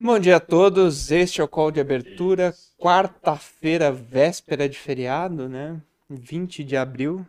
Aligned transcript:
Bom 0.00 0.16
dia 0.16 0.36
a 0.36 0.40
todos, 0.40 1.10
este 1.10 1.40
é 1.40 1.44
o 1.44 1.48
call 1.48 1.72
de 1.72 1.80
abertura, 1.80 2.54
quarta-feira, 2.78 3.90
véspera 3.90 4.68
de 4.68 4.78
feriado, 4.78 5.48
né? 5.48 5.82
20 6.08 6.62
de 6.62 6.76
abril. 6.76 7.26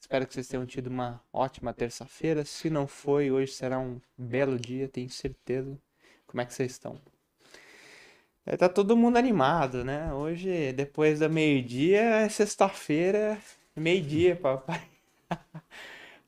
Espero 0.00 0.26
que 0.26 0.32
vocês 0.32 0.48
tenham 0.48 0.64
tido 0.64 0.86
uma 0.86 1.22
ótima 1.30 1.74
terça-feira. 1.74 2.46
Se 2.46 2.70
não 2.70 2.86
foi, 2.86 3.30
hoje 3.30 3.52
será 3.52 3.78
um 3.78 4.00
belo 4.16 4.58
dia, 4.58 4.88
tenho 4.88 5.10
certeza. 5.10 5.78
Como 6.26 6.40
é 6.40 6.46
que 6.46 6.54
vocês 6.54 6.72
estão? 6.72 6.98
É, 8.46 8.56
tá 8.56 8.70
todo 8.70 8.96
mundo 8.96 9.18
animado, 9.18 9.84
né? 9.84 10.10
Hoje, 10.14 10.72
depois 10.72 11.18
da 11.18 11.28
meio-dia, 11.28 12.00
é 12.00 12.28
sexta-feira, 12.30 13.38
meio-dia, 13.76 14.34
papai. 14.34 14.82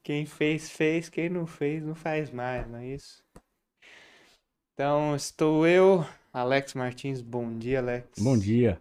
Quem 0.05 0.27
fez, 0.27 0.69
fez. 0.69 1.09
Quem 1.09 1.31
não 1.31 1.47
fez, 1.47 1.83
não 1.83 1.95
faz 1.95 2.31
mais, 2.31 2.69
não 2.69 2.81
é 2.81 2.89
isso? 2.89 3.30
Então, 4.81 5.15
estou 5.15 5.67
eu, 5.67 6.07
Alex 6.33 6.73
Martins. 6.73 7.21
Bom 7.21 7.59
dia, 7.59 7.81
Alex. 7.81 8.19
Bom 8.19 8.39
dia. 8.39 8.81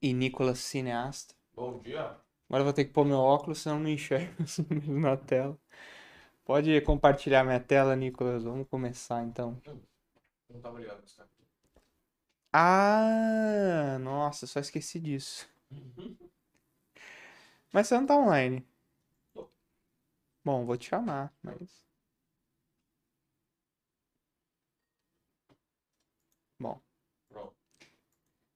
E 0.00 0.10
Nicolas 0.14 0.60
Cineasta. 0.60 1.34
Bom 1.54 1.80
dia. 1.80 2.16
Agora 2.48 2.62
eu 2.62 2.64
vou 2.64 2.72
ter 2.72 2.86
que 2.86 2.94
pôr 2.94 3.04
meu 3.04 3.18
óculos, 3.18 3.58
senão 3.58 3.78
não 3.78 3.90
enxergo 3.90 4.32
os 4.42 4.56
números 4.56 4.88
na 4.88 5.14
tela. 5.18 5.58
Pode 6.46 6.80
compartilhar 6.80 7.44
minha 7.44 7.60
tela, 7.60 7.94
Nicolas. 7.94 8.44
Vamos 8.44 8.66
começar 8.68 9.22
então. 9.22 9.60
Não 10.48 10.60
tava 10.62 10.80
ligado. 10.80 11.04
Ah, 12.50 13.98
nossa, 14.00 14.46
só 14.46 14.60
esqueci 14.60 14.98
disso. 14.98 15.46
Mas 17.70 17.86
você 17.86 17.96
não 17.96 18.06
tá 18.06 18.16
online. 18.16 18.66
Tô. 19.34 19.46
Bom, 20.42 20.64
vou 20.64 20.78
te 20.78 20.88
chamar, 20.88 21.30
mas. 21.42 21.82
Bom, 26.62 26.80
Pronto. 27.28 27.56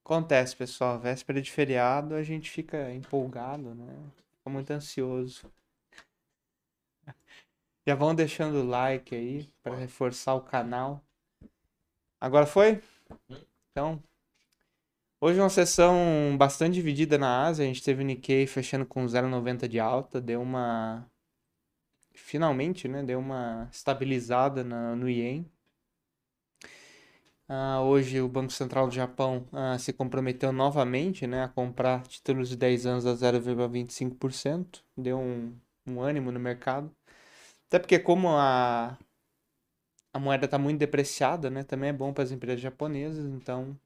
Acontece, 0.06 0.56
pessoal. 0.56 0.98
Véspera 1.00 1.42
de 1.42 1.50
feriado, 1.50 2.14
a 2.14 2.22
gente 2.22 2.50
fica 2.50 2.92
empolgado, 2.92 3.74
né? 3.74 3.92
Fica 4.38 4.50
muito 4.50 4.70
ansioso. 4.70 5.50
Já 7.86 7.94
vão 7.94 8.14
deixando 8.14 8.56
o 8.60 8.66
like 8.66 9.14
aí 9.14 9.48
para 9.62 9.74
reforçar 9.76 10.34
o 10.34 10.40
canal. 10.40 11.04
Agora 12.20 12.46
foi? 12.46 12.80
Então, 13.70 14.02
hoje 15.20 15.38
é 15.38 15.42
uma 15.42 15.50
sessão 15.50 16.36
bastante 16.38 16.74
dividida 16.74 17.18
na 17.18 17.46
Ásia. 17.46 17.64
A 17.64 17.68
gente 17.68 17.82
teve 17.82 18.02
o 18.02 18.06
Nikkei 18.06 18.46
fechando 18.46 18.86
com 18.86 19.06
0,90 19.08 19.68
de 19.68 19.78
alta, 19.80 20.20
deu 20.20 20.40
uma 20.40 21.10
finalmente, 22.14 22.88
né, 22.88 23.02
deu 23.02 23.18
uma 23.18 23.68
estabilizada 23.70 24.64
na- 24.64 24.96
no 24.96 25.08
Yen. 25.08 25.50
Ah, 27.48 27.80
hoje 27.82 28.20
o 28.20 28.28
Banco 28.28 28.52
Central 28.52 28.88
do 28.88 28.94
Japão 28.94 29.46
ah, 29.52 29.78
se 29.78 29.92
comprometeu 29.92 30.52
novamente, 30.52 31.26
né, 31.26 31.44
a 31.44 31.48
comprar 31.48 32.02
títulos 32.06 32.48
de 32.48 32.56
10 32.56 32.86
anos 32.86 33.06
a 33.06 33.14
0,25%, 33.14 34.82
deu 34.96 35.18
um, 35.18 35.54
um 35.86 36.00
ânimo 36.00 36.32
no 36.32 36.40
mercado. 36.40 36.90
Até 37.68 37.78
porque 37.78 37.98
como 38.00 38.28
a, 38.30 38.98
a 40.12 40.18
moeda 40.18 40.46
está 40.46 40.58
muito 40.58 40.80
depreciada, 40.80 41.48
né, 41.48 41.62
também 41.62 41.90
é 41.90 41.92
bom 41.92 42.12
para 42.12 42.24
as 42.24 42.32
empresas 42.32 42.60
japonesas, 42.60 43.24
então 43.24 43.78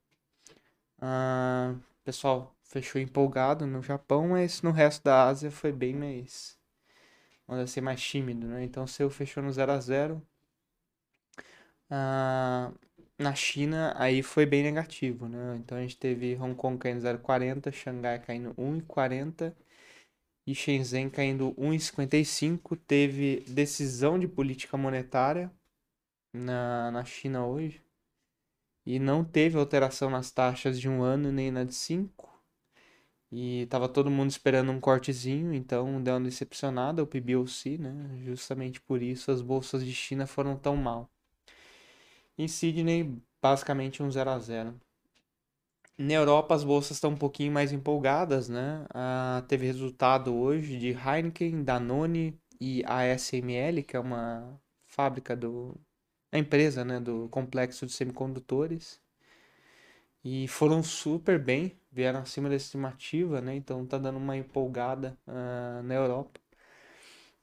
ah, 1.00 1.74
o 2.00 2.04
pessoal 2.04 2.54
fechou 2.64 3.00
empolgado 3.00 3.66
no 3.66 3.82
Japão, 3.82 4.28
mas 4.28 4.62
no 4.62 4.70
resto 4.70 5.04
da 5.04 5.24
Ásia 5.28 5.50
foi 5.50 5.72
bem 5.72 5.94
mais, 5.94 6.56
vamos 7.46 7.64
dizer 7.64 7.72
assim, 7.80 7.80
mais 7.82 8.02
tímido, 8.02 8.46
né? 8.48 8.64
Então 8.64 8.84
o 8.84 8.88
seu 8.88 9.10
fechou 9.10 9.42
no 9.42 9.52
0 9.52 9.72
a 9.72 9.80
0. 9.80 10.22
Ah, 11.90 12.72
na 13.20 13.34
China, 13.34 13.94
aí 13.96 14.22
foi 14.22 14.46
bem 14.46 14.62
negativo, 14.62 15.28
né? 15.28 15.56
Então 15.56 15.76
a 15.78 15.82
gente 15.82 15.96
teve 15.98 16.36
Hong 16.36 16.54
Kong 16.54 16.78
caindo 16.78 17.00
0,40, 17.02 17.70
Xangai 17.72 18.18
caindo 18.18 18.54
1,40 18.54 19.54
e 20.46 20.54
Shenzhen 20.54 21.10
caindo 21.10 21.54
1,55. 21.54 22.76
Teve 22.86 23.44
decisão 23.48 24.18
de 24.18 24.26
política 24.28 24.76
monetária 24.76 25.52
na, 26.32 26.90
na 26.90 27.04
China 27.04 27.46
hoje 27.46 27.82
e 28.86 28.98
não 28.98 29.24
teve 29.24 29.58
alteração 29.58 30.10
nas 30.10 30.30
taxas 30.30 30.80
de 30.80 30.88
um 30.88 31.02
ano 31.02 31.30
nem 31.32 31.50
na 31.50 31.64
de 31.64 31.74
cinco. 31.74 32.30
E 33.32 33.66
tava 33.66 33.88
todo 33.88 34.10
mundo 34.10 34.30
esperando 34.30 34.72
um 34.72 34.80
cortezinho, 34.80 35.54
então 35.54 36.02
deu 36.02 36.14
uma 36.14 36.20
decepcionada 36.24 37.02
o 37.02 37.06
PBOC, 37.06 37.78
né? 37.78 38.18
Justamente 38.24 38.80
por 38.80 39.02
isso 39.02 39.30
as 39.30 39.42
bolsas 39.42 39.84
de 39.84 39.92
China 39.94 40.26
foram 40.26 40.56
tão 40.56 40.76
mal. 40.76 41.09
Em 42.40 42.48
Sydney, 42.48 43.22
basicamente 43.42 44.02
um 44.02 44.10
0 44.10 44.30
a 44.30 44.38
0. 44.38 44.80
Na 45.98 46.14
Europa, 46.14 46.54
as 46.54 46.64
bolsas 46.64 46.96
estão 46.96 47.10
um 47.10 47.16
pouquinho 47.16 47.52
mais 47.52 47.70
empolgadas, 47.70 48.48
né? 48.48 48.86
Ah, 48.94 49.44
teve 49.46 49.66
resultado 49.66 50.34
hoje 50.34 50.78
de 50.78 50.88
Heineken, 50.88 51.62
Danone 51.62 52.40
e 52.58 52.82
ASML, 52.86 53.82
que 53.86 53.94
é 53.94 54.00
uma 54.00 54.58
fábrica 54.86 55.36
do... 55.36 55.78
a 56.32 56.38
empresa, 56.38 56.82
né? 56.82 56.98
Do 56.98 57.28
complexo 57.28 57.84
de 57.84 57.92
semicondutores. 57.92 58.98
E 60.24 60.48
foram 60.48 60.82
super 60.82 61.38
bem, 61.38 61.78
vieram 61.92 62.20
acima 62.20 62.48
da 62.48 62.54
estimativa, 62.56 63.42
né? 63.42 63.54
Então 63.54 63.84
tá 63.86 63.98
dando 63.98 64.16
uma 64.16 64.34
empolgada 64.34 65.18
ah, 65.26 65.82
na 65.84 65.92
Europa. 65.94 66.39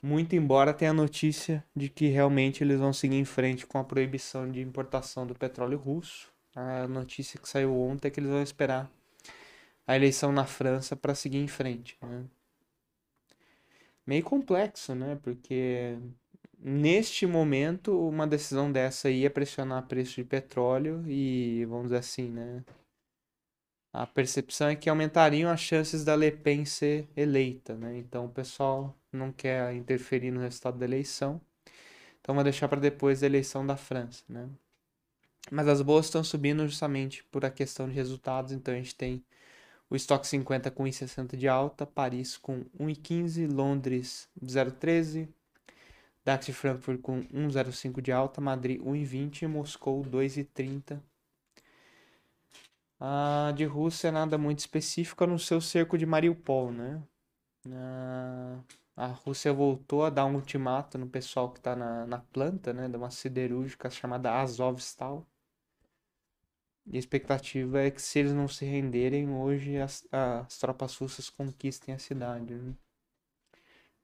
Muito 0.08 0.38
embora 0.38 0.74
tenha 0.74 0.92
a 0.92 0.94
notícia 0.94 1.62
de 1.76 1.90
que 1.90 2.08
realmente 2.08 2.64
eles 2.64 2.80
vão 2.80 2.94
seguir 2.94 3.18
em 3.18 3.26
frente 3.26 3.68
com 3.68 3.78
a 3.78 3.84
proibição 3.84 4.50
de 4.50 4.62
importação 4.62 5.28
do 5.28 5.36
petróleo 5.36 5.78
russo. 5.78 6.32
A 6.56 6.88
notícia 6.88 7.38
que 7.38 7.50
saiu 7.50 7.78
ontem 7.78 8.08
é 8.08 8.12
que 8.12 8.22
eles 8.22 8.30
vão 8.30 8.42
esperar 8.42 8.90
a 9.86 9.98
eleição 9.98 10.32
na 10.32 10.46
França 10.46 10.96
para 10.96 11.14
seguir 11.14 11.40
em 11.40 11.48
frente, 11.50 11.98
né? 12.02 12.24
Meio 14.06 14.24
complexo, 14.24 14.96
né? 14.96 15.20
Porque 15.22 15.98
neste 16.58 17.26
momento 17.28 18.08
uma 18.08 18.26
decisão 18.26 18.72
dessa 18.72 19.10
ia 19.10 19.30
pressionar 19.30 19.88
preço 19.88 20.16
de 20.16 20.24
petróleo 20.24 21.04
e 21.06 21.66
vamos 21.66 21.88
dizer 21.88 21.98
assim, 21.98 22.30
né? 22.30 22.64
A 23.98 24.06
percepção 24.06 24.68
é 24.68 24.76
que 24.76 24.92
aumentariam 24.92 25.50
as 25.50 25.60
chances 25.60 26.06
da 26.06 26.16
Le 26.16 26.30
Pen 26.30 26.66
ser 26.66 27.10
eleita, 27.18 27.74
né? 27.74 27.98
Então 27.98 28.26
o 28.26 28.30
pessoal 28.30 28.96
não 29.12 29.32
quer 29.32 29.74
interferir 29.74 30.30
no 30.30 30.40
resultado 30.40 30.78
da 30.78 30.86
eleição. 30.86 31.42
Então 32.22 32.36
vai 32.36 32.44
deixar 32.44 32.68
para 32.68 32.80
depois 32.80 33.22
da 33.22 33.26
eleição 33.26 33.66
da 33.66 33.76
França, 33.76 34.24
né? 34.30 34.48
Mas 35.50 35.68
as 35.68 35.82
bolsas 35.82 36.06
estão 36.06 36.24
subindo 36.24 36.68
justamente 36.68 37.24
por 37.32 37.44
a 37.44 37.50
questão 37.50 37.90
de 37.90 37.96
resultados, 37.96 38.52
então 38.52 38.72
a 38.72 38.78
gente 38.78 38.94
tem 38.94 39.26
o 39.90 39.96
estoque 39.96 40.28
50 40.28 40.70
com 40.70 40.84
1,60 40.84 41.36
de 41.36 41.48
alta, 41.48 41.84
Paris 41.84 42.38
com 42.38 42.66
1,15, 42.80 43.52
Londres 43.52 44.30
0,13, 44.40 45.28
DAX 46.24 46.46
de 46.46 46.54
Frankfurt 46.54 47.02
com 47.02 47.24
1,05 47.24 48.00
de 48.00 48.12
alta, 48.12 48.40
Madrid 48.40 48.80
1,20 48.80 49.42
e 49.42 49.48
Moscou 49.48 50.04
2,30. 50.04 51.02
A 53.00 53.52
de 53.56 53.66
Rússia 53.66 54.12
nada 54.12 54.38
muito 54.38 54.60
específico 54.60 55.26
no 55.28 55.38
seu 55.40 55.62
cerco 55.62 55.98
de 55.98 56.06
Mariupol, 56.06 56.72
né? 56.72 57.02
Ah, 57.72 58.62
a 58.96 59.08
Rússia 59.08 59.54
voltou 59.54 60.04
a 60.06 60.10
dar 60.10 60.26
um 60.26 60.36
ultimato 60.36 60.98
no 60.98 61.08
pessoal 61.08 61.52
que 61.52 61.60
está 61.60 61.76
na, 61.76 62.06
na 62.08 62.20
planta, 62.20 62.74
né? 62.74 62.88
De 62.90 62.98
uma 62.98 63.12
siderúrgica 63.12 63.90
chamada 63.90 64.34
Azovstal. 64.42 65.26
E 66.88 66.96
a 66.96 67.00
expectativa 67.00 67.82
é 67.82 67.92
que 67.92 68.02
se 68.02 68.18
eles 68.18 68.34
não 68.34 68.48
se 68.48 68.66
renderem, 68.66 69.30
hoje 69.30 69.78
as, 69.78 70.08
as 70.12 70.58
tropas 70.58 70.96
russas 70.98 71.30
conquistem 71.30 71.94
a 71.94 72.00
cidade, 72.00 72.56
né? 72.56 72.74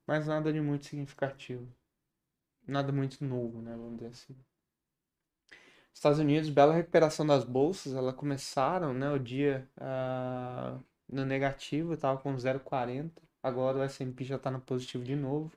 Mas 0.05 0.27
nada 0.27 0.51
de 0.53 0.61
muito 0.61 0.85
significativo. 0.85 1.67
Nada 2.67 2.91
muito 2.91 3.23
novo, 3.25 3.61
né? 3.61 3.75
Vamos 3.75 3.95
dizer 3.95 4.07
assim. 4.07 4.35
Estados 5.93 6.19
Unidos, 6.19 6.49
bela 6.49 6.73
recuperação 6.73 7.25
das 7.25 7.43
bolsas, 7.43 7.93
elas 7.93 8.15
começaram, 8.15 8.93
né, 8.93 9.11
o 9.11 9.19
dia 9.19 9.67
ah, 9.77 10.77
no 11.09 11.25
negativo, 11.25 11.95
tava 11.95 12.19
com 12.19 12.35
0,40, 12.35 13.11
agora 13.41 13.77
o 13.79 13.83
S&P 13.83 14.23
já 14.23 14.39
tá 14.39 14.51
no 14.51 14.59
positivo 14.59 15.03
de 15.03 15.15
novo. 15.15 15.51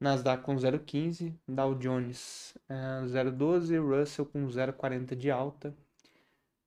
Nasdaq 0.00 0.42
com 0.44 0.54
0,15, 0.56 1.34
Dow 1.48 1.74
Jones 1.74 2.56
ah, 2.68 3.02
0,12, 3.06 3.78
Russell 3.80 4.26
com 4.26 4.46
0,40 4.46 5.16
de 5.16 5.30
alta, 5.30 5.74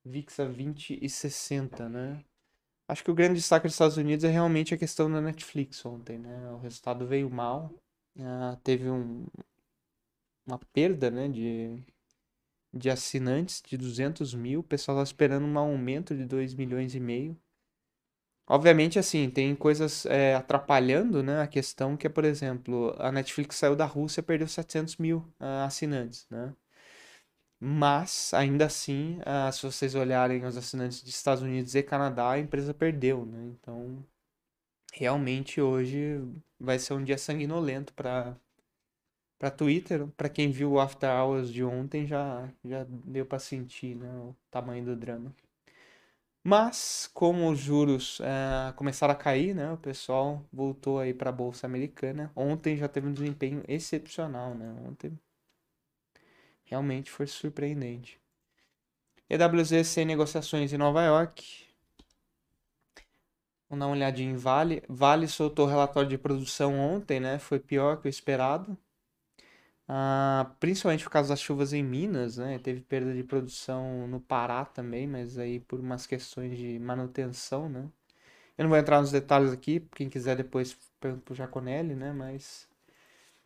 VIX 0.06 0.40
a 0.40 0.46
20 0.46 1.00
e 1.02 1.10
60, 1.10 1.90
né? 1.90 2.24
Acho 2.88 3.04
que 3.04 3.12
o 3.12 3.16
grande 3.16 3.36
destaque 3.36 3.68
dos 3.68 3.76
Estados 3.76 3.98
Unidos 3.98 4.26
é 4.26 4.30
realmente 4.30 4.74
a 4.74 4.78
questão 4.78 5.12
da 5.12 5.22
Netflix 5.22 5.86
ontem, 5.86 6.18
né? 6.18 6.52
O 6.52 6.58
resultado 6.58 7.06
veio 7.06 7.30
mal, 7.30 7.72
ah, 8.20 8.58
teve 8.64 8.90
um, 8.90 9.28
uma 10.46 10.60
perda, 10.74 11.12
né, 11.12 11.28
de 11.28 11.84
de 12.74 12.90
assinantes 12.90 13.62
de 13.66 13.78
200 13.78 14.34
mil, 14.34 14.62
o 14.62 14.64
pessoal 14.64 14.98
tá 14.98 15.04
esperando 15.04 15.46
um 15.46 15.58
aumento 15.58 16.16
de 16.16 16.26
2 16.26 16.54
milhões 16.54 16.96
e 16.96 17.00
meio. 17.00 17.38
Obviamente, 18.48 18.98
assim, 18.98 19.30
tem 19.30 19.56
coisas 19.56 20.06
é, 20.08 20.34
atrapalhando, 20.36 21.22
né, 21.22 21.42
a 21.42 21.48
questão 21.48 21.96
que 21.96 22.08
é, 22.08 22.10
por 22.10 22.26
exemplo, 22.26 22.96
a 22.98 23.12
Netflix 23.12 23.58
saiu 23.58 23.76
da 23.76 23.86
Rússia, 23.86 24.24
perdeu 24.24 24.48
700 24.48 24.98
mil 24.98 25.24
ah, 25.40 25.66
assinantes, 25.66 26.26
né? 26.32 26.54
Mas, 27.62 28.34
ainda 28.34 28.66
assim, 28.66 29.20
ah, 29.26 29.52
se 29.52 29.64
vocês 29.64 29.94
olharem 29.94 30.46
os 30.46 30.58
assinantes 30.58 31.04
de 31.04 31.10
Estados 31.10 31.44
Unidos 31.44 31.76
e 31.76 31.84
Canadá, 31.84 32.32
a 32.32 32.40
empresa 32.40 32.74
perdeu, 32.74 33.26
né? 33.26 33.52
Então, 33.60 34.04
realmente 34.94 35.62
hoje 35.62 36.22
vai 36.60 36.80
ser 36.80 36.94
um 36.94 37.04
dia 37.04 37.18
sanguinolento 37.18 37.94
para 37.94 38.36
para 39.40 39.50
Twitter. 39.50 40.06
Para 40.18 40.30
quem 40.30 40.52
viu 40.52 40.74
o 40.74 40.80
After 40.80 41.10
Hours 41.10 41.52
de 41.52 41.64
ontem, 41.64 42.06
já, 42.06 42.48
já 42.64 42.86
deu 42.90 43.26
para 43.26 43.40
sentir 43.40 43.96
né, 43.96 44.12
o 44.20 44.36
tamanho 44.52 44.86
do 44.86 44.96
drama. 44.96 45.34
Mas, 46.44 47.10
como 47.14 47.50
os 47.50 47.60
juros 47.60 48.20
é, 48.22 48.74
começaram 48.74 49.14
a 49.14 49.16
cair, 49.16 49.54
né, 49.56 49.72
o 49.72 49.78
pessoal 49.78 50.44
voltou 50.52 51.00
aí 51.00 51.14
para 51.14 51.30
a 51.30 51.34
Bolsa 51.34 51.68
Americana. 51.68 52.32
Ontem 52.36 52.78
já 52.78 52.88
teve 52.88 53.08
um 53.08 53.14
desempenho 53.14 53.64
excepcional, 53.68 54.56
né? 54.56 54.74
Ontem 54.88 55.18
realmente 56.66 57.12
foi 57.12 57.28
surpreendente. 57.28 58.20
EWZ 59.30 59.86
sem 59.86 60.06
negociações 60.06 60.74
em 60.74 60.78
Nova 60.78 61.04
York. 61.04 61.68
Vamos 63.70 63.82
dar 63.82 63.88
uma 63.88 63.96
olhadinha 63.96 64.32
em 64.32 64.36
Vale. 64.36 64.82
Vale 64.88 65.28
soltou 65.28 65.68
o 65.68 65.70
relatório 65.70 66.10
de 66.10 66.18
produção 66.18 66.80
ontem, 66.80 67.20
né? 67.20 67.38
Foi 67.38 67.60
pior 67.60 68.02
que 68.02 68.08
o 68.08 68.10
esperado. 68.10 68.78
Ah, 69.92 70.52
principalmente 70.60 71.04
por 71.04 71.10
causa 71.10 71.30
das 71.30 71.42
chuvas 71.42 71.74
em 71.74 71.84
Minas, 71.84 72.38
né? 72.38 72.60
Teve 72.60 72.80
perda 72.82 73.12
de 73.14 73.24
produção 73.24 74.08
no 74.08 74.20
Pará 74.22 74.64
também, 74.64 75.08
mas 75.08 75.38
aí 75.40 75.60
por 75.62 75.80
umas 75.80 76.06
questões 76.06 76.56
de 76.58 76.78
manutenção, 76.80 77.68
né? 77.68 77.90
Eu 78.58 78.64
não 78.64 78.70
vou 78.70 78.78
entrar 78.80 79.02
nos 79.02 79.12
detalhes 79.12 79.52
aqui, 79.54 79.82
quem 79.96 80.10
quiser 80.10 80.38
depois 80.38 80.76
pergunta 81.00 81.24
pro 81.26 81.36
Jaconelli, 81.36 81.96
né? 81.96 82.14
Mas 82.14 82.68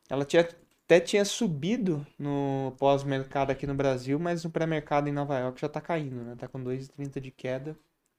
ela 0.09 0.25
tinha, 0.25 0.47
até 0.85 0.99
tinha 0.99 1.25
subido 1.25 2.05
no 2.19 2.75
pós-mercado 2.79 3.51
aqui 3.51 3.67
no 3.67 3.75
Brasil, 3.75 4.19
mas 4.19 4.43
no 4.43 4.51
pré-mercado 4.51 5.09
em 5.09 5.13
Nova 5.13 5.39
York 5.39 5.61
já 5.61 5.69
tá 5.69 5.81
caindo, 5.81 6.23
né? 6.23 6.35
Tá 6.37 6.47
com 6.47 6.63
2,30 6.63 7.21
de 7.21 7.31
queda, 7.31 7.77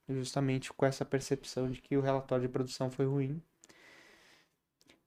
justamente 0.09 0.73
com 0.73 0.87
essa 0.87 1.05
percepção 1.05 1.71
de 1.71 1.81
que 1.83 1.97
o 1.97 2.03
relatório 2.03 2.47
de 2.47 2.53
produção 2.53 2.91
foi 2.91 3.07
ruim. 3.07 3.43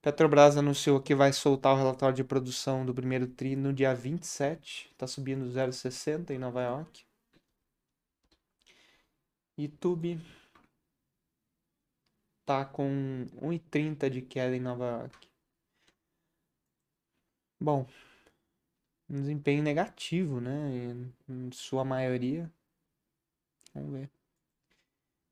Petrobras 0.07 0.56
anunciou 0.56 1.01
que 1.01 1.13
vai 1.13 1.33
soltar 1.33 1.74
o 1.74 1.77
relatório 1.77 2.15
de 2.15 2.24
produção 2.24 2.86
do 2.86 2.94
primeiro 2.94 3.27
TRI 3.27 3.57
no 3.57 3.74
dia 3.74 3.94
27. 3.94 4.89
Está 4.89 5.06
subindo 5.06 5.44
0,60 5.48 6.30
em 6.30 6.38
Nova 6.38 6.63
York. 6.63 7.06
YouTube 9.57 10.18
está 12.39 12.63
com 12.63 13.27
1,30 13.42 14.09
de 14.09 14.21
queda 14.21 14.56
em 14.56 14.62
Nova 14.62 14.86
York. 14.86 15.27
Bom, 17.59 17.86
um 19.09 19.19
desempenho 19.19 19.62
negativo, 19.62 20.39
né? 20.39 20.95
Em 21.27 21.51
sua 21.51 21.83
maioria. 21.83 22.50
Vamos 23.74 23.92
ver. 23.92 24.16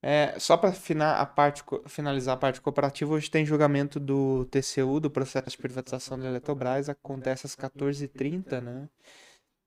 É, 0.08 0.38
só 0.38 0.56
para 0.56 0.72
finalizar 0.72 2.36
a 2.36 2.38
parte 2.38 2.62
cooperativa, 2.62 3.12
hoje 3.12 3.28
tem 3.28 3.44
julgamento 3.44 4.00
do 4.00 4.46
TCU, 4.52 5.00
do 5.00 5.10
processo 5.10 5.50
de 5.50 5.58
privatização 5.58 6.20
da 6.20 6.28
Eletrobras, 6.28 6.88
acontece 6.88 7.48
às 7.48 7.56
14h30, 7.56 8.62
né? 8.62 8.88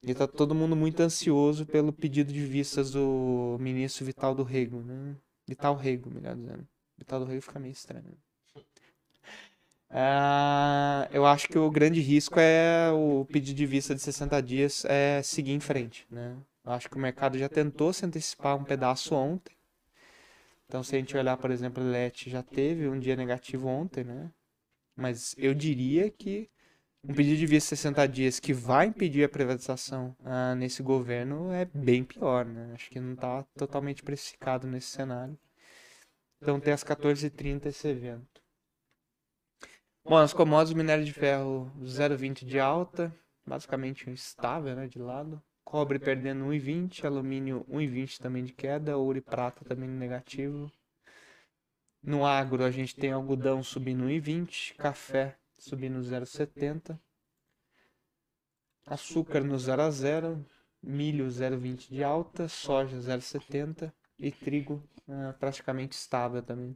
E 0.01 0.15
tá 0.15 0.29
todo 0.29 0.55
mundo 0.55 0.77
muito 0.77 1.01
ansioso 1.01 1.67
pelo 1.67 1.93
pedido 1.93 2.33
de 2.33 2.47
vistas 2.47 2.93
do 2.93 3.57
ministro 3.59 4.05
Vital 4.05 4.33
do 4.33 4.45
Rego, 4.45 4.81
né? 4.81 5.17
Vital 5.45 5.75
Rego, 5.75 6.09
melhor 6.09 6.37
dizendo. 6.37 6.69
Vital 6.97 7.19
do 7.19 7.27
Rego 7.27 7.43
fica 7.43 7.59
meio 7.59 7.73
estranho. 7.73 8.17
É, 9.91 11.09
eu 11.11 11.27
acho 11.27 11.49
que 11.49 11.59
o 11.59 11.69
grande 11.69 12.01
risco 12.01 12.39
é 12.39 12.93
o 12.93 13.25
pedido 13.25 13.57
de 13.57 13.67
vista 13.67 13.93
de 13.93 14.01
60 14.01 14.41
dias 14.41 14.85
é 14.85 15.21
seguir 15.21 15.51
em 15.51 15.59
frente, 15.59 16.07
né? 16.09 16.37
Eu 16.65 16.71
acho 16.71 16.89
que 16.89 16.97
o 16.97 17.01
mercado 17.01 17.37
já 17.37 17.49
tentou 17.49 17.93
se 17.93 18.07
antecipar 18.07 18.55
um 18.55 18.63
pedaço 18.63 19.17
ontem, 19.17 19.58
então, 20.69 20.83
se 20.83 20.95
a 20.95 20.99
gente 20.99 21.17
olhar, 21.17 21.37
por 21.39 21.51
exemplo, 21.51 21.83
o 21.83 21.91
LET 21.91 22.29
já 22.29 22.43
teve 22.43 22.89
um 22.89 22.99
dia 22.99 23.17
negativo 23.17 23.69
ontem, 23.69 24.05
né? 24.05 24.31
Mas 24.95 25.35
eu 25.39 25.55
diria 25.55 26.11
que 26.11 26.51
um 27.03 27.15
pedido 27.15 27.39
de 27.39 27.47
vista 27.47 27.71
60 27.71 28.07
dias 28.07 28.39
que 28.39 28.53
vai 28.53 28.87
impedir 28.87 29.25
a 29.25 29.29
privatização 29.31 30.15
ah, 30.25 30.55
nesse 30.55 30.83
governo 30.83 31.51
é 31.53 31.65
bem 31.65 32.05
pior, 32.05 32.45
né? 32.45 32.73
Acho 32.75 32.91
que 32.91 33.01
não 33.01 33.15
está 33.15 33.45
totalmente 33.57 34.03
precificado 34.03 34.67
nesse 34.67 34.89
cenário. 34.89 35.39
Então, 36.43 36.61
tem 36.61 36.75
às 36.75 36.85
14h30 36.85 37.67
esse 37.67 37.89
evento. 37.89 38.43
Bom, 40.05 40.17
as 40.17 40.35
commodities, 40.35 40.77
minério 40.77 41.05
de 41.05 41.13
ferro 41.15 41.73
0,20 41.81 42.45
de 42.45 42.61
alta, 42.61 43.15
basicamente 43.47 44.11
estável, 44.11 44.77
né, 44.77 44.87
de 44.87 44.99
lado 44.99 45.43
cobre 45.69 45.99
perdendo 45.99 46.47
1,20, 46.47 47.05
alumínio 47.05 47.63
1,20 47.71 48.21
também 48.21 48.43
de 48.43 48.55
queda, 48.55 48.97
ouro 48.97 49.19
e 49.19 49.21
prata 49.21 49.67
também 49.67 49.87
negativo. 49.87 50.73
No 52.03 52.25
agro 52.25 52.65
a 52.65 52.71
gente 52.71 52.97
tem 52.97 53.13
algodão 53.13 53.63
subindo 53.63 54.05
1,20, 54.05 54.77
café 54.77 55.37
subindo 55.59 55.99
0,70, 55.99 56.99
açúcar 58.87 59.43
no 59.43 59.59
0 59.59 59.83
a 59.83 59.91
0, 59.91 60.47
milho 60.83 61.27
0,20 61.27 61.91
de 61.91 62.03
alta, 62.03 62.49
soja 62.49 62.97
0,70 62.97 63.93
e 64.19 64.33
trigo 64.33 64.83
uh, 65.07 65.35
praticamente 65.39 65.95
estável 65.95 66.43
também. 66.43 66.75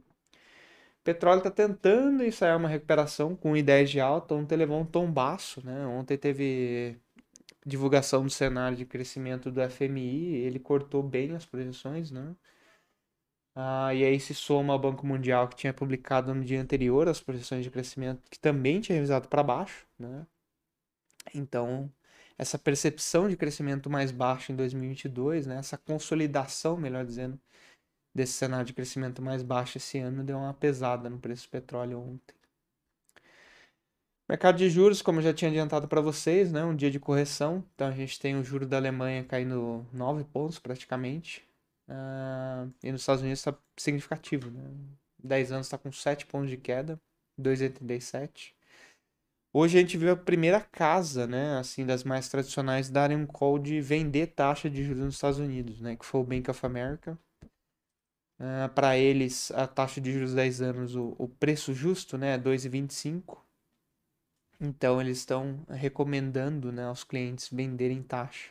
Petróleo 1.03 1.39
está 1.39 1.49
tentando 1.49 2.23
ensaiar 2.23 2.57
uma 2.57 2.69
recuperação 2.69 3.35
com 3.35 3.53
1,10 3.53 3.85
de 3.85 3.99
alta. 3.99 4.35
Ontem 4.35 4.55
levou 4.55 4.79
um 4.79 4.85
tombaço, 4.85 5.65
né? 5.65 5.87
Ontem 5.87 6.15
teve 6.15 7.01
divulgação 7.65 8.23
do 8.23 8.29
cenário 8.29 8.77
de 8.77 8.85
crescimento 8.85 9.51
do 9.51 9.61
FMI, 9.61 10.35
ele 10.35 10.59
cortou 10.59 11.03
bem 11.03 11.35
as 11.35 11.45
projeções, 11.45 12.11
né? 12.11 12.35
Ah, 13.55 13.93
e 13.93 14.03
aí 14.03 14.19
se 14.19 14.33
soma 14.33 14.73
ao 14.73 14.79
Banco 14.79 15.05
Mundial 15.05 15.47
que 15.47 15.55
tinha 15.55 15.73
publicado 15.73 16.33
no 16.33 16.43
dia 16.43 16.61
anterior 16.61 17.07
as 17.07 17.19
projeções 17.21 17.63
de 17.63 17.69
crescimento, 17.71 18.21
que 18.29 18.39
também 18.39 18.81
tinha 18.81 18.95
revisado 18.95 19.27
para 19.27 19.43
baixo, 19.43 19.85
né? 19.97 20.25
Então, 21.33 21.91
essa 22.37 22.57
percepção 22.57 23.29
de 23.29 23.37
crescimento 23.37 23.89
mais 23.89 24.11
baixo 24.11 24.51
em 24.51 24.55
2022, 24.55 25.47
né? 25.47 25.57
Essa 25.57 25.77
consolidação, 25.77 26.77
melhor 26.77 27.05
dizendo, 27.05 27.39
desse 28.15 28.33
cenário 28.33 28.65
de 28.65 28.73
crescimento 28.73 29.21
mais 29.21 29.43
baixo 29.43 29.77
esse 29.77 29.99
ano 29.99 30.23
deu 30.23 30.37
uma 30.37 30.53
pesada 30.53 31.09
no 31.09 31.19
preço 31.19 31.47
do 31.47 31.51
petróleo 31.51 31.99
ontem. 31.99 32.35
Mercado 34.27 34.57
de 34.57 34.69
juros, 34.69 35.01
como 35.01 35.19
eu 35.19 35.23
já 35.23 35.33
tinha 35.33 35.51
adiantado 35.51 35.87
para 35.87 35.99
vocês, 35.99 36.51
né, 36.51 36.63
um 36.63 36.75
dia 36.75 36.89
de 36.89 36.99
correção. 36.99 37.63
Então 37.75 37.87
a 37.87 37.91
gente 37.91 38.19
tem 38.19 38.35
o 38.35 38.43
juro 38.43 38.65
da 38.65 38.77
Alemanha 38.77 39.23
caindo 39.23 39.85
9 39.91 40.23
pontos 40.25 40.59
praticamente. 40.59 41.45
Uh, 41.89 42.71
e 42.81 42.91
nos 42.91 43.01
Estados 43.01 43.21
Unidos 43.21 43.39
está 43.39 43.53
significativo. 43.77 44.49
Né? 44.49 44.61
10 45.23 45.51
anos 45.51 45.67
está 45.67 45.77
com 45.77 45.91
7 45.91 46.25
pontos 46.25 46.49
de 46.49 46.57
queda, 46.57 46.99
2,87. 47.39 48.53
Hoje 49.55 49.77
a 49.77 49.81
gente 49.81 49.97
viu 49.97 50.11
a 50.11 50.15
primeira 50.15 50.59
casa, 50.59 51.27
né, 51.27 51.57
assim, 51.59 51.85
das 51.85 52.03
mais 52.03 52.27
tradicionais, 52.27 52.89
darem 52.89 53.15
um 53.15 53.27
call 53.27 53.59
de 53.59 53.79
vender 53.81 54.27
taxa 54.27 54.67
de 54.67 54.83
juros 54.83 55.03
nos 55.03 55.13
Estados 55.15 55.37
Unidos, 55.37 55.79
né, 55.79 55.95
que 55.95 56.05
foi 56.05 56.21
o 56.21 56.23
Bank 56.23 56.49
of 56.49 56.65
America. 56.65 57.19
Uh, 58.39 58.67
para 58.73 58.97
eles, 58.97 59.51
a 59.51 59.67
taxa 59.67 60.01
de 60.01 60.11
juros 60.11 60.33
10 60.33 60.61
anos, 60.61 60.95
o, 60.95 61.13
o 61.19 61.27
preço 61.27 61.71
justo, 61.71 62.17
né, 62.17 62.33
é 62.33 62.37
2,25. 62.39 63.42
Então 64.63 65.01
eles 65.01 65.17
estão 65.17 65.59
recomendando 65.69 66.71
né, 66.71 66.85
aos 66.85 67.03
clientes 67.03 67.49
venderem 67.49 68.01
taxa. 68.01 68.49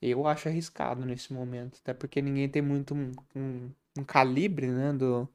Eu 0.00 0.26
acho 0.26 0.48
arriscado 0.48 1.04
nesse 1.04 1.30
momento, 1.30 1.78
até 1.82 1.92
porque 1.92 2.22
ninguém 2.22 2.48
tem 2.48 2.62
muito 2.62 2.94
um, 2.94 3.12
um, 3.36 3.70
um 3.98 4.04
calibre 4.04 4.66
né, 4.66 4.94
do 4.94 5.28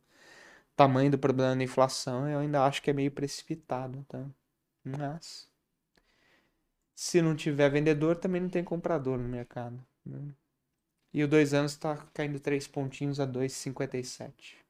tamanho 0.76 1.12
do 1.12 1.20
problema 1.20 1.56
da 1.56 1.64
inflação. 1.64 2.28
Eu 2.28 2.40
ainda 2.40 2.66
acho 2.66 2.82
que 2.82 2.90
é 2.90 2.94
meio 2.94 3.12
precipitado, 3.12 4.04
tá? 4.10 4.26
Mas 4.84 5.48
se 6.96 7.22
não 7.22 7.36
tiver 7.36 7.70
vendedor, 7.70 8.16
também 8.18 8.42
não 8.42 8.50
tem 8.50 8.64
comprador 8.64 9.20
no 9.20 9.30
mercado. 9.30 9.86
Né? 10.04 10.34
E 11.14 11.24
o 11.24 11.28
dois 11.28 11.54
anos 11.54 11.74
está 11.74 11.96
caindo 12.12 12.40
três 12.40 12.68
pontinhos 12.68 13.20
a 13.20 13.28
2,57. 13.28 14.65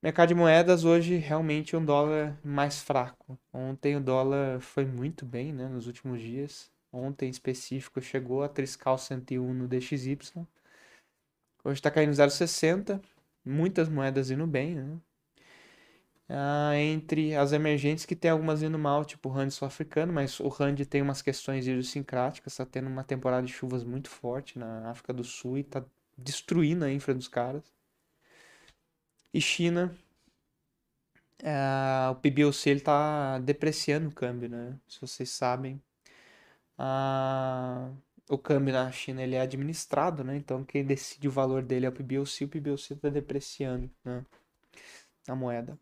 Mercado 0.00 0.28
de 0.28 0.34
moedas 0.36 0.84
hoje 0.84 1.16
realmente 1.16 1.74
um 1.74 1.84
dólar 1.84 2.38
mais 2.44 2.80
fraco. 2.80 3.36
Ontem 3.52 3.96
o 3.96 4.00
dólar 4.00 4.60
foi 4.60 4.84
muito 4.84 5.26
bem, 5.26 5.52
né, 5.52 5.68
nos 5.68 5.88
últimos 5.88 6.20
dias. 6.20 6.70
Ontem 6.92 7.26
em 7.26 7.30
específico 7.30 8.00
chegou 8.00 8.44
a 8.44 8.48
triscar 8.48 8.94
o 8.94 8.98
101 8.98 9.52
no 9.52 9.66
DXY. 9.66 10.18
Hoje 11.64 11.80
está 11.80 11.90
caindo 11.90 12.12
0,60. 12.12 13.00
Muitas 13.44 13.88
moedas 13.88 14.30
indo 14.30 14.46
bem, 14.46 14.76
né? 14.76 14.98
Ah, 16.28 16.76
entre 16.76 17.34
as 17.34 17.52
emergentes 17.52 18.04
que 18.04 18.14
tem 18.14 18.30
algumas 18.30 18.62
indo 18.62 18.78
mal, 18.78 19.04
tipo 19.04 19.28
o 19.28 19.32
Rand 19.32 19.50
sul-africano, 19.50 20.12
mas 20.12 20.38
o 20.38 20.48
Rand 20.48 20.76
tem 20.88 21.02
umas 21.02 21.22
questões 21.22 21.66
idiosincráticas, 21.66 22.52
está 22.52 22.64
tendo 22.66 22.88
uma 22.88 23.02
temporada 23.02 23.46
de 23.46 23.52
chuvas 23.52 23.82
muito 23.82 24.08
forte 24.10 24.58
na 24.58 24.90
África 24.90 25.12
do 25.12 25.24
Sul 25.24 25.58
e 25.58 25.62
está 25.62 25.84
destruindo 26.16 26.84
a 26.84 26.92
infra 26.92 27.14
dos 27.14 27.26
caras. 27.28 27.77
E 29.32 29.40
China, 29.40 29.94
é, 31.42 32.10
o 32.10 32.14
PBOC 32.16 32.70
ele 32.70 32.80
tá 32.80 33.38
depreciando 33.38 34.08
o 34.08 34.12
câmbio, 34.12 34.48
né? 34.48 34.78
Se 34.88 35.00
vocês 35.00 35.30
sabem, 35.30 35.80
a... 36.76 37.90
o 38.28 38.38
câmbio 38.38 38.72
na 38.72 38.90
China 38.92 39.22
ele 39.22 39.34
é 39.36 39.40
administrado, 39.40 40.24
né? 40.24 40.36
Então 40.36 40.64
quem 40.64 40.84
decide 40.84 41.28
o 41.28 41.30
valor 41.30 41.62
dele 41.62 41.86
é 41.86 41.88
o 41.88 41.92
PBOC, 41.92 42.44
o 42.44 42.48
PBOC 42.48 42.94
está 42.94 43.08
depreciando, 43.08 43.90
né? 44.04 44.24
A 45.28 45.34
moeda. 45.34 45.78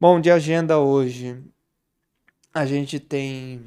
Bom, 0.00 0.20
de 0.20 0.30
agenda 0.30 0.78
hoje, 0.78 1.42
a 2.52 2.66
gente 2.66 3.00
tem 3.00 3.64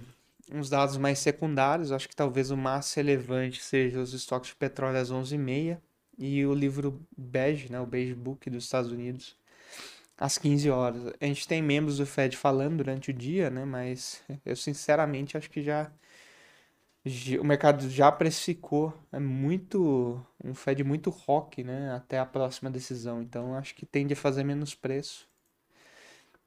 uns 0.51 0.69
dados 0.69 0.97
mais 0.97 1.19
secundários. 1.19 1.91
Acho 1.91 2.07
que 2.07 2.15
talvez 2.15 2.51
o 2.51 2.57
mais 2.57 2.93
relevante 2.93 3.63
seja 3.63 3.99
os 3.99 4.13
estoques 4.13 4.51
de 4.51 4.55
petróleo 4.55 4.99
às 4.99 5.11
11h30 5.11 5.79
e 6.19 6.45
o 6.45 6.53
livro 6.53 7.01
Bege, 7.17 7.71
né, 7.71 7.79
o 7.79 7.85
Beige 7.85 8.13
Book 8.13 8.49
dos 8.49 8.65
Estados 8.65 8.91
Unidos, 8.91 9.37
às 10.17 10.37
15 10.37 10.69
horas. 10.69 11.13
A 11.19 11.25
gente 11.25 11.47
tem 11.47 11.61
membros 11.61 11.97
do 11.97 12.05
Fed 12.05 12.35
falando 12.37 12.77
durante 12.77 13.11
o 13.11 13.13
dia, 13.13 13.49
né, 13.49 13.65
mas 13.65 14.21
eu 14.45 14.55
sinceramente 14.55 15.37
acho 15.37 15.49
que 15.49 15.63
já 15.63 15.91
o 17.39 17.43
mercado 17.45 17.89
já 17.89 18.11
precificou 18.11 18.93
é 19.11 19.19
muito 19.19 20.23
um 20.43 20.53
Fed 20.53 20.83
muito 20.83 21.09
rock, 21.09 21.63
né, 21.63 21.93
até 21.93 22.19
a 22.19 22.25
próxima 22.25 22.69
decisão. 22.69 23.21
Então 23.21 23.55
acho 23.55 23.73
que 23.73 23.85
tende 23.85 24.13
a 24.13 24.17
fazer 24.17 24.43
menos 24.43 24.75
preço. 24.75 25.27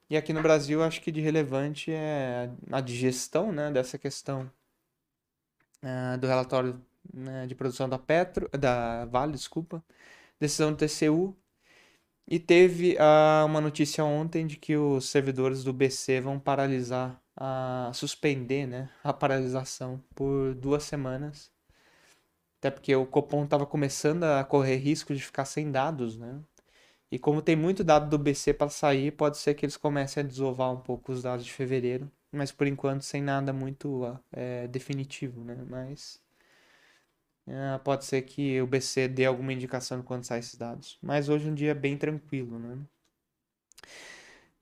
E 0.09 0.17
aqui 0.17 0.31
no 0.31 0.43
Brasil, 0.43 0.83
acho 0.83 1.01
que 1.01 1.11
de 1.11 1.21
relevante 1.21 1.91
é 1.91 2.49
a 2.71 2.79
digestão 2.81 3.51
né, 3.51 3.71
dessa 3.71 3.97
questão 3.97 4.49
uh, 5.81 6.17
do 6.19 6.27
relatório 6.27 6.79
né, 7.13 7.47
de 7.47 7.55
produção 7.55 7.89
da 7.89 7.97
Petro, 7.97 8.49
da 8.57 9.05
Vale, 9.05 9.33
desculpa, 9.33 9.83
decisão 10.39 10.71
do 10.71 10.77
TCU. 10.77 11.35
E 12.27 12.39
teve 12.39 12.95
uh, 12.95 13.45
uma 13.45 13.59
notícia 13.59 14.03
ontem 14.05 14.47
de 14.47 14.57
que 14.57 14.77
os 14.77 15.09
servidores 15.09 15.63
do 15.63 15.73
BC 15.73 16.21
vão 16.21 16.39
paralisar, 16.39 17.21
a 17.35 17.91
suspender 17.93 18.67
né, 18.67 18.89
a 19.03 19.11
paralisação 19.11 20.01
por 20.15 20.53
duas 20.55 20.83
semanas. 20.83 21.51
Até 22.59 22.71
porque 22.71 22.95
o 22.95 23.05
Copom 23.05 23.43
estava 23.43 23.65
começando 23.65 24.23
a 24.23 24.43
correr 24.43 24.77
risco 24.77 25.13
de 25.13 25.21
ficar 25.21 25.45
sem 25.45 25.69
dados, 25.71 26.17
né? 26.17 26.39
E 27.11 27.19
como 27.19 27.41
tem 27.41 27.55
muito 27.55 27.83
dado 27.83 28.09
do 28.09 28.17
BC 28.17 28.53
para 28.53 28.69
sair, 28.69 29.11
pode 29.11 29.37
ser 29.37 29.53
que 29.53 29.65
eles 29.65 29.77
comecem 29.77 30.23
a 30.23 30.25
desovar 30.25 30.71
um 30.71 30.79
pouco 30.79 31.11
os 31.11 31.21
dados 31.23 31.45
de 31.45 31.51
fevereiro, 31.53 32.09
mas 32.31 32.51
por 32.51 32.65
enquanto 32.65 33.03
sem 33.03 33.21
nada 33.21 33.53
muito 33.53 34.17
é, 34.31 34.67
definitivo, 34.67 35.43
né? 35.43 35.57
Mas 35.69 36.22
é, 37.47 37.77
pode 37.79 38.05
ser 38.05 38.21
que 38.23 38.61
o 38.61 38.67
BC 38.67 39.07
dê 39.07 39.25
alguma 39.25 39.53
indicação 39.53 40.01
quando 40.01 40.23
sair 40.23 40.39
esses 40.39 40.55
dados. 40.55 40.97
Mas 41.01 41.29
hoje 41.29 41.47
é 41.47 41.51
um 41.51 41.55
dia 41.55 41.75
bem 41.75 41.97
tranquilo, 41.97 42.57
né? 42.59 42.77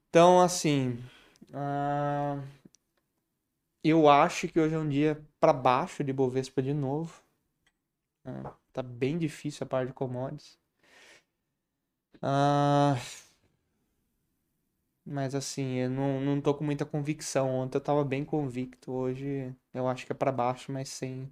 Então, 0.10 0.42
assim, 0.42 1.00
uh, 1.52 2.42
eu 3.84 4.10
acho 4.10 4.48
que 4.48 4.60
hoje 4.60 4.76
é 4.76 4.80
um 4.80 4.90
dia 4.90 5.24
para 5.40 5.54
baixo 5.54 6.04
de 6.04 6.12
Bovespa 6.14 6.62
de 6.62 6.74
novo. 6.74 7.24
Uh, 8.26 8.52
tá 8.74 8.84
bem 8.84 9.18
difícil 9.18 9.64
a 9.64 9.68
parte 9.68 9.88
de 9.90 9.94
commodities. 9.94 10.60
Ah, 12.22 12.96
mas 15.06 15.34
assim, 15.36 15.76
eu 15.76 15.90
não, 15.90 16.22
não 16.22 16.42
tô 16.42 16.54
com 16.54 16.64
muita 16.64 16.86
convicção. 16.86 17.50
Ontem 17.50 17.78
eu 17.78 17.82
tava 17.82 18.04
bem 18.04 18.24
convicto. 18.24 18.92
Hoje 18.92 19.54
eu 19.74 19.88
acho 19.88 20.06
que 20.06 20.12
é 20.12 20.16
para 20.16 20.32
baixo, 20.32 20.72
mas 20.72 20.90
sem. 20.90 21.32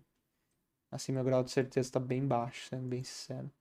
Assim, 0.91 1.11
meu 1.11 1.23
grau 1.23 1.43
de 1.43 1.51
certeza 1.51 1.91
tá 1.91 1.99
bem 1.99 2.25
baixo, 2.25 2.67
sendo 2.69 2.87
bem 2.87 3.03
sincero. 3.03 3.51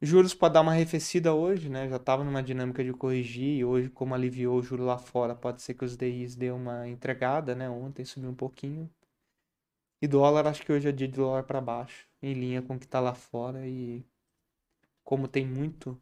Juros 0.00 0.34
pode 0.34 0.54
dar 0.54 0.62
uma 0.62 0.72
arrefecida 0.72 1.32
hoje, 1.32 1.68
né? 1.68 1.88
Já 1.88 1.98
tava 1.98 2.24
numa 2.24 2.42
dinâmica 2.42 2.82
de 2.82 2.92
corrigir 2.92 3.58
e 3.58 3.64
hoje, 3.64 3.88
como 3.88 4.14
aliviou 4.14 4.58
o 4.58 4.62
juro 4.62 4.84
lá 4.84 4.98
fora, 4.98 5.34
pode 5.34 5.62
ser 5.62 5.74
que 5.74 5.84
os 5.84 5.96
DIs 5.96 6.34
dê 6.34 6.50
uma 6.50 6.88
entregada, 6.88 7.54
né? 7.54 7.70
Ontem 7.70 8.04
subiu 8.04 8.30
um 8.30 8.34
pouquinho. 8.34 8.90
E 10.02 10.08
dólar, 10.08 10.48
acho 10.48 10.64
que 10.66 10.72
hoje 10.72 10.88
é 10.88 10.92
dia 10.92 11.06
de 11.06 11.14
dólar 11.14 11.44
para 11.44 11.60
baixo, 11.60 12.08
em 12.20 12.34
linha 12.34 12.60
com 12.60 12.74
o 12.74 12.78
que 12.78 12.88
tá 12.88 12.98
lá 12.98 13.14
fora 13.14 13.66
e 13.66 14.04
como 15.04 15.28
tem 15.28 15.46
muito 15.46 15.96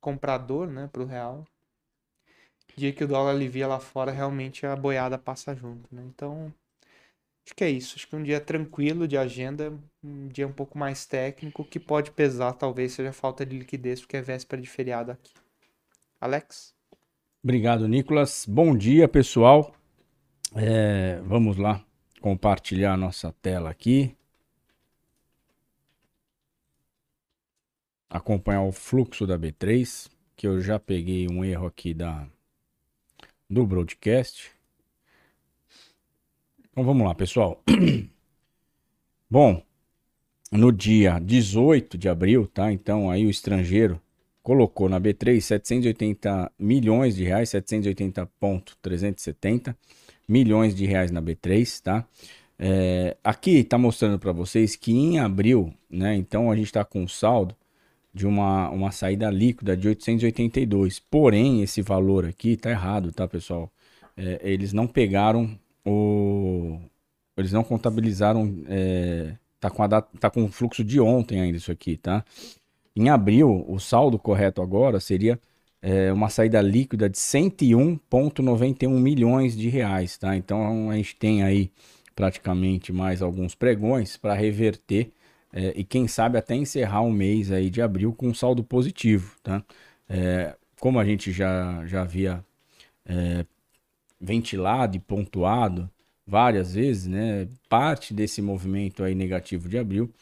comprador, 0.00 0.68
né, 0.68 0.88
pro 0.92 1.04
real. 1.04 1.46
Dia 2.76 2.92
que 2.92 3.04
o 3.04 3.08
dólar 3.08 3.32
alivia 3.32 3.66
lá 3.68 3.78
fora, 3.80 4.10
realmente 4.10 4.66
a 4.66 4.74
boiada 4.76 5.18
passa 5.18 5.54
junto, 5.54 5.94
né? 5.94 6.02
Então, 6.06 6.52
acho 7.48 7.54
que 7.54 7.64
é 7.64 7.70
isso. 7.70 7.94
Acho 7.96 8.06
que 8.06 8.14
um 8.14 8.22
dia 8.22 8.40
tranquilo 8.40 9.08
de 9.08 9.16
agenda, 9.16 9.72
um 10.04 10.28
dia 10.28 10.46
um 10.46 10.52
pouco 10.52 10.76
mais 10.76 11.06
técnico, 11.06 11.64
que 11.64 11.80
pode 11.80 12.10
pesar, 12.10 12.52
talvez 12.52 12.92
seja 12.92 13.12
falta 13.12 13.44
de 13.44 13.58
liquidez, 13.58 14.00
porque 14.00 14.18
é 14.18 14.22
véspera 14.22 14.60
de 14.60 14.68
feriado 14.68 15.12
aqui. 15.12 15.32
Alex? 16.20 16.74
Obrigado, 17.42 17.88
Nicolas. 17.88 18.44
Bom 18.46 18.76
dia, 18.76 19.08
pessoal. 19.08 19.74
É, 20.54 21.20
vamos 21.24 21.56
lá 21.56 21.82
compartilhar 22.20 22.96
nossa 22.96 23.32
tela 23.40 23.70
aqui. 23.70 24.14
acompanhar 28.10 28.62
o 28.62 28.72
fluxo 28.72 29.26
da 29.26 29.38
B3, 29.38 30.10
que 30.34 30.46
eu 30.46 30.60
já 30.60 30.78
peguei 30.78 31.28
um 31.28 31.44
erro 31.44 31.66
aqui 31.66 31.92
da 31.92 32.26
do 33.50 33.66
broadcast. 33.66 34.50
Então 36.78 36.86
vamos 36.86 37.04
lá, 37.04 37.12
pessoal. 37.12 37.60
Bom, 39.28 39.60
no 40.52 40.70
dia 40.70 41.18
18 41.18 41.98
de 41.98 42.08
abril, 42.08 42.46
tá? 42.46 42.70
Então 42.70 43.10
aí 43.10 43.26
o 43.26 43.30
estrangeiro 43.30 44.00
colocou 44.44 44.88
na 44.88 45.00
B3 45.00 45.40
780 45.40 46.52
milhões 46.56 47.16
de 47.16 47.24
reais, 47.24 47.48
780.370 47.48 49.74
milhões 50.28 50.72
de 50.72 50.86
reais 50.86 51.10
na 51.10 51.20
B3, 51.20 51.82
tá? 51.82 52.06
É, 52.56 53.16
aqui 53.24 53.56
está 53.56 53.76
mostrando 53.76 54.16
para 54.16 54.30
vocês 54.30 54.76
que 54.76 54.92
em 54.92 55.18
abril, 55.18 55.74
né? 55.90 56.14
Então 56.14 56.48
a 56.48 56.54
gente 56.54 56.66
está 56.66 56.84
com 56.84 57.08
saldo 57.08 57.56
de 58.14 58.24
uma, 58.24 58.70
uma 58.70 58.92
saída 58.92 59.28
líquida 59.30 59.76
de 59.76 59.88
882. 59.88 61.00
Porém, 61.00 61.60
esse 61.60 61.82
valor 61.82 62.24
aqui 62.24 62.56
tá 62.56 62.70
errado, 62.70 63.10
tá, 63.10 63.26
pessoal? 63.26 63.68
É, 64.16 64.38
eles 64.44 64.72
não 64.72 64.86
pegaram 64.86 65.58
o. 65.84 66.78
Eles 67.36 67.52
não 67.52 67.64
contabilizaram. 67.64 68.64
É, 68.68 69.34
tá, 69.60 69.70
com 69.70 69.82
a 69.82 69.86
data, 69.86 70.08
tá 70.18 70.30
com 70.30 70.44
o 70.44 70.48
fluxo 70.48 70.84
de 70.84 71.00
ontem 71.00 71.40
ainda 71.40 71.56
isso 71.56 71.72
aqui, 71.72 71.96
tá? 71.96 72.24
Em 72.96 73.08
abril, 73.08 73.64
o 73.68 73.78
saldo 73.78 74.18
correto 74.18 74.60
agora 74.60 75.00
seria 75.00 75.38
é, 75.80 76.12
uma 76.12 76.28
saída 76.28 76.60
líquida 76.60 77.08
de 77.08 77.16
101,91 77.16 78.88
milhões 78.90 79.56
de 79.56 79.68
reais, 79.68 80.18
tá? 80.18 80.36
Então 80.36 80.90
a 80.90 80.96
gente 80.96 81.16
tem 81.16 81.42
aí 81.42 81.70
praticamente 82.14 82.92
mais 82.92 83.22
alguns 83.22 83.54
pregões 83.54 84.16
para 84.16 84.34
reverter 84.34 85.12
é, 85.52 85.72
e 85.76 85.84
quem 85.84 86.08
sabe 86.08 86.36
até 86.36 86.54
encerrar 86.54 87.02
o 87.02 87.12
mês 87.12 87.50
aí 87.52 87.70
de 87.70 87.80
abril 87.80 88.12
com 88.12 88.28
um 88.28 88.34
saldo 88.34 88.64
positivo, 88.64 89.36
tá? 89.42 89.62
É, 90.08 90.56
como 90.80 90.98
a 90.98 91.04
gente 91.04 91.32
já, 91.32 91.84
já 91.86 92.02
havia 92.02 92.44
é, 93.06 93.46
ventilado 94.20 94.96
e 94.96 95.00
pontuado 95.00 95.90
várias 96.26 96.74
vezes, 96.74 97.06
né? 97.06 97.48
Parte 97.68 98.12
desse 98.12 98.42
movimento 98.42 99.02
aí 99.02 99.14
negativo 99.14 99.68
de 99.68 99.78
abril 99.78 100.12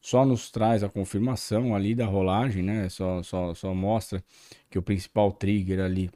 só 0.00 0.24
nos 0.24 0.50
traz 0.50 0.82
a 0.82 0.88
confirmação 0.88 1.74
ali 1.74 1.94
da 1.94 2.06
rolagem, 2.06 2.62
né? 2.62 2.88
Só, 2.88 3.22
só, 3.22 3.54
só 3.54 3.74
mostra 3.74 4.22
que 4.70 4.78
o 4.78 4.82
principal 4.82 5.32
trigger 5.32 5.80
ali 5.80 6.10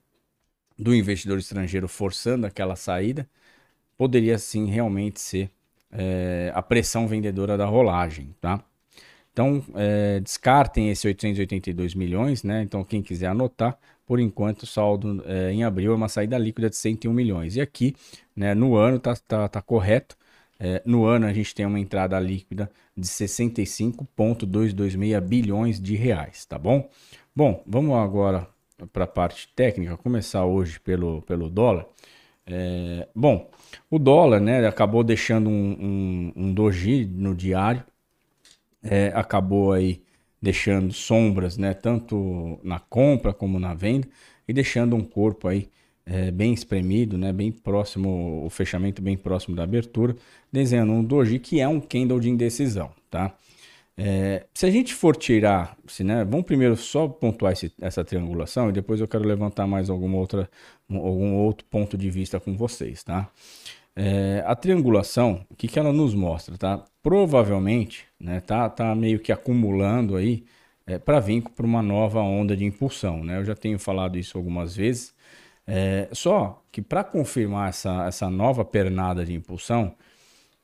do 0.78 0.94
investidor 0.94 1.38
estrangeiro 1.38 1.88
forçando 1.88 2.46
aquela 2.46 2.76
saída 2.76 3.28
poderia 3.96 4.38
sim 4.38 4.66
realmente 4.66 5.20
ser 5.20 5.50
é, 5.90 6.50
a 6.54 6.62
pressão 6.62 7.06
vendedora 7.06 7.56
da 7.56 7.66
rolagem, 7.66 8.34
tá? 8.40 8.64
Então, 9.32 9.64
é, 9.74 10.20
descartem 10.20 10.90
esse 10.90 11.06
882 11.06 11.94
milhões, 11.94 12.42
né? 12.42 12.62
Então, 12.62 12.84
quem 12.84 13.02
quiser 13.02 13.28
anotar, 13.28 13.78
por 14.06 14.20
enquanto, 14.20 14.62
o 14.62 14.66
saldo 14.66 15.22
é, 15.26 15.52
em 15.52 15.64
abril 15.64 15.92
é 15.92 15.94
uma 15.94 16.08
saída 16.08 16.38
líquida 16.38 16.70
de 16.70 16.76
101 16.76 17.12
milhões. 17.12 17.56
E 17.56 17.60
aqui, 17.60 17.94
né, 18.34 18.54
no 18.54 18.76
ano, 18.76 18.98
tá, 18.98 19.14
tá, 19.16 19.48
tá 19.48 19.62
correto. 19.62 20.16
É, 20.58 20.82
no 20.84 21.04
ano, 21.04 21.26
a 21.26 21.32
gente 21.32 21.54
tem 21.54 21.64
uma 21.66 21.80
entrada 21.80 22.18
líquida 22.20 22.70
de 22.96 23.06
65,226 23.06 25.20
bilhões 25.20 25.80
de 25.80 25.96
reais, 25.96 26.44
tá 26.44 26.58
bom? 26.58 26.88
Bom, 27.34 27.62
vamos 27.66 27.96
agora 27.96 28.46
para 28.92 29.04
a 29.04 29.08
parte 29.08 29.48
técnica, 29.54 29.96
começar 29.96 30.44
hoje 30.44 30.78
pelo, 30.80 31.22
pelo 31.22 31.48
dólar. 31.50 31.86
É, 32.46 33.08
bom, 33.14 33.50
o 33.90 33.98
dólar, 33.98 34.40
né, 34.40 34.66
acabou 34.66 35.04
deixando 35.04 35.48
um, 35.48 36.32
um, 36.36 36.44
um 36.44 36.54
doji 36.54 37.06
no 37.06 37.34
diário, 37.34 37.84
é, 38.82 39.12
acabou 39.14 39.72
aí 39.72 40.02
deixando 40.42 40.92
sombras, 40.92 41.56
né, 41.56 41.72
tanto 41.72 42.58
na 42.64 42.80
compra 42.80 43.32
como 43.32 43.60
na 43.60 43.72
venda, 43.74 44.08
e 44.46 44.52
deixando 44.52 44.96
um 44.96 45.04
corpo 45.04 45.46
aí 45.46 45.68
é, 46.04 46.32
bem 46.32 46.52
espremido, 46.52 47.16
né, 47.16 47.32
bem 47.32 47.52
próximo, 47.52 48.44
o 48.44 48.50
fechamento 48.50 49.00
bem 49.00 49.16
próximo 49.16 49.54
da 49.54 49.62
abertura, 49.62 50.16
desenhando 50.50 50.92
um 50.92 51.04
doji 51.04 51.38
que 51.38 51.60
é 51.60 51.68
um 51.68 51.80
candle 51.80 52.18
de 52.18 52.28
indecisão, 52.28 52.90
tá? 53.08 53.34
É, 53.96 54.46
se 54.54 54.66
a 54.66 54.70
gente 54.70 54.94
for 54.94 55.14
tirar, 55.14 55.76
se, 55.86 56.02
né, 56.02 56.24
vamos 56.24 56.46
primeiro 56.46 56.76
só 56.76 57.06
pontuar 57.06 57.52
esse, 57.52 57.72
essa 57.80 58.02
triangulação 58.02 58.70
e 58.70 58.72
depois 58.72 59.00
eu 59.00 59.06
quero 59.06 59.24
levantar 59.24 59.66
mais 59.66 59.90
alguma 59.90 60.16
outra, 60.16 60.50
algum 60.88 61.34
outro 61.34 61.64
ponto 61.66 61.96
de 61.96 62.10
vista 62.10 62.40
com 62.40 62.56
vocês, 62.56 63.04
tá? 63.04 63.30
É, 63.94 64.42
a 64.46 64.56
triangulação, 64.56 65.44
o 65.50 65.54
que, 65.54 65.68
que 65.68 65.78
ela 65.78 65.92
nos 65.92 66.14
mostra, 66.14 66.56
tá? 66.56 66.84
Provavelmente, 67.02 68.06
né, 68.18 68.40
tá, 68.40 68.68
tá 68.70 68.94
meio 68.94 69.18
que 69.18 69.30
acumulando 69.30 70.16
aí 70.16 70.44
é, 70.86 70.98
para 70.98 71.20
vir 71.20 71.42
para 71.42 71.66
uma 71.66 71.82
nova 71.82 72.20
onda 72.20 72.56
de 72.56 72.64
impulsão, 72.64 73.22
né? 73.22 73.38
Eu 73.38 73.44
já 73.44 73.54
tenho 73.54 73.78
falado 73.78 74.18
isso 74.18 74.38
algumas 74.38 74.74
vezes. 74.74 75.14
É, 75.66 76.08
só 76.12 76.62
que 76.72 76.82
para 76.82 77.04
confirmar 77.04 77.68
essa, 77.68 78.06
essa 78.06 78.30
nova 78.30 78.64
pernada 78.64 79.24
de 79.24 79.34
impulsão, 79.34 79.94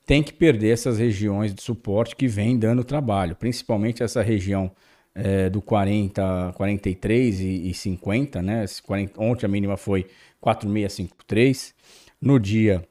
tem 0.06 0.23
que 0.23 0.32
perder 0.32 0.70
essas 0.73 0.99
regiões 0.99 1.54
de 1.54 1.62
suporte 1.62 2.16
que 2.16 2.26
vem 2.26 2.58
dando 2.58 2.82
trabalho, 2.82 3.37
principalmente 3.37 4.02
essa 4.02 4.23
região 4.23 4.70
é, 5.14 5.50
do 5.50 5.61
40, 5.61 6.54
43 6.56 7.40
e, 7.40 7.70
e 7.70 7.75
50, 7.75 8.40
né? 8.42 8.64
40, 8.85 9.20
ontem 9.23 9.47
a 9.47 9.49
mínima 9.49 9.76
foi 9.76 10.06
4653, 10.40 11.75
no 12.20 12.38
dia 12.40 12.82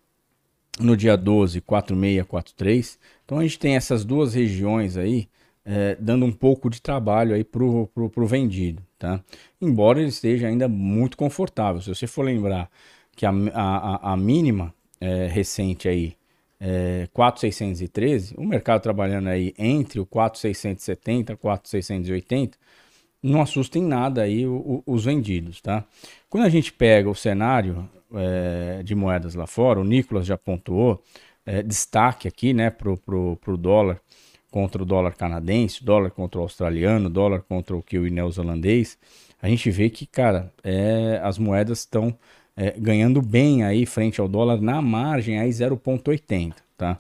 no 0.80 0.96
dia 0.96 1.16
12, 1.16 1.62
4643. 1.62 3.00
Então 3.26 3.40
a 3.40 3.44
gente 3.44 3.60
tem 3.60 3.76
essas 3.76 4.06
duas 4.06 4.34
regiões 4.34 4.98
aí 4.98 5.28
é, 5.66 5.98
dando 6.00 6.26
um 6.26 6.32
pouco 6.32 6.70
de 6.70 6.82
trabalho 6.82 7.36
aí 7.36 7.44
pro, 7.44 7.88
pro, 7.94 8.10
pro 8.10 8.26
vendido, 8.26 8.82
tá? 8.98 9.22
Embora 9.62 10.00
ele 10.00 10.08
esteja 10.10 10.48
ainda 10.48 10.68
muito 10.68 11.18
confortável. 11.18 11.82
Se 11.82 11.90
você 11.90 12.08
for 12.08 12.24
lembrar 12.24 12.70
que 13.16 13.26
a, 13.26 13.32
a, 13.54 14.14
a 14.14 14.18
mínima 14.18 14.74
é, 15.02 15.28
recente 15.28 15.90
aí 15.90 16.16
é, 16.60 17.08
4,613, 17.14 18.34
o 18.38 18.46
mercado 18.46 18.82
trabalhando 18.82 19.28
aí 19.28 19.54
entre 19.58 20.00
o 20.00 20.06
4,670 20.06 21.34
e 21.34 21.36
4,680, 21.36 22.58
não 23.22 23.42
assusta 23.42 23.78
em 23.78 23.84
nada 23.84 24.22
aí 24.22 24.46
os 24.86 25.06
vendidos, 25.06 25.60
tá? 25.60 25.84
Quando 26.30 26.46
a 26.46 26.50
gente 26.50 26.72
pega 26.72 27.10
o 27.10 27.16
cenário 27.16 27.90
é, 28.14 28.82
de 28.84 28.96
moedas 28.96 29.36
lá 29.36 29.48
fora, 29.48 29.80
o 29.80 29.84
Nicolas 29.84 30.26
já 30.26 30.38
pontuou, 30.38 31.04
é, 31.46 31.62
destaque 31.62 32.28
aqui, 32.28 32.54
né, 32.54 32.70
pro, 32.70 32.98
pro, 32.98 33.38
pro 33.38 33.58
dólar 33.58 34.00
contra 34.50 34.82
o 34.82 34.86
dólar 34.86 35.16
canadense, 35.16 35.84
dólar 35.84 36.12
contra 36.12 36.40
o 36.40 36.44
australiano, 36.44 37.10
dólar 37.10 37.42
contra 37.42 37.76
o 37.76 37.82
kiwi 37.82 38.10
neozelandês, 38.10 38.98
a 39.42 39.48
gente 39.48 39.70
vê 39.70 39.90
que, 39.90 40.06
cara, 40.06 40.52
é, 40.64 41.20
as 41.24 41.38
moedas 41.38 41.80
estão 41.80 42.18
é, 42.56 42.72
ganhando 42.72 43.22
bem 43.22 43.64
aí 43.64 43.86
frente 43.86 44.20
ao 44.20 44.28
dólar 44.28 44.60
na 44.60 44.82
margem 44.82 45.40
aí 45.40 45.50
0,80, 45.50 46.56
tá? 46.76 47.00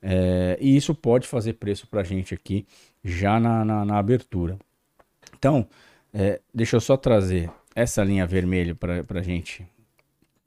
É, 0.00 0.56
e 0.60 0.76
isso 0.76 0.94
pode 0.94 1.26
fazer 1.26 1.54
preço 1.54 1.86
para 1.86 2.00
a 2.00 2.04
gente 2.04 2.34
aqui 2.34 2.66
já 3.04 3.40
na, 3.40 3.64
na, 3.64 3.84
na 3.84 3.98
abertura. 3.98 4.58
Então, 5.36 5.66
é, 6.14 6.40
deixa 6.54 6.76
eu 6.76 6.80
só 6.80 6.96
trazer 6.96 7.50
essa 7.74 8.04
linha 8.04 8.26
vermelha 8.26 8.74
para 8.74 9.20
a 9.20 9.22
gente 9.22 9.66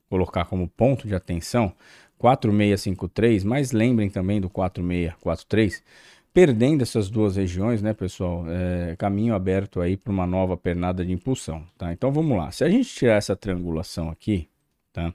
colocar 0.09 0.45
como 0.45 0.67
ponto 0.67 1.07
de 1.07 1.15
atenção. 1.15 1.73
4653, 2.17 3.43
mas 3.43 3.71
lembrem 3.71 4.09
também 4.09 4.39
do 4.39 4.49
4643, 4.49 5.83
perdendo 6.33 6.81
essas 6.81 7.09
duas 7.09 7.35
regiões, 7.35 7.81
né, 7.81 7.93
pessoal? 7.93 8.45
É, 8.47 8.95
caminho 8.97 9.35
aberto 9.35 9.81
aí 9.81 9.95
para 9.95 10.11
uma 10.11 10.25
nova 10.25 10.57
pernada 10.57 11.05
de 11.05 11.11
impulsão, 11.11 11.63
tá? 11.77 11.91
Então 11.91 12.11
vamos 12.11 12.37
lá. 12.37 12.51
Se 12.51 12.63
a 12.63 12.69
gente 12.69 12.89
tirar 12.89 13.15
essa 13.15 13.35
triangulação 13.35 14.09
aqui, 14.09 14.47
tá? 14.91 15.13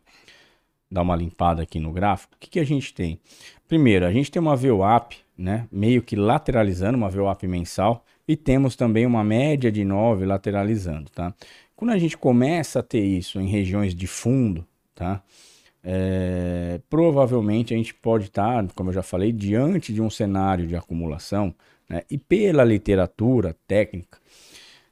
Dar 0.90 1.02
uma 1.02 1.16
limpada 1.16 1.62
aqui 1.62 1.78
no 1.78 1.92
gráfico, 1.92 2.34
o 2.34 2.38
que, 2.38 2.50
que 2.50 2.60
a 2.60 2.64
gente 2.64 2.92
tem? 2.92 3.18
Primeiro, 3.68 4.06
a 4.06 4.12
gente 4.12 4.30
tem 4.30 4.40
uma 4.40 4.56
VWAP, 4.56 5.16
né? 5.36 5.66
Meio 5.70 6.02
que 6.02 6.16
lateralizando, 6.16 6.98
uma 6.98 7.08
VWAP 7.08 7.44
mensal, 7.46 8.04
e 8.26 8.36
temos 8.36 8.76
também 8.76 9.06
uma 9.06 9.24
média 9.24 9.72
de 9.72 9.84
9 9.84 10.24
lateralizando, 10.26 11.10
tá? 11.10 11.34
Quando 11.74 11.90
a 11.90 11.98
gente 11.98 12.16
começa 12.16 12.80
a 12.80 12.82
ter 12.82 13.02
isso 13.02 13.40
em 13.40 13.48
regiões 13.48 13.94
de 13.94 14.06
fundo, 14.06 14.66
tá? 15.00 15.22
É, 15.82 16.78
provavelmente 16.90 17.72
a 17.72 17.76
gente 17.76 17.94
pode 17.94 18.26
estar, 18.26 18.66
como 18.74 18.90
eu 18.90 18.94
já 18.94 19.02
falei, 19.02 19.32
diante 19.32 19.94
de 19.94 20.02
um 20.02 20.10
cenário 20.10 20.66
de 20.66 20.76
acumulação, 20.76 21.54
né? 21.88 22.02
E 22.10 22.18
pela 22.18 22.62
literatura 22.62 23.56
técnica, 23.66 24.18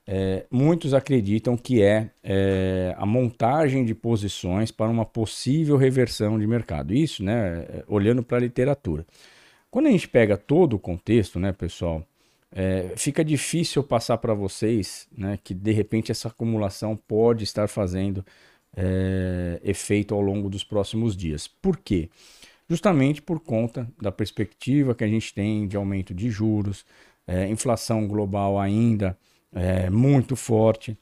é, 0.07 0.47
muitos 0.51 0.95
acreditam 0.95 1.59
que 1.59 1.83
é, 1.83 2.11
é, 2.25 2.95
a 2.97 3.05
montagem 3.05 3.85
de 3.85 3.95
posições 3.95 4.71
para 4.71 4.91
uma 4.91 5.05
possível 5.05 5.77
reversão 5.77 6.39
de 6.39 6.47
mercado. 6.47 6.95
Isso, 6.95 7.23
né, 7.23 7.67
é, 7.69 7.85
olhando 7.87 8.23
para 8.23 8.39
a 8.39 8.41
literatura. 8.41 9.07
Quando 9.71 9.89
a 9.89 9.91
gente 9.91 10.09
pega 10.09 10.39
todo 10.39 10.75
o 10.75 10.79
contexto, 10.79 11.39
né, 11.39 11.53
pessoal, 11.53 12.03
é, 12.51 12.95
fica 12.97 13.23
difícil 13.23 13.85
passar 13.85 14.17
para 14.17 14.33
vocês 14.33 15.07
né, 15.15 15.39
que 15.45 15.53
de 15.53 15.73
repente 15.73 16.11
essa 16.11 16.29
acumulação 16.29 16.97
pode 16.97 17.45
estar 17.45 17.69
fazendo 17.69 18.25
é, 18.77 19.61
efeito 19.63 20.15
ao 20.15 20.21
longo 20.21 20.49
dos 20.49 20.65
próximos 20.65 21.17
dias. 21.17 21.49
Por 21.49 21.77
quê? 21.77 22.09
Justamente 22.69 23.23
por 23.23 23.41
conta 23.41 23.89
da 24.01 24.13
perspectiva 24.13 24.95
que 24.95 25.05
a 25.05 25.09
gente 25.09 25.33
tem 25.33 25.67
de 25.67 25.77
aumento 25.77 26.15
de 26.15 26.31
juros, 26.31 26.85
é, 27.27 27.49
inflação 27.49 28.07
global 28.07 28.59
ainda 28.59 29.17
é, 29.53 29.89
muito 29.89 30.37
forte 30.37 30.97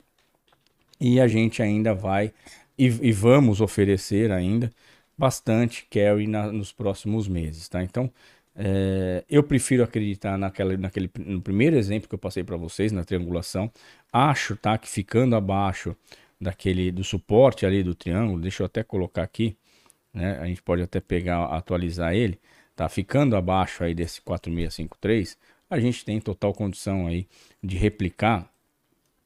e 1.00 1.20
a 1.20 1.28
gente 1.28 1.62
ainda 1.62 1.94
vai 1.94 2.32
e, 2.78 2.86
e 2.86 3.12
vamos 3.12 3.60
oferecer 3.60 4.30
ainda 4.30 4.70
bastante 5.16 5.86
carry 5.90 6.26
na, 6.26 6.52
nos 6.52 6.72
próximos 6.72 7.26
meses, 7.26 7.68
tá? 7.68 7.82
Então, 7.82 8.12
é, 8.54 9.24
eu 9.28 9.42
prefiro 9.42 9.82
acreditar 9.82 10.38
naquela, 10.38 10.76
naquele, 10.76 11.10
no 11.18 11.40
primeiro 11.40 11.76
exemplo 11.76 12.08
que 12.08 12.14
eu 12.14 12.18
passei 12.18 12.42
para 12.42 12.56
vocês, 12.56 12.92
na 12.92 13.04
triangulação. 13.04 13.70
Acho 14.12 14.56
tá, 14.56 14.78
que 14.78 14.88
ficando 14.88 15.36
abaixo 15.36 15.96
daquele 16.40 16.90
do 16.90 17.02
suporte 17.02 17.64
ali 17.64 17.82
do 17.82 17.94
triângulo, 17.94 18.40
deixa 18.40 18.62
eu 18.62 18.66
até 18.66 18.82
colocar 18.82 19.22
aqui, 19.22 19.56
né? 20.12 20.38
A 20.38 20.46
gente 20.46 20.62
pode 20.62 20.82
até 20.82 21.00
pegar, 21.00 21.44
atualizar 21.46 22.14
ele, 22.14 22.38
tá? 22.74 22.88
Ficando 22.88 23.36
abaixo 23.36 23.84
aí 23.84 23.94
desse 23.94 24.20
4653, 24.22 25.38
a 25.68 25.80
gente 25.80 26.04
tem 26.04 26.20
total 26.20 26.52
condição 26.52 27.06
aí 27.06 27.26
de 27.62 27.76
replicar. 27.76 28.50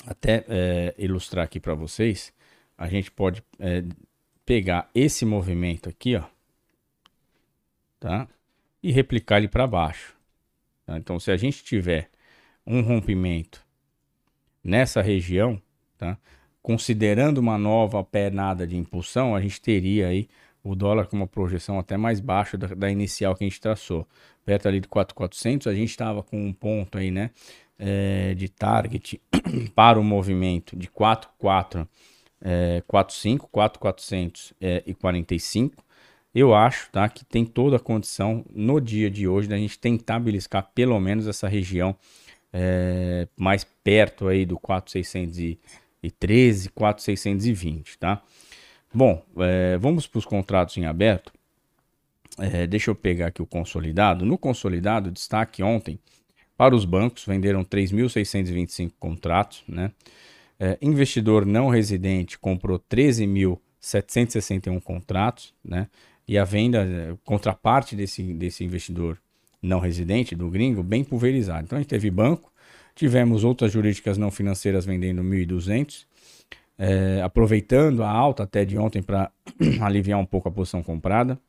Até 0.07 0.47
é, 0.49 0.95
ilustrar 0.97 1.45
aqui 1.45 1.61
para 1.61 1.75
vocês, 1.75 2.33
a 2.79 2.89
gente 2.89 3.11
pode 3.11 3.43
é, 3.59 3.85
pegar 4.47 4.89
esse 4.95 5.27
movimento 5.27 5.91
aqui, 5.91 6.17
ó, 6.17 6.25
tá? 7.99 8.27
E 8.83 8.91
replicar 8.91 9.37
ele 9.37 9.49
para 9.49 9.67
baixo. 9.67 10.17
Tá? 10.87 10.97
Então, 10.97 11.21
se 11.21 11.31
a 11.31 11.37
gente 11.37 11.63
tiver 11.63 12.11
um 12.67 12.81
rompimento 12.81 13.63
nessa 14.65 15.03
região, 15.03 15.61
tá? 15.99 16.19
Considerando 16.63 17.39
uma 17.39 17.57
nova 17.57 18.05
pernada 18.05 18.67
de 18.67 18.77
impulsão, 18.77 19.35
a 19.35 19.41
gente 19.41 19.61
teria 19.61 20.09
aí 20.09 20.29
o 20.63 20.75
dólar 20.75 21.07
com 21.07 21.17
uma 21.17 21.27
projeção 21.27 21.79
até 21.79 21.97
mais 21.97 22.21
baixa 22.21 22.59
da, 22.59 22.69
da 22.69 22.91
inicial 22.91 23.35
que 23.35 23.45
a 23.45 23.49
gente 23.49 23.61
traçou. 23.61 24.07
Perto 24.45 24.69
ali 24.69 24.81
de 24.81 24.89
4,400, 24.89 25.67
a 25.67 25.75
gente 25.75 25.91
estava 25.91 26.23
com 26.23 26.39
um 26.39 26.53
ponto 26.53 26.99
aí, 26.99 27.11
né, 27.11 27.31
é, 27.79 28.35
de 28.35 28.49
target 28.49 29.21
para 29.75 29.99
o 29.99 30.05
movimento 30.05 30.77
de 30.77 30.89
4,4, 30.89 31.87
é, 32.43 32.83
4,5, 32.87 33.49
4,400 33.51 34.53
é, 34.61 34.83
e 34.87 34.95
45. 34.95 35.83
Eu 36.35 36.55
acho, 36.55 36.91
tá, 36.93 37.09
que 37.09 37.25
tem 37.25 37.45
toda 37.45 37.77
a 37.77 37.81
condição 37.81 38.45
no 38.55 38.81
dia 38.81 39.11
de 39.11 39.27
hoje 39.27 39.49
da 39.49 39.57
gente 39.57 39.79
tentar 39.79 40.21
beliscar 40.21 40.71
pelo 40.75 40.99
menos 41.01 41.27
essa 41.27 41.49
região 41.49 41.97
é, 42.53 43.27
mais 43.37 43.65
perto 43.65 44.29
aí 44.29 44.45
do 44.45 44.59
4,613, 44.59 45.59
4,620, 46.03 47.99
tá? 47.99 48.23
Bom, 48.93 49.25
é, 49.39 49.79
vamos 49.79 50.07
para 50.07 50.19
os 50.19 50.25
contratos 50.25 50.77
em 50.77 50.85
aberto. 50.85 51.33
É, 52.39 52.67
deixa 52.67 52.91
eu 52.91 52.95
pegar 52.95 53.29
aqui 53.29 53.43
o 53.43 53.47
consolidado. 53.47 54.25
No 54.25 54.39
consolidado, 54.39 55.11
destaque 55.11 55.63
ontem 55.63 55.99
para 56.57 56.75
os 56.75 56.85
bancos, 56.85 57.25
venderam 57.25 57.65
3.625 57.65 58.93
contratos. 58.99 59.63
Né? 59.69 59.93
É, 60.59 60.77
investidor 60.83 61.47
não 61.47 61.69
residente 61.69 62.39
comprou 62.39 62.79
13.761 62.79 64.81
contratos. 64.83 65.55
Né? 65.65 65.89
E 66.27 66.37
a 66.37 66.45
venda, 66.45 67.17
contraparte 67.25 67.95
desse, 67.95 68.23
desse 68.35 68.65
investidor 68.65 69.19
não 69.63 69.79
residente, 69.79 70.35
do 70.35 70.51
gringo, 70.51 70.83
bem 70.83 71.05
pulverizado. 71.05 71.65
Então 71.65 71.77
a 71.77 71.81
gente 71.81 71.91
teve 71.91 72.11
banco, 72.11 72.50
tivemos 73.01 73.45
outras 73.45 73.73
jurídicas 73.73 74.19
não 74.19 74.31
financeiras 74.31 74.85
vendendo 74.85 75.23
1.200 75.23 76.05
é, 76.77 77.23
aproveitando 77.23 78.03
a 78.03 78.11
alta 78.11 78.43
até 78.43 78.63
de 78.63 78.77
ontem 78.77 79.03
para 79.03 79.33
aliviar 79.81 80.19
um 80.19 80.27
pouco 80.27 80.51
a 80.51 80.53
posição 80.53 80.83
comprada. 80.83 81.41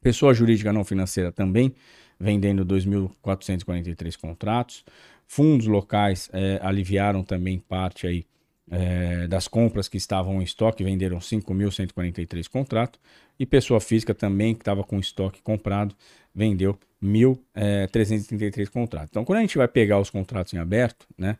Pessoa 0.00 0.34
jurídica 0.34 0.72
não 0.72 0.82
financeira 0.84 1.30
também 1.30 1.72
vendendo 2.18 2.66
2.443 2.66 4.18
contratos. 4.18 4.84
Fundos 5.24 5.68
locais 5.68 6.28
é, 6.32 6.58
aliviaram 6.60 7.22
também 7.22 7.60
parte 7.60 8.08
aí 8.08 8.24
é, 8.70 9.26
das 9.26 9.46
compras 9.48 9.88
que 9.88 9.96
estavam 9.96 10.40
em 10.40 10.44
estoque, 10.44 10.82
venderam 10.82 11.18
5.143 11.18 12.48
contratos. 12.48 13.00
E 13.38 13.44
pessoa 13.44 13.80
física 13.80 14.14
também 14.14 14.54
que 14.54 14.62
estava 14.62 14.82
com 14.82 14.98
estoque 14.98 15.42
comprado, 15.42 15.94
vendeu 16.34 16.78
1.333 17.02 18.62
é, 18.62 18.66
contratos. 18.66 19.08
Então, 19.10 19.24
quando 19.24 19.38
a 19.38 19.42
gente 19.42 19.58
vai 19.58 19.68
pegar 19.68 20.00
os 20.00 20.10
contratos 20.10 20.54
em 20.54 20.58
aberto, 20.58 21.06
né? 21.16 21.38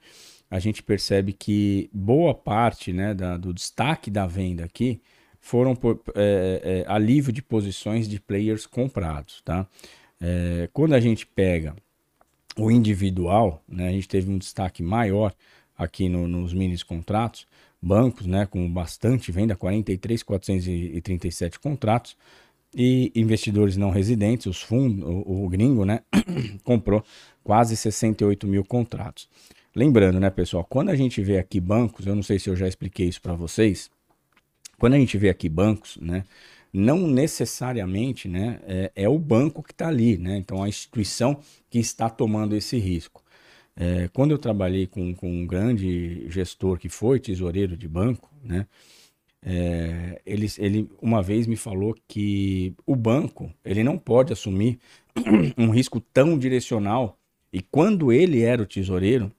a 0.50 0.58
gente 0.58 0.82
percebe 0.82 1.32
que 1.32 1.90
boa 1.92 2.34
parte 2.34 2.92
né, 2.92 3.14
da, 3.14 3.36
do 3.36 3.52
destaque 3.52 4.10
da 4.10 4.26
venda 4.26 4.64
aqui 4.64 5.00
foram 5.40 5.74
por, 5.74 6.00
é, 6.14 6.84
é, 6.86 6.92
alívio 6.92 7.32
de 7.32 7.42
posições 7.42 8.08
de 8.08 8.20
players 8.20 8.66
comprados, 8.66 9.42
tá? 9.44 9.66
É, 10.20 10.68
quando 10.72 10.94
a 10.94 11.00
gente 11.00 11.26
pega 11.26 11.76
o 12.56 12.70
individual, 12.70 13.62
né, 13.68 13.88
a 13.88 13.92
gente 13.92 14.08
teve 14.08 14.30
um 14.30 14.38
destaque 14.38 14.82
maior 14.82 15.34
aqui 15.76 16.08
no, 16.08 16.26
nos 16.26 16.54
mini 16.54 16.78
contratos, 16.84 17.46
bancos, 17.80 18.26
né, 18.26 18.46
com 18.46 18.70
bastante 18.70 19.30
venda, 19.30 19.54
43.437 19.54 21.58
contratos, 21.58 22.16
e 22.74 23.12
investidores 23.14 23.76
não 23.76 23.90
residentes, 23.90 24.46
os 24.46 24.60
fundos, 24.60 25.08
o, 25.08 25.44
o 25.44 25.48
gringo, 25.48 25.84
né, 25.84 26.00
comprou 26.64 27.04
quase 27.42 27.76
68 27.76 28.46
mil 28.46 28.64
contratos. 28.64 29.28
Lembrando, 29.74 30.18
né, 30.18 30.30
pessoal, 30.30 30.64
quando 30.64 30.90
a 30.90 30.96
gente 30.96 31.22
vê 31.22 31.38
aqui 31.38 31.60
bancos, 31.60 32.06
eu 32.06 32.14
não 32.14 32.22
sei 32.22 32.38
se 32.38 32.48
eu 32.48 32.56
já 32.56 32.66
expliquei 32.66 33.06
isso 33.06 33.20
para 33.20 33.34
vocês, 33.34 33.90
quando 34.78 34.94
a 34.94 34.98
gente 34.98 35.16
vê 35.16 35.28
aqui 35.28 35.48
bancos, 35.48 35.96
né, 36.00 36.24
não 36.72 37.06
necessariamente 37.06 38.28
né, 38.28 38.60
é, 38.66 38.92
é 38.94 39.08
o 39.08 39.18
banco 39.18 39.62
que 39.62 39.72
está 39.72 39.88
ali, 39.88 40.18
né? 40.18 40.36
Então 40.36 40.62
a 40.62 40.68
instituição 40.68 41.40
que 41.70 41.78
está 41.78 42.10
tomando 42.10 42.54
esse 42.54 42.76
risco. 42.76 43.22
É, 43.78 44.08
quando 44.08 44.30
eu 44.30 44.38
trabalhei 44.38 44.86
com, 44.86 45.14
com, 45.14 45.30
um 45.30 45.46
grande 45.46 46.26
gestor 46.30 46.78
que 46.78 46.88
foi 46.88 47.20
tesoureiro 47.20 47.76
de 47.76 47.86
banco, 47.86 48.30
né? 48.42 48.66
É, 49.48 50.20
ele, 50.26 50.46
ele 50.58 50.90
uma 51.00 51.22
vez 51.22 51.46
me 51.46 51.56
falou 51.56 51.94
que 52.08 52.74
o 52.84 52.96
banco 52.96 53.52
ele 53.64 53.84
não 53.84 53.96
pode 53.96 54.32
assumir 54.32 54.78
um 55.56 55.70
risco 55.70 56.00
tão 56.00 56.36
direcional 56.36 57.16
e 57.52 57.60
quando 57.60 58.12
ele 58.12 58.42
era 58.42 58.62
o 58.62 58.66
tesoureiro, 58.66 59.30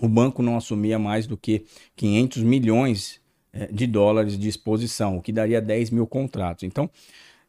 o 0.00 0.08
banco 0.08 0.42
não 0.42 0.56
assumia 0.56 0.98
mais 0.98 1.26
do 1.26 1.36
que 1.36 1.64
500 1.96 2.42
milhões 2.42 3.20
é, 3.52 3.66
de 3.66 3.86
dólares 3.86 4.38
de 4.38 4.48
exposição, 4.48 5.16
o 5.16 5.22
que 5.22 5.32
daria 5.32 5.60
10 5.60 5.90
mil 5.90 6.06
contratos. 6.06 6.64
Então, 6.64 6.88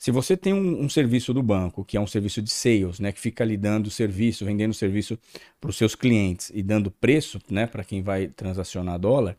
se 0.02 0.10
você 0.10 0.36
tem 0.36 0.52
um, 0.52 0.82
um, 0.82 0.90
serviço 0.90 1.32
do 1.32 1.44
banco, 1.44 1.86
que 1.86 1.96
é 1.96 2.00
um 2.00 2.08
serviço 2.08 2.42
de 2.42 2.50
sales, 2.50 3.00
né, 3.00 3.12
que 3.12 3.20
fica 3.20 3.46
lhe 3.46 3.56
dando 3.56 3.92
serviço, 3.92 4.44
vendendo 4.44 4.74
serviço 4.74 5.16
para 5.60 5.70
os 5.70 5.78
seus 5.78 5.94
clientes 5.94 6.52
e 6.56 6.64
dando 6.64 6.90
preço 6.90 7.40
né, 7.48 7.68
para 7.68 7.84
quem 7.84 8.02
vai 8.02 8.28
transacionar 8.28 8.98
dólar, 8.98 9.38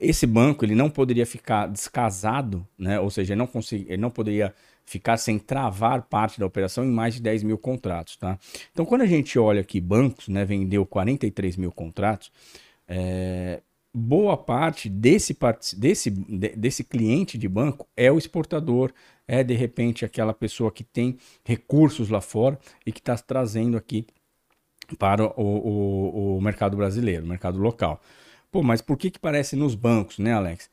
esse 0.00 0.26
banco 0.26 0.64
ele 0.64 0.74
não 0.74 0.90
poderia 0.90 1.24
ficar 1.24 1.68
descasado, 1.68 2.66
né, 2.76 2.98
ou 2.98 3.10
seja, 3.10 3.32
ele 3.34 3.38
não, 3.38 3.48
ele 3.72 3.96
não 3.96 4.10
poderia 4.10 4.52
ficar 4.84 5.16
sem 5.18 5.38
travar 5.38 6.02
parte 6.02 6.40
da 6.40 6.46
operação 6.46 6.84
em 6.84 6.90
mais 6.90 7.14
de 7.14 7.22
10 7.22 7.44
mil 7.44 7.56
contratos. 7.56 8.16
Tá? 8.16 8.36
Então, 8.72 8.84
quando 8.84 9.02
a 9.02 9.06
gente 9.06 9.38
olha 9.38 9.60
aqui, 9.60 9.80
bancos 9.80 10.26
né, 10.26 10.44
vendeu 10.44 10.84
43 10.84 11.56
mil 11.56 11.70
contratos, 11.70 12.32
é, 12.88 13.62
boa 13.94 14.36
parte 14.36 14.88
desse, 14.88 15.36
desse, 15.76 16.10
desse 16.10 16.82
cliente 16.82 17.36
de 17.36 17.48
banco 17.48 17.86
é 17.96 18.10
o 18.10 18.18
exportador, 18.18 18.92
é 19.32 19.42
de 19.42 19.54
repente 19.54 20.04
aquela 20.04 20.34
pessoa 20.34 20.70
que 20.70 20.84
tem 20.84 21.16
recursos 21.42 22.10
lá 22.10 22.20
fora 22.20 22.58
e 22.84 22.92
que 22.92 23.00
está 23.00 23.16
trazendo 23.16 23.78
aqui 23.78 24.06
para 24.98 25.24
o, 25.24 25.42
o, 25.42 26.36
o, 26.36 26.40
mercado 26.42 26.76
brasileiro, 26.76 27.24
o 27.24 27.28
mercado 27.28 27.58
local. 27.58 27.98
Pô, 28.50 28.62
mas 28.62 28.82
por 28.82 28.98
que, 28.98 29.10
que 29.10 29.18
parece 29.18 29.56
nos 29.56 29.74
bancos, 29.74 30.18
né, 30.18 30.34
Alex? 30.34 30.68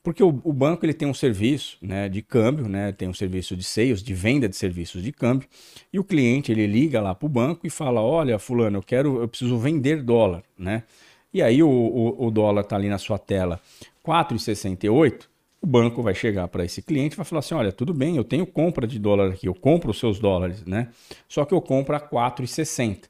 Porque 0.00 0.22
o, 0.22 0.28
o, 0.44 0.52
banco 0.52 0.86
ele 0.86 0.94
tem 0.94 1.08
um 1.08 1.14
serviço 1.14 1.76
né, 1.82 2.08
de 2.08 2.22
câmbio, 2.22 2.68
né, 2.68 2.92
tem 2.92 3.08
um 3.08 3.14
serviço 3.14 3.56
de 3.56 3.64
sales, 3.64 4.00
de 4.00 4.14
venda 4.14 4.48
de 4.48 4.54
serviços 4.54 5.02
de 5.02 5.10
câmbio, 5.10 5.48
e 5.92 5.98
o 5.98 6.04
cliente 6.04 6.52
ele 6.52 6.68
liga 6.68 7.00
lá 7.00 7.16
para 7.16 7.26
o 7.26 7.28
banco 7.28 7.66
e 7.66 7.70
fala: 7.70 8.00
Olha, 8.00 8.38
fulano, 8.38 8.78
eu 8.78 8.82
quero, 8.82 9.22
eu 9.22 9.26
preciso 9.26 9.58
vender 9.58 10.04
dólar, 10.04 10.44
né? 10.56 10.84
E 11.32 11.42
aí 11.42 11.64
o, 11.64 11.68
o, 11.68 12.26
o 12.26 12.30
dólar 12.30 12.60
está 12.60 12.76
ali 12.76 12.88
na 12.88 12.98
sua 12.98 13.18
tela 13.18 13.60
4,68, 14.06 15.24
o 15.64 15.66
banco 15.66 16.02
vai 16.02 16.14
chegar 16.14 16.46
para 16.48 16.62
esse 16.62 16.82
cliente 16.82 17.14
e 17.14 17.16
vai 17.16 17.24
falar 17.24 17.38
assim: 17.38 17.54
olha, 17.54 17.72
tudo 17.72 17.94
bem, 17.94 18.16
eu 18.16 18.22
tenho 18.22 18.46
compra 18.46 18.86
de 18.86 18.98
dólar 18.98 19.30
aqui, 19.30 19.48
eu 19.48 19.54
compro 19.54 19.90
os 19.90 19.98
seus 19.98 20.18
dólares, 20.18 20.62
né? 20.66 20.88
Só 21.26 21.46
que 21.46 21.54
eu 21.54 21.60
compro 21.60 21.96
a 21.96 22.00
4,60. 22.00 23.04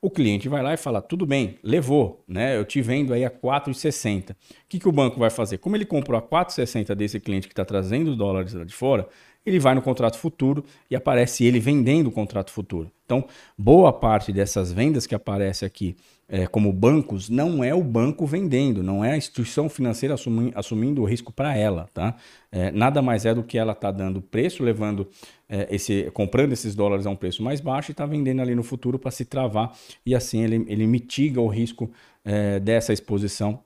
O 0.00 0.08
cliente 0.08 0.48
vai 0.48 0.62
lá 0.62 0.72
e 0.72 0.78
fala: 0.78 1.02
tudo 1.02 1.26
bem, 1.26 1.58
levou, 1.62 2.24
né? 2.26 2.56
Eu 2.56 2.64
te 2.64 2.80
vendo 2.80 3.12
aí 3.12 3.22
a 3.22 3.30
4,60. 3.30 4.30
O 4.30 4.34
que, 4.66 4.78
que 4.78 4.88
o 4.88 4.92
banco 4.92 5.20
vai 5.20 5.28
fazer? 5.28 5.58
Como 5.58 5.76
ele 5.76 5.84
comprou 5.84 6.18
a 6.18 6.22
4,60 6.22 6.94
desse 6.94 7.20
cliente 7.20 7.46
que 7.46 7.52
está 7.52 7.66
trazendo 7.66 8.12
os 8.12 8.16
dólares 8.16 8.54
lá 8.54 8.64
de 8.64 8.74
fora, 8.74 9.06
ele 9.44 9.58
vai 9.58 9.74
no 9.74 9.82
contrato 9.82 10.16
futuro 10.16 10.64
e 10.90 10.96
aparece 10.96 11.44
ele 11.44 11.60
vendendo 11.60 12.06
o 12.06 12.10
contrato 12.10 12.50
futuro. 12.50 12.90
Então, 13.04 13.26
boa 13.58 13.92
parte 13.92 14.32
dessas 14.32 14.72
vendas 14.72 15.06
que 15.06 15.14
aparece 15.14 15.66
aqui 15.66 15.96
é, 16.30 16.46
como 16.46 16.72
bancos 16.72 17.28
não 17.28 17.62
é 17.64 17.74
o 17.74 17.82
banco 17.82 18.24
vendendo, 18.24 18.82
não 18.82 19.04
é 19.04 19.12
a 19.12 19.16
instituição 19.16 19.68
financeira 19.68 20.14
assumi, 20.14 20.52
assumindo 20.54 21.02
o 21.02 21.04
risco 21.04 21.32
para 21.32 21.56
ela, 21.56 21.88
tá? 21.92 22.14
É, 22.52 22.70
nada 22.70 23.02
mais 23.02 23.26
é 23.26 23.34
do 23.34 23.42
que 23.42 23.58
ela 23.58 23.72
está 23.72 23.90
dando 23.90 24.22
preço, 24.22 24.62
levando 24.62 25.08
é, 25.48 25.66
esse, 25.70 26.08
comprando 26.12 26.52
esses 26.52 26.74
dólares 26.74 27.04
a 27.04 27.10
um 27.10 27.16
preço 27.16 27.42
mais 27.42 27.60
baixo 27.60 27.90
e 27.90 27.92
está 27.92 28.06
vendendo 28.06 28.40
ali 28.40 28.54
no 28.54 28.62
futuro 28.62 28.98
para 28.98 29.10
se 29.10 29.24
travar 29.24 29.76
e 30.06 30.14
assim 30.14 30.42
ele, 30.42 30.64
ele 30.68 30.86
mitiga 30.86 31.40
o 31.40 31.48
risco 31.48 31.90
é, 32.24 32.60
dessa 32.60 32.92
exposição 32.92 33.60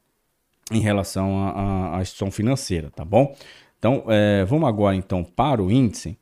em 0.73 0.81
relação 0.81 1.47
à 1.95 1.99
instituição 2.01 2.31
financeira, 2.31 2.91
tá 2.91 3.05
bom? 3.05 3.37
Então, 3.79 4.05
é, 4.09 4.47
vamos 4.47 4.67
agora 4.67 4.97
então 4.97 5.23
para 5.23 5.63
o 5.63 5.71
índice. 5.71 6.17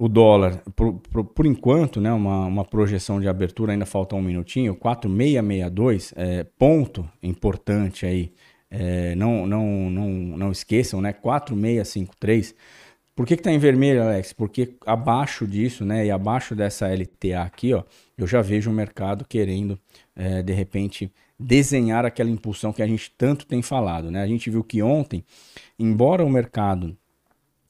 O 0.00 0.08
dólar, 0.08 0.62
por, 0.76 0.92
por, 0.94 1.24
por, 1.24 1.44
enquanto, 1.44 2.00
né, 2.00 2.12
uma, 2.12 2.46
uma 2.46 2.64
projeção 2.64 3.20
de 3.20 3.26
abertura, 3.26 3.72
ainda 3.72 3.84
falta 3.84 4.14
um 4.14 4.22
minutinho, 4.22 4.76
4,662, 4.76 6.14
é, 6.16 6.44
ponto 6.44 7.04
importante 7.20 8.06
aí, 8.06 8.32
é, 8.70 9.16
não, 9.16 9.44
não, 9.44 9.90
não, 9.90 10.08
não 10.08 10.52
esqueçam, 10.52 11.00
né, 11.00 11.12
4,653. 11.12 12.54
Por 13.16 13.26
que 13.26 13.34
está 13.34 13.50
em 13.50 13.58
vermelho, 13.58 14.00
Alex? 14.00 14.32
Porque 14.32 14.76
abaixo 14.86 15.44
disso, 15.48 15.84
né, 15.84 16.06
e 16.06 16.12
abaixo 16.12 16.54
dessa 16.54 16.86
LTA 16.86 17.42
aqui, 17.42 17.74
ó, 17.74 17.82
eu 18.16 18.28
já 18.28 18.40
vejo 18.40 18.70
o 18.70 18.74
mercado 18.74 19.24
querendo, 19.28 19.76
é, 20.14 20.44
de 20.44 20.52
repente, 20.52 21.10
desenhar 21.38 22.04
aquela 22.04 22.30
impulsão 22.30 22.72
que 22.72 22.82
a 22.82 22.86
gente 22.86 23.12
tanto 23.18 23.46
tem 23.46 23.62
falado, 23.62 24.12
né? 24.12 24.22
A 24.22 24.26
gente 24.26 24.50
viu 24.50 24.62
que 24.62 24.82
ontem 24.82 25.24
embora 25.78 26.24
o 26.24 26.30
mercado 26.30 26.96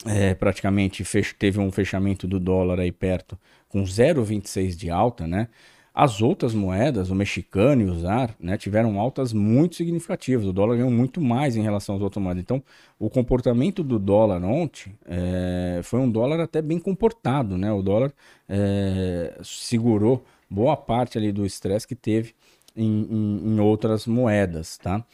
é, 0.07 0.35
praticamente 0.35 1.05
fech, 1.05 1.35
teve 1.35 1.59
um 1.59 1.73
fechamento 1.73 2.27
do 2.27 2.39
dólar 2.39 2.81
aí 2.81 2.93
perto 2.93 3.39
com 3.69 3.83
0,26 3.83 4.77
de 4.77 4.91
alta, 4.91 5.27
né? 5.27 5.49
As 5.93 6.23
outras 6.23 6.55
moedas, 6.55 7.11
o 7.11 7.15
mexicano 7.15 7.83
e 7.83 7.87
o 7.87 7.95
ZAR, 7.99 8.33
né, 8.39 8.57
tiveram 8.57 9.01
altas 9.01 9.33
muito 9.33 9.75
significativas. 9.75 10.47
O 10.47 10.53
dólar 10.53 10.77
ganhou 10.77 10.93
muito 10.93 11.21
mais 11.21 11.57
em 11.57 11.63
relação 11.63 11.97
às 11.97 12.01
outras 12.01 12.23
moedas. 12.23 12.41
Então, 12.41 12.63
o 13.01 13.11
comportamento 13.11 13.83
do 13.83 13.99
dólar 13.99 14.45
ontem 14.45 14.97
é, 15.05 15.81
foi 15.83 15.99
um 15.99 16.09
dólar 16.09 16.39
até 16.39 16.63
bem 16.63 16.79
comportado, 16.79 17.59
né? 17.59 17.73
O 17.73 17.83
dólar 17.83 18.13
é, 18.49 19.41
segurou 19.43 20.25
boa 20.49 20.77
parte 20.77 21.19
ali 21.19 21.33
do 21.33 21.45
estresse 21.45 21.89
que 21.89 21.97
teve 21.97 22.33
em, 22.77 23.09
em, 23.11 23.55
em, 23.55 23.59
outras 23.61 24.07
moedas, 24.07 24.79
tá? 24.79 25.05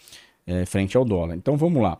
É, 0.46 0.66
frente 0.66 0.98
ao 0.98 1.04
dólar. 1.06 1.34
Então, 1.34 1.56
vamos 1.56 1.82
lá. 1.82 1.96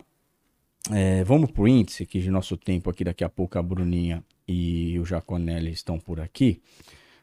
É, 0.91 1.23
vamos 1.23 1.51
para 1.51 1.63
o 1.63 1.67
índice, 1.67 2.05
que 2.05 2.19
de 2.19 2.29
nosso 2.29 2.57
tempo 2.57 2.89
aqui, 2.89 3.03
daqui 3.03 3.23
a 3.23 3.29
pouco 3.29 3.57
a 3.57 3.63
Bruninha 3.63 4.23
e 4.47 4.99
o 4.99 5.05
Jaconelli 5.05 5.71
estão 5.71 5.99
por 5.99 6.19
aqui. 6.19 6.61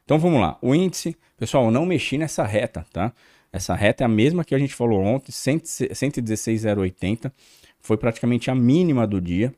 Então 0.05 0.19
vamos 0.19 0.41
lá. 0.41 0.59
O 0.61 0.75
índice, 0.75 1.17
pessoal, 1.37 1.71
não 1.71 1.87
mexi 1.87 2.19
nessa 2.19 2.45
reta, 2.45 2.85
tá? 2.93 3.13
Essa 3.53 3.75
reta 3.75 4.03
é 4.03 4.07
a 4.07 4.09
mesma 4.09 4.45
que 4.45 4.55
a 4.55 4.59
gente 4.59 4.75
falou 4.75 5.01
ontem, 5.01 5.31
116,080. 5.31 7.33
Foi 7.81 7.97
praticamente 7.97 8.51
a 8.51 8.55
mínima 8.55 9.07
do 9.07 9.21
dia. 9.21 9.55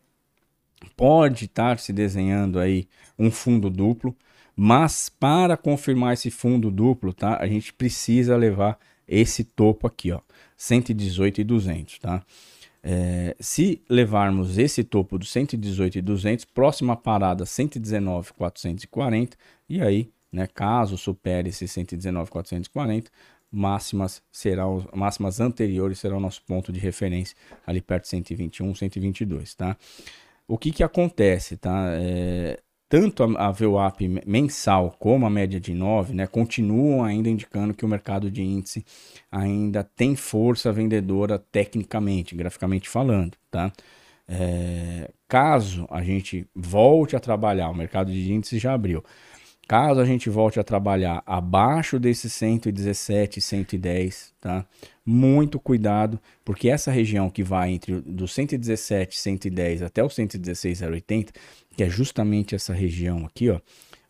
Pode 0.97 1.47
estar 1.47 1.79
se 1.79 1.93
desenhando 1.93 2.59
aí 2.59 2.87
um 3.19 3.31
fundo 3.31 3.71
duplo, 3.71 4.14
mas 4.55 5.09
para 5.09 5.57
confirmar 5.57 6.14
esse 6.14 6.31
fundo 6.31 6.71
duplo, 6.71 7.12
tá? 7.12 7.38
A 7.40 7.47
gente 7.47 7.73
precisa 7.73 8.37
levar 8.37 8.79
esse 9.09 9.45
topo 9.45 9.87
aqui, 9.87 10.12
ó, 10.12 10.21
118,200, 10.57 11.99
tá? 11.99 12.23
É, 12.87 13.35
se 13.40 13.83
levarmos 13.88 14.59
esse 14.59 14.85
topo 14.85 15.18
do 15.18 15.25
118 15.25 15.97
e 15.97 16.03
200, 16.03 16.44
próxima 16.44 16.94
parada 16.94 17.47
119 17.47 18.35
440 18.35 19.38
e 19.66 19.81
aí, 19.81 20.12
né, 20.31 20.47
caso 20.47 20.99
supere 20.99 21.49
esse 21.49 21.66
119 21.66 22.31
440, 22.31 23.11
máximas 23.51 24.23
serão 24.31 24.87
máximas 24.92 25.40
anteriores 25.40 25.99
serão 25.99 26.20
nosso 26.20 26.42
ponto 26.42 26.70
de 26.70 26.79
referência 26.79 27.35
ali 27.66 27.81
perto 27.81 28.03
de 28.03 28.11
121, 28.11 28.75
122, 28.75 29.55
tá? 29.55 29.79
O 30.47 30.59
que 30.59 30.70
que 30.70 30.83
acontece, 30.83 31.57
tá? 31.57 31.87
É, 31.94 32.61
tanto 32.88 33.23
a, 33.23 33.49
a 33.49 33.51
VWAP 33.51 34.03
mensal 34.27 34.94
como 34.99 35.27
a 35.27 35.31
média 35.31 35.59
de 35.59 35.75
9 35.75 36.14
né, 36.14 36.27
continuam 36.27 37.05
ainda 37.05 37.29
indicando 37.29 37.75
que 37.75 37.85
o 37.85 37.88
mercado 37.88 38.31
de 38.31 38.42
índice 38.42 38.85
ainda 39.31 39.83
tem 39.83 40.14
força 40.14 40.73
vendedora 40.73 41.38
tecnicamente, 41.38 42.35
graficamente 42.35 42.88
falando. 42.88 43.37
Tá? 43.51 43.73
É, 44.29 45.11
caso 45.29 45.87
a 45.90 46.03
gente 46.03 46.47
volte 46.55 47.16
a 47.16 47.20
trabalhar, 47.20 47.68
o 47.68 47.75
mercado 47.75 48.12
de 48.12 48.33
índice 48.33 48.59
já 48.59 48.75
abriu, 48.75 49.03
Caso 49.66 49.99
a 49.99 50.05
gente 50.05 50.29
volte 50.29 50.61
a 50.61 50.64
trabalhar 50.64 51.23
abaixo 51.25 51.99
desses 51.99 52.33
117, 52.35 53.40
110, 53.40 54.35
tá? 54.38 54.66
Muito 55.07 55.59
cuidado, 55.59 56.20
porque 56.44 56.68
essa 56.68 56.90
região 56.90 57.31
que 57.31 57.42
vai 57.42 57.70
entre 57.70 58.01
do 58.03 58.29
117, 58.29 59.18
110 59.18 59.83
até 59.83 60.05
o 60.05 60.11
116,080, 60.11 61.33
que 61.75 61.83
é 61.83 61.91
justamente 61.91 62.55
essa 62.55 62.73
região 62.73 63.27
aqui, 63.27 63.51
ó, 63.51 63.61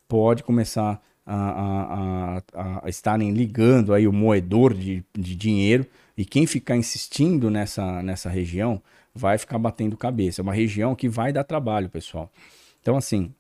pode 0.08 0.42
começar 0.42 1.02
a, 1.26 1.34
a, 1.34 2.42
a, 2.52 2.86
a 2.86 2.88
estarem 2.88 3.32
ligando 3.32 3.94
aí 3.94 4.06
o 4.06 4.12
moedor 4.12 4.74
de, 4.74 5.02
de 5.16 5.34
dinheiro 5.34 5.86
e 6.16 6.24
quem 6.24 6.46
ficar 6.46 6.76
insistindo 6.76 7.50
nessa, 7.50 8.02
nessa 8.02 8.28
região 8.28 8.80
vai 9.14 9.38
ficar 9.38 9.58
batendo 9.58 9.96
cabeça. 9.96 10.40
É 10.40 10.42
uma 10.42 10.54
região 10.54 10.94
que 10.94 11.08
vai 11.08 11.32
dar 11.32 11.44
trabalho, 11.44 11.88
pessoal. 11.88 12.30
Então, 12.80 12.96
assim, 12.96 13.32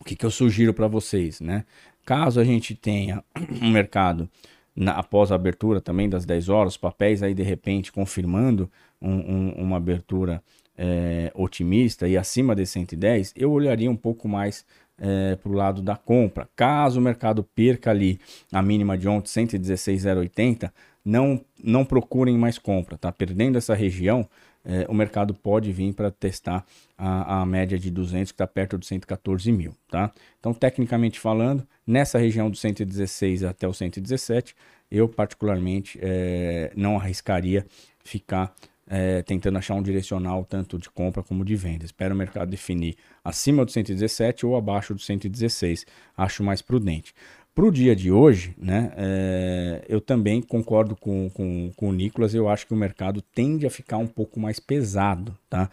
o 0.00 0.04
que, 0.04 0.14
que 0.14 0.26
eu 0.26 0.30
sugiro 0.30 0.74
para 0.74 0.86
vocês, 0.86 1.40
né? 1.40 1.64
Caso 2.04 2.38
a 2.38 2.44
gente 2.44 2.74
tenha 2.74 3.24
um 3.62 3.70
mercado 3.70 4.28
na, 4.76 4.92
após 4.92 5.32
a 5.32 5.36
abertura 5.36 5.80
também 5.80 6.08
das 6.08 6.26
10 6.26 6.48
horas, 6.48 6.76
papéis 6.76 7.22
aí 7.22 7.32
de 7.32 7.42
repente 7.42 7.92
confirmando 7.92 8.70
um, 9.00 9.12
um, 9.12 9.48
uma 9.56 9.76
abertura 9.76 10.42
é, 10.76 11.30
otimista 11.34 12.08
e 12.08 12.16
acima 12.16 12.54
de 12.54 12.66
110, 12.66 13.32
eu 13.36 13.52
olharia 13.52 13.90
um 13.90 13.96
pouco 13.96 14.28
mais 14.28 14.64
é, 14.98 15.36
para 15.36 15.50
o 15.50 15.54
lado 15.54 15.82
da 15.82 15.96
compra. 15.96 16.48
Caso 16.54 17.00
o 17.00 17.02
mercado 17.02 17.42
perca 17.54 17.90
ali 17.90 18.20
a 18.52 18.62
mínima 18.62 18.96
de 18.96 19.08
ontem, 19.08 19.28
116,080, 19.28 20.72
não, 21.04 21.44
não 21.62 21.84
procurem 21.84 22.36
mais 22.38 22.58
compra, 22.58 22.96
tá? 22.96 23.12
Perdendo 23.12 23.58
essa 23.58 23.74
região, 23.74 24.28
é, 24.64 24.86
o 24.88 24.94
mercado 24.94 25.34
pode 25.34 25.70
vir 25.70 25.92
para 25.92 26.10
testar 26.10 26.64
a, 26.96 27.42
a, 27.42 27.46
média 27.46 27.78
de 27.78 27.90
200, 27.90 28.32
que 28.32 28.34
está 28.34 28.46
perto 28.46 28.78
dos 28.78 28.88
114 28.88 29.52
mil, 29.52 29.74
tá? 29.90 30.10
Então, 30.40 30.54
tecnicamente 30.54 31.20
falando, 31.20 31.66
nessa 31.86 32.18
região 32.18 32.48
do 32.50 32.56
116 32.56 33.44
até 33.44 33.68
o 33.68 33.74
117, 33.74 34.56
eu 34.90 35.06
particularmente 35.06 35.98
é, 36.00 36.72
não 36.74 36.96
arriscaria 36.96 37.66
ficar 38.02 38.54
é, 38.86 39.22
tentando 39.22 39.58
achar 39.58 39.74
um 39.74 39.82
direcional 39.82 40.44
tanto 40.44 40.78
de 40.78 40.90
compra 40.90 41.22
como 41.22 41.44
de 41.44 41.56
venda. 41.56 41.84
Espero 41.84 42.14
o 42.14 42.18
mercado 42.18 42.50
definir 42.50 42.96
acima 43.24 43.64
do 43.64 43.70
117 43.70 44.44
ou 44.46 44.56
abaixo 44.56 44.94
do 44.94 45.00
116. 45.00 45.86
Acho 46.16 46.42
mais 46.42 46.60
prudente. 46.60 47.14
Para 47.54 47.66
o 47.66 47.70
dia 47.70 47.94
de 47.94 48.10
hoje, 48.10 48.54
né, 48.58 48.92
é, 48.96 49.84
eu 49.88 50.00
também 50.00 50.42
concordo 50.42 50.96
com, 50.96 51.30
com, 51.30 51.70
com 51.76 51.88
o 51.88 51.92
Nicolas. 51.92 52.34
Eu 52.34 52.48
acho 52.48 52.66
que 52.66 52.74
o 52.74 52.76
mercado 52.76 53.22
tende 53.22 53.64
a 53.64 53.70
ficar 53.70 53.98
um 53.98 54.08
pouco 54.08 54.40
mais 54.40 54.58
pesado. 54.58 55.36
Tá? 55.48 55.70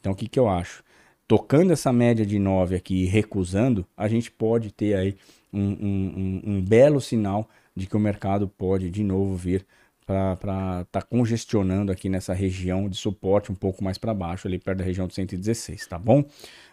Então, 0.00 0.12
o 0.12 0.14
que, 0.14 0.28
que 0.28 0.38
eu 0.38 0.48
acho? 0.48 0.84
Tocando 1.26 1.72
essa 1.72 1.92
média 1.92 2.24
de 2.24 2.38
9 2.38 2.76
aqui 2.76 3.02
e 3.02 3.06
recusando, 3.06 3.84
a 3.96 4.06
gente 4.06 4.30
pode 4.30 4.72
ter 4.72 4.94
aí 4.94 5.16
um, 5.52 5.60
um, 5.60 6.14
um, 6.16 6.42
um 6.52 6.62
belo 6.62 7.00
sinal 7.00 7.48
de 7.74 7.86
que 7.86 7.96
o 7.96 8.00
mercado 8.00 8.46
pode 8.46 8.88
de 8.88 9.02
novo 9.02 9.34
vir 9.34 9.66
para 10.06 10.32
estar 10.34 10.84
tá 10.90 11.02
congestionando 11.02 11.90
aqui 11.90 12.08
nessa 12.08 12.34
região 12.34 12.88
de 12.88 12.96
suporte 12.96 13.50
um 13.50 13.54
pouco 13.54 13.82
mais 13.82 13.98
para 13.98 14.12
baixo, 14.12 14.46
ali 14.46 14.58
perto 14.58 14.78
da 14.78 14.84
região 14.84 15.06
de 15.06 15.14
116, 15.14 15.86
tá 15.86 15.98
bom? 15.98 16.24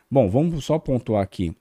Bom, 0.09 0.29
vamos 0.29 0.65
só 0.65 0.77
pontuar 0.77 1.23
aqui 1.23 1.55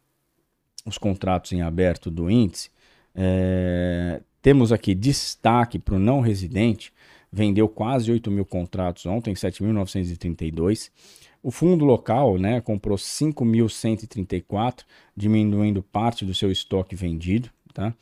os 0.84 0.98
contratos 0.98 1.52
em 1.52 1.62
aberto 1.62 2.10
do 2.10 2.30
índice. 2.30 2.70
É, 3.14 4.20
temos 4.42 4.72
aqui 4.72 4.94
destaque 4.94 5.78
para 5.78 5.94
o 5.94 5.98
não 5.98 6.20
residente, 6.20 6.92
vendeu 7.30 7.68
quase 7.68 8.10
8 8.10 8.30
mil 8.30 8.44
contratos 8.44 9.06
ontem, 9.06 9.34
7.932. 9.34 10.90
O 11.42 11.50
fundo 11.50 11.84
local 11.84 12.38
né, 12.38 12.60
comprou 12.60 12.98
5.134, 12.98 14.84
diminuindo 15.16 15.82
parte 15.82 16.24
do 16.24 16.34
seu 16.34 16.50
estoque 16.50 16.94
vendido. 16.94 17.50
Tá? 17.72 17.94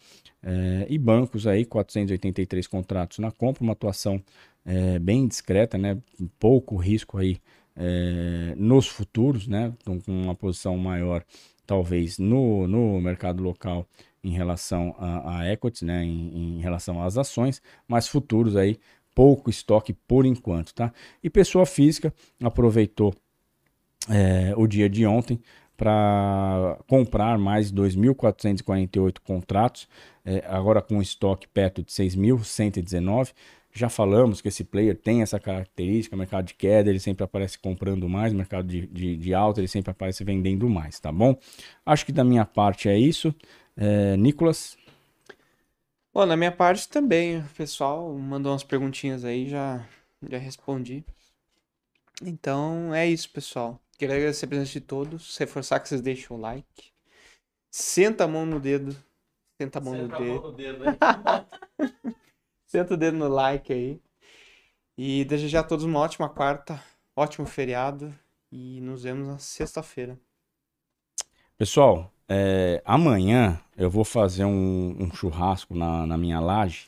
É, 0.43 0.87
e 0.89 0.99
bancos 0.99 1.47
aí, 1.47 1.65
483 1.65 2.67
contratos 2.67 3.19
na 3.19 3.31
compra, 3.31 3.63
uma 3.63 3.73
atuação 3.73 4.23
é, 4.65 4.99
bem 4.99 5.27
discreta, 5.27 5.77
né? 5.77 5.99
pouco 6.39 6.77
risco 6.77 7.19
aí 7.19 7.39
é, 7.77 8.55
nos 8.57 8.87
futuros, 8.87 9.47
né? 9.47 9.73
com 9.85 10.01
uma 10.07 10.35
posição 10.35 10.77
maior 10.77 11.25
talvez 11.69 12.19
no, 12.19 12.67
no 12.67 12.99
mercado 12.99 13.43
local 13.43 13.87
em 14.25 14.31
relação 14.31 14.97
a, 14.99 15.41
a 15.41 15.53
equities, 15.53 15.83
né, 15.83 16.03
em, 16.03 16.57
em, 16.57 16.61
relação 16.61 17.03
às 17.03 17.19
ações, 17.19 17.63
mas 17.87 18.09
futuros 18.09 18.57
aí 18.57 18.79
pouco 19.15 19.51
estoque 19.51 19.93
por 19.93 20.25
enquanto, 20.25 20.73
tá? 20.73 20.93
E 21.23 21.29
pessoa 21.29 21.67
física 21.67 22.13
aproveitou 22.43 23.15
é, 24.09 24.55
o 24.57 24.67
dia 24.67 24.89
de 24.89 25.05
ontem 25.05 25.39
para 25.79 26.77
comprar 26.89 27.39
mais 27.39 27.73
2.448 27.73 29.21
contratos, 29.21 29.89
é, 30.25 30.45
agora 30.49 30.83
com 30.83 31.01
estoque 31.01 31.47
perto 31.47 31.85
de 31.85 31.93
6.119. 31.93 33.33
Já 33.73 33.89
falamos 33.89 34.41
que 34.41 34.49
esse 34.49 34.65
player 34.65 34.97
tem 34.97 35.23
essa 35.23 35.39
característica, 35.39 36.17
mercado 36.17 36.47
de 36.47 36.55
queda, 36.55 36.91
ele 36.91 36.99
sempre 36.99 37.23
aparece 37.23 37.57
comprando 37.57 38.09
mais, 38.09 38.33
mercado 38.33 38.67
de, 38.67 38.89
de, 38.89 39.17
de 39.17 39.33
alta, 39.33 39.61
ele 39.61 39.69
sempre 39.69 39.93
aparece 39.93 40.25
vendendo 40.25 40.69
mais, 40.69 40.99
tá 40.99 41.13
bom? 41.13 41.39
Acho 41.87 42.05
que 42.05 42.11
da 42.11 42.25
minha 42.25 42.45
parte 42.45 42.89
é 42.89 42.99
isso. 42.99 43.33
É, 43.77 44.17
Nicolas? 44.17 44.77
Bom, 46.13 46.27
na 46.27 46.37
minha 46.37 46.51
parte 46.51 46.89
também, 46.89 47.39
o 47.39 47.49
pessoal 47.57 48.13
mandou 48.19 48.51
umas 48.51 48.65
perguntinhas 48.65 49.25
aí, 49.25 49.49
já, 49.49 49.87
já 50.29 50.39
respondi. 50.39 51.05
Então 52.21 52.93
é 52.93 53.07
isso, 53.07 53.31
pessoal. 53.31 53.81
Queria 53.99 54.15
agradecer 54.15 54.45
a 54.45 54.49
presença 54.49 54.71
de 54.71 54.81
todos, 54.81 55.37
reforçar 55.37 55.81
que 55.81 55.89
vocês 55.89 56.01
deixem 56.01 56.29
o 56.31 56.41
like. 56.41 56.93
Senta 57.69 58.25
a 58.25 58.29
mão 58.29 58.47
no 58.47 58.61
dedo. 58.61 58.97
Senta 59.61 59.81
a 59.81 59.83
mão 59.83 59.95
Senta 59.95 60.19
no 60.19 60.25
dedo. 60.25 60.41
Mão 60.41 60.51
no 60.51 60.57
dedo 60.57 60.85
Senta 62.65 62.95
o 62.95 62.97
dedo 62.97 63.17
no 63.19 63.27
like 63.27 63.73
aí. 63.73 64.01
E 64.97 65.25
desejar 65.25 65.61
a 65.61 65.65
todos 65.65 65.85
uma 65.85 65.99
ótima 65.99 66.29
quarta, 66.29 66.81
ótimo 67.17 67.45
feriado. 67.45 68.15
E 68.53 68.81
nos 68.81 69.03
vemos 69.03 69.27
na 69.27 69.39
sexta-feira. 69.39 70.17
Pessoal, 71.57 72.13
é, 72.29 72.81
amanhã 72.85 73.61
eu 73.77 73.91
vou 73.91 74.05
fazer 74.05 74.45
um, 74.45 74.97
um 74.97 75.13
churrasco 75.13 75.75
na, 75.75 76.07
na, 76.07 76.17
minha 76.17 76.39
laje 76.39 76.87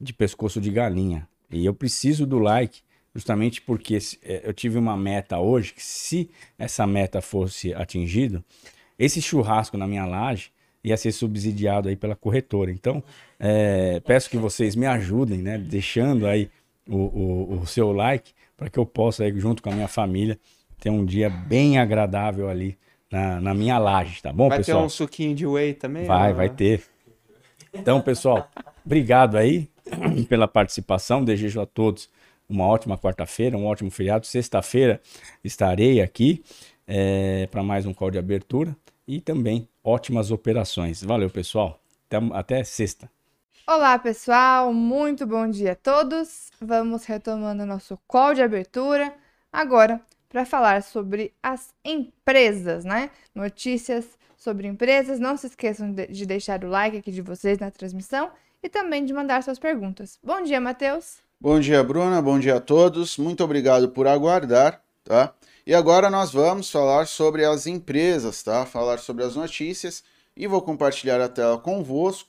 de 0.00 0.14
pescoço 0.14 0.58
de 0.58 0.70
galinha. 0.70 1.28
E 1.50 1.66
eu 1.66 1.74
preciso 1.74 2.26
do 2.26 2.38
like, 2.38 2.82
justamente 3.14 3.60
porque 3.60 3.98
é, 4.22 4.42
eu 4.44 4.52
tive 4.52 4.78
uma 4.78 4.96
meta 4.96 5.38
hoje, 5.38 5.72
que 5.74 5.82
se 5.82 6.30
essa 6.58 6.86
meta 6.86 7.20
fosse 7.20 7.74
atingida, 7.74 8.44
esse 8.98 9.20
churrasco 9.20 9.76
na 9.76 9.86
minha 9.86 10.04
laje 10.04 10.50
ia 10.82 10.96
ser 10.96 11.12
subsidiado 11.12 11.88
aí 11.88 11.96
pela 11.96 12.16
corretora. 12.16 12.70
Então, 12.70 13.02
é, 13.38 14.00
peço 14.00 14.30
que 14.30 14.36
vocês 14.36 14.74
me 14.74 14.86
ajudem, 14.86 15.38
né? 15.38 15.58
Deixando 15.58 16.26
aí 16.26 16.50
o, 16.88 16.96
o, 16.96 17.60
o 17.60 17.66
seu 17.66 17.92
like, 17.92 18.32
para 18.56 18.70
que 18.70 18.78
eu 18.78 18.86
possa, 18.86 19.24
aí, 19.24 19.38
junto 19.38 19.62
com 19.62 19.70
a 19.70 19.74
minha 19.74 19.88
família, 19.88 20.38
ter 20.78 20.90
um 20.90 21.04
dia 21.04 21.28
bem 21.28 21.78
agradável 21.78 22.48
ali 22.48 22.78
na, 23.10 23.40
na 23.40 23.54
minha 23.54 23.78
laje, 23.78 24.22
tá 24.22 24.32
bom, 24.32 24.48
vai 24.48 24.58
pessoal? 24.58 24.78
Vai 24.78 24.82
ter 24.82 24.86
um 24.86 24.90
suquinho 24.90 25.34
de 25.34 25.46
whey 25.46 25.74
também? 25.74 26.04
Vai, 26.04 26.30
ou... 26.30 26.36
vai 26.36 26.48
ter. 26.48 26.82
Então, 27.74 28.00
pessoal, 28.00 28.48
obrigado 28.84 29.36
aí 29.36 29.68
pela 30.28 30.48
participação. 30.48 31.24
Desejo 31.24 31.60
a 31.60 31.66
todos 31.66 32.08
uma 32.50 32.66
ótima 32.66 32.98
quarta-feira, 32.98 33.56
um 33.56 33.66
ótimo 33.66 33.90
feriado. 33.90 34.26
Sexta-feira 34.26 35.00
estarei 35.42 36.02
aqui 36.02 36.42
é, 36.86 37.46
para 37.46 37.62
mais 37.62 37.86
um 37.86 37.94
call 37.94 38.10
de 38.10 38.18
abertura 38.18 38.76
e 39.06 39.20
também 39.20 39.68
ótimas 39.82 40.30
operações. 40.30 41.02
Valeu, 41.02 41.30
pessoal. 41.30 41.80
Até, 42.08 42.16
até 42.34 42.64
sexta. 42.64 43.10
Olá, 43.66 43.98
pessoal. 43.98 44.72
Muito 44.72 45.24
bom 45.26 45.48
dia 45.48 45.72
a 45.72 45.76
todos. 45.76 46.50
Vamos 46.60 47.04
retomando 47.04 47.64
nosso 47.64 47.96
call 48.08 48.34
de 48.34 48.42
abertura. 48.42 49.14
Agora, 49.52 50.00
para 50.28 50.44
falar 50.44 50.82
sobre 50.82 51.32
as 51.40 51.72
empresas, 51.84 52.84
né? 52.84 53.10
Notícias 53.32 54.18
sobre 54.36 54.66
empresas. 54.66 55.20
Não 55.20 55.36
se 55.36 55.46
esqueçam 55.46 55.92
de 55.92 56.26
deixar 56.26 56.64
o 56.64 56.68
like 56.68 56.96
aqui 56.96 57.12
de 57.12 57.22
vocês 57.22 57.58
na 57.58 57.70
transmissão 57.70 58.30
e 58.62 58.68
também 58.68 59.04
de 59.04 59.12
mandar 59.12 59.42
suas 59.42 59.58
perguntas. 59.58 60.18
Bom 60.22 60.42
dia, 60.42 60.60
Matheus. 60.60 61.29
Bom 61.42 61.58
dia, 61.58 61.82
Bruna. 61.82 62.20
Bom 62.20 62.38
dia 62.38 62.56
a 62.56 62.60
todos. 62.60 63.16
Muito 63.16 63.42
obrigado 63.42 63.88
por 63.88 64.06
aguardar, 64.06 64.84
tá? 65.02 65.34
E 65.64 65.74
agora 65.74 66.10
nós 66.10 66.30
vamos 66.30 66.70
falar 66.70 67.06
sobre 67.06 67.46
as 67.46 67.66
empresas, 67.66 68.42
tá? 68.42 68.66
Falar 68.66 68.98
sobre 68.98 69.24
as 69.24 69.36
notícias 69.36 70.04
e 70.36 70.46
vou 70.46 70.60
compartilhar 70.60 71.18
a 71.18 71.30
tela 71.30 71.58
convosco. 71.58 72.28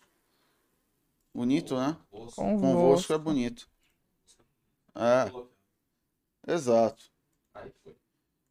Bonito, 1.35 1.75
né? 1.75 1.97
Convosco, 2.09 2.41
convosco 2.41 3.11
é 3.11 3.17
bonito. 3.17 3.67
É. 4.95 5.29
Exato. 6.53 7.03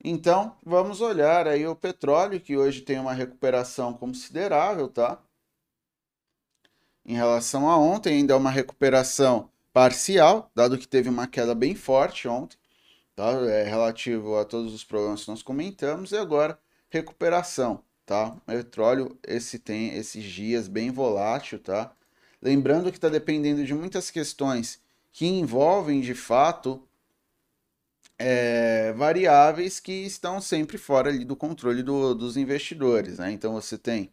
Então, 0.04 0.58
vamos 0.62 1.00
olhar 1.00 1.48
aí 1.48 1.66
o 1.66 1.74
petróleo, 1.74 2.38
que 2.38 2.58
hoje 2.58 2.82
tem 2.82 2.98
uma 2.98 3.14
recuperação 3.14 3.94
considerável, 3.94 4.88
tá? 4.88 5.22
Em 7.02 7.14
relação 7.14 7.66
a 7.66 7.78
ontem, 7.78 8.18
ainda 8.18 8.34
é 8.34 8.36
uma 8.36 8.50
recuperação 8.50 9.49
parcial, 9.72 10.50
dado 10.54 10.78
que 10.78 10.88
teve 10.88 11.08
uma 11.08 11.26
queda 11.26 11.54
bem 11.54 11.74
forte 11.74 12.28
ontem, 12.28 12.56
tá? 13.14 13.30
É 13.48 13.64
relativo 13.64 14.36
a 14.36 14.44
todos 14.44 14.74
os 14.74 14.84
problemas 14.84 15.24
que 15.24 15.30
nós 15.30 15.42
comentamos, 15.42 16.12
e 16.12 16.16
agora 16.16 16.58
recuperação, 16.90 17.82
tá? 18.06 18.30
O 18.30 18.40
petróleo 18.46 19.18
esse 19.26 19.58
tem 19.58 19.94
esses 19.96 20.24
dias 20.24 20.68
bem 20.68 20.90
volátil, 20.90 21.58
tá? 21.58 21.92
Lembrando 22.42 22.90
que 22.90 22.98
está 22.98 23.08
dependendo 23.08 23.64
de 23.64 23.74
muitas 23.74 24.10
questões 24.10 24.80
que 25.12 25.26
envolvem 25.26 26.00
de 26.00 26.14
fato 26.14 26.82
é, 28.18 28.92
variáveis 28.94 29.80
que 29.80 29.92
estão 29.92 30.40
sempre 30.40 30.78
fora 30.78 31.10
ali 31.10 31.24
do 31.24 31.36
controle 31.36 31.82
do, 31.82 32.14
dos 32.14 32.36
investidores, 32.36 33.18
né? 33.18 33.32
Então 33.32 33.52
você 33.52 33.78
tem 33.78 34.10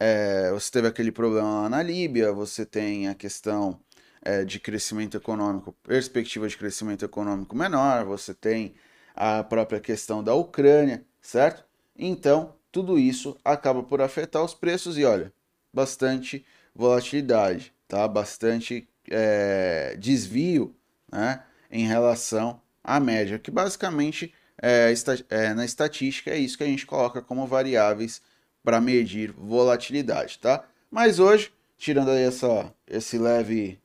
é, 0.00 0.50
você 0.52 0.70
teve 0.72 0.88
aquele 0.88 1.12
problema 1.12 1.62
lá 1.62 1.68
na 1.68 1.82
Líbia, 1.82 2.32
você 2.32 2.66
tem 2.66 3.08
a 3.08 3.14
questão 3.14 3.80
é, 4.22 4.44
de 4.44 4.60
crescimento 4.60 5.16
econômico, 5.16 5.74
perspectiva 5.82 6.48
de 6.48 6.56
crescimento 6.56 7.04
econômico 7.04 7.56
menor, 7.56 8.04
você 8.04 8.32
tem 8.32 8.74
a 9.14 9.42
própria 9.42 9.80
questão 9.80 10.22
da 10.22 10.34
Ucrânia, 10.34 11.04
certo? 11.20 11.64
Então, 11.96 12.54
tudo 12.70 12.98
isso 12.98 13.36
acaba 13.44 13.82
por 13.82 14.00
afetar 14.00 14.42
os 14.42 14.54
preços 14.54 14.96
e 14.96 15.04
olha, 15.04 15.32
bastante 15.72 16.44
volatilidade, 16.74 17.72
tá? 17.86 18.06
Bastante 18.08 18.88
é, 19.10 19.96
desvio, 19.98 20.74
né? 21.10 21.42
Em 21.70 21.86
relação 21.86 22.60
à 22.82 23.00
média, 23.00 23.38
que 23.38 23.50
basicamente 23.50 24.32
é, 24.60 24.92
é, 25.28 25.54
na 25.54 25.64
estatística 25.64 26.30
é 26.30 26.38
isso 26.38 26.56
que 26.56 26.64
a 26.64 26.66
gente 26.66 26.86
coloca 26.86 27.20
como 27.20 27.46
variáveis 27.46 28.22
para 28.62 28.80
medir 28.80 29.32
volatilidade, 29.32 30.38
tá? 30.38 30.64
Mas 30.90 31.18
hoje, 31.18 31.52
tirando 31.76 32.10
aí 32.10 32.22
essa, 32.22 32.72
esse 32.86 33.18
leve 33.18 33.81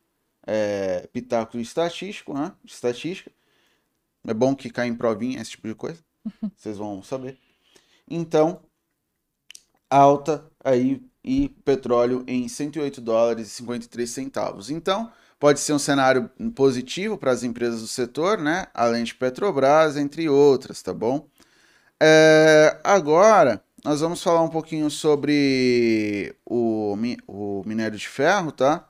é, 0.47 1.07
pitaco 1.11 1.57
estatístico, 1.59 2.33
né? 2.33 2.53
Estatística, 2.65 3.29
é 4.25 4.33
bom 4.33 4.55
que 4.55 4.69
cai 4.69 4.87
em 4.87 4.95
provinha 4.95 5.41
esse 5.41 5.51
tipo 5.51 5.67
de 5.67 5.75
coisa, 5.75 5.99
vocês 6.55 6.77
vão 6.77 7.03
saber. 7.03 7.37
Então, 8.09 8.61
alta 9.89 10.49
aí 10.63 11.01
e 11.23 11.49
petróleo 11.65 12.23
em 12.25 12.47
108 12.47 13.01
dólares 13.01 13.47
e 13.47 13.49
53 13.49 14.09
centavos. 14.09 14.69
Então, 14.69 15.11
pode 15.37 15.59
ser 15.59 15.73
um 15.73 15.79
cenário 15.79 16.29
positivo 16.55 17.17
para 17.17 17.31
as 17.31 17.43
empresas 17.43 17.81
do 17.81 17.87
setor, 17.87 18.37
né? 18.37 18.67
Além 18.73 19.03
de 19.03 19.13
Petrobras, 19.13 19.97
entre 19.97 20.29
outras, 20.29 20.81
tá 20.81 20.93
bom? 20.93 21.27
É, 22.01 22.79
agora, 22.83 23.61
nós 23.83 24.01
vamos 24.01 24.23
falar 24.23 24.41
um 24.41 24.49
pouquinho 24.49 24.89
sobre 24.89 26.35
o, 26.45 26.95
o 27.27 27.63
minério 27.65 27.97
de 27.97 28.07
ferro, 28.07 28.51
tá? 28.51 28.87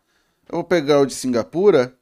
Eu 0.49 0.55
vou 0.59 0.63
pegar 0.63 0.99
o 0.99 1.05
de 1.05 1.13
Singapura. 1.13 1.97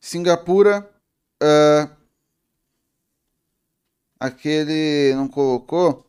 Singapura, 0.00 0.90
uh, 1.42 1.96
aquele 4.18 5.14
não 5.14 5.28
colocou. 5.28 6.04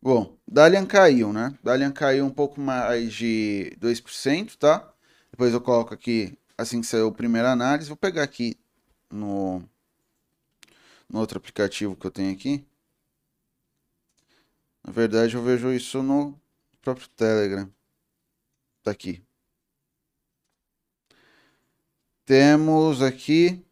Bom, 0.00 0.38
Dalian 0.46 0.86
caiu, 0.86 1.32
né? 1.32 1.58
Dalian 1.62 1.92
caiu 1.92 2.24
um 2.24 2.30
pouco 2.30 2.60
mais 2.60 3.12
de 3.12 3.76
2%, 3.80 4.56
tá? 4.56 4.90
Depois 5.30 5.52
eu 5.52 5.60
coloco 5.60 5.92
aqui, 5.92 6.38
assim 6.56 6.80
que 6.80 6.86
saiu 6.86 7.08
a 7.08 7.12
primeira 7.12 7.50
análise. 7.52 7.88
Vou 7.88 7.96
pegar 7.96 8.22
aqui 8.22 8.56
no, 9.10 9.62
no 11.08 11.18
outro 11.18 11.38
aplicativo 11.38 11.96
que 11.96 12.06
eu 12.06 12.10
tenho 12.10 12.32
aqui. 12.32 12.66
Na 14.88 14.92
verdade, 14.92 15.34
eu 15.34 15.42
vejo 15.42 15.70
isso 15.70 16.02
no 16.02 16.34
próprio 16.80 17.06
Telegram. 17.08 17.70
Tá 18.82 18.90
aqui. 18.90 19.22
Temos 22.24 23.02
aqui. 23.02 23.62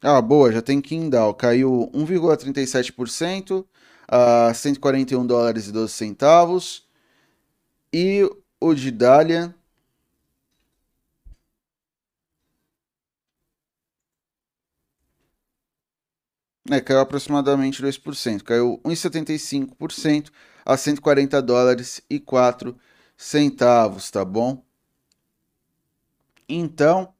Ah, 0.00 0.22
boa, 0.22 0.50
já 0.50 0.62
tem 0.62 0.80
Kindle. 0.80 1.34
Caiu 1.34 1.90
1,37% 1.92 3.66
a 4.08 4.54
141 4.54 5.26
dólares 5.26 5.68
e 5.68 5.72
12 5.72 5.92
centavos. 5.92 6.88
E 7.92 8.22
o 8.58 8.72
de 8.72 8.90
Dalian 8.90 9.54
né, 16.68 16.80
caiu 16.80 17.00
aproximadamente 17.00 17.82
2%, 17.82 18.42
caiu 18.42 18.80
1,75% 18.84 20.30
a 20.64 20.76
140 20.76 21.42
dólares 21.42 22.00
e 22.08 22.20
4 22.20 22.76
centavos, 23.16 24.10
tá 24.10 24.24
bom? 24.24 24.64
Então, 26.48 27.12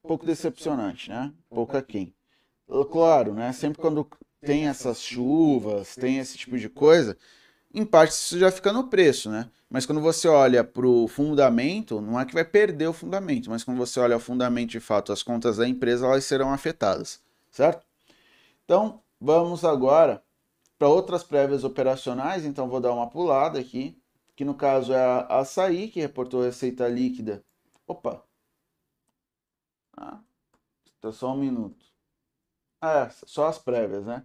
um 0.05 0.09
pouco 0.09 0.25
decepcionante, 0.25 1.11
né? 1.11 1.33
Pouco 1.51 1.77
aquém. 1.77 2.15
Claro, 2.91 3.35
né? 3.35 3.53
Sempre 3.53 3.81
quando 3.81 4.07
tem 4.41 4.69
essas 4.69 5.01
chuvas, 5.01 5.95
tem 5.95 6.19
esse 6.19 6.39
tipo 6.39 6.57
de 6.57 6.69
coisa, 6.69 7.17
em 7.75 7.85
parte 7.85 8.13
isso 8.13 8.39
já 8.39 8.51
fica 8.51 8.73
no 8.73 8.89
preço, 8.89 9.31
né? 9.31 9.51
Mas 9.69 9.85
quando 9.85 10.01
você 10.01 10.29
olha 10.29 10.63
para 10.63 10.87
o 10.87 11.09
fundamento, 11.09 12.01
não 12.01 12.19
é 12.19 12.25
que 12.25 12.35
vai 12.35 12.45
perder 12.45 12.87
o 12.87 12.93
fundamento, 12.93 13.51
mas 13.51 13.65
quando 13.65 13.79
você 13.79 13.99
olha 13.99 14.17
o 14.17 14.21
fundamento 14.21 14.71
de 14.71 14.81
fato, 14.81 15.13
as 15.13 15.23
contas 15.23 15.57
da 15.57 15.67
empresa, 15.67 16.07
elas 16.07 16.25
serão 16.25 16.53
afetadas, 16.53 17.21
certo? 17.51 17.85
Então, 18.65 19.03
vamos 19.21 19.65
agora 19.65 20.23
para 20.79 20.89
outras 20.89 21.25
prévias 21.25 21.65
operacionais, 21.65 22.45
então 22.45 22.69
vou 22.69 22.81
dar 22.81 22.93
uma 22.93 23.09
pulada 23.11 23.59
aqui, 23.59 23.99
que 24.37 24.45
no 24.45 24.55
caso 24.55 24.93
é 24.93 25.03
a 25.03 25.41
Açaí, 25.41 25.89
que 25.89 26.01
reportou 26.01 26.45
receita 26.45 26.87
líquida 26.87 27.43
Opa! 27.87 28.23
Ah, 29.97 30.21
tá 31.01 31.13
só 31.13 31.33
um 31.33 31.39
minuto. 31.39 31.87
Ah, 32.81 33.11
só 33.11 33.47
as 33.47 33.59
prévias, 33.59 34.05
né? 34.07 34.25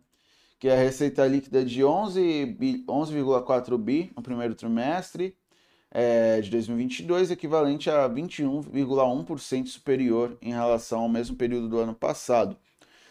Que 0.60 0.68
é 0.70 0.74
a 0.74 0.84
receita 0.84 1.26
líquida 1.28 1.66
de 1.66 1.82
11,4 1.82 3.74
11, 3.74 3.84
bi 3.84 4.12
no 4.16 4.24
primeiro 4.24 4.56
trimestre, 4.56 5.38
é, 5.92 6.42
de 6.42 6.50
2022, 6.52 7.32
equivalente 7.32 7.90
a 7.90 8.08
21,1% 8.10 9.68
superior 9.68 10.38
em 10.42 10.52
relação 10.54 11.02
ao 11.02 11.10
mesmo 11.10 11.36
período 11.36 11.70
do 11.70 11.80
ano 11.80 11.96
passado. 11.96 12.58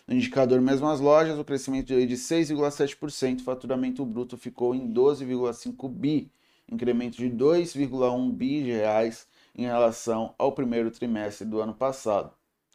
No 0.07 0.14
indicador 0.14 0.61
mesmas 0.61 1.01
lojas, 1.01 1.38
o 1.38 1.44
crescimento 1.44 1.88
de 1.88 2.16
6,7%, 2.16 3.40
o 3.40 3.44
faturamento 3.44 4.05
bruto 4.05 4.36
ficou 4.36 4.74
em 4.74 4.92
12,5 4.92 5.88
bi, 5.88 6.32
incremento 6.70 7.18
de 7.18 7.30
2,1 7.30 8.32
bi 8.32 8.64
de 8.64 8.72
reais 8.72 9.28
em 9.55 9.66
relação 9.66 10.34
ao 10.38 10.53
primeiro 10.53 10.90
trimestre 10.90 11.46
do 11.46 11.61
ano 11.61 11.74
passado, 11.74 12.32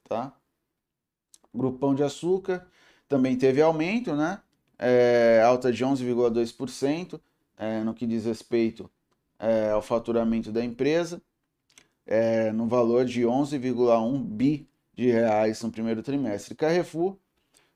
tá? 0.07 0.33
Grupo 1.53 1.79
Pão 1.79 1.95
de 1.95 2.03
Açúcar 2.03 2.67
também 3.07 3.37
teve 3.37 3.61
aumento, 3.61 4.15
né? 4.15 4.41
É, 4.77 5.41
alta 5.45 5.71
de 5.71 5.85
11,2% 5.85 7.19
é, 7.57 7.81
no 7.81 7.93
que 7.93 8.05
diz 8.05 8.25
respeito 8.25 8.89
é, 9.39 9.71
ao 9.71 9.81
faturamento 9.81 10.51
da 10.51 10.63
empresa, 10.63 11.21
é, 12.05 12.51
no 12.51 12.67
valor 12.67 13.05
de 13.05 13.21
11,1 13.21 14.23
bi 14.23 14.67
de 14.93 15.09
reais 15.09 15.61
no 15.61 15.71
primeiro 15.71 16.03
trimestre. 16.03 16.55
Carrefour, 16.55 17.17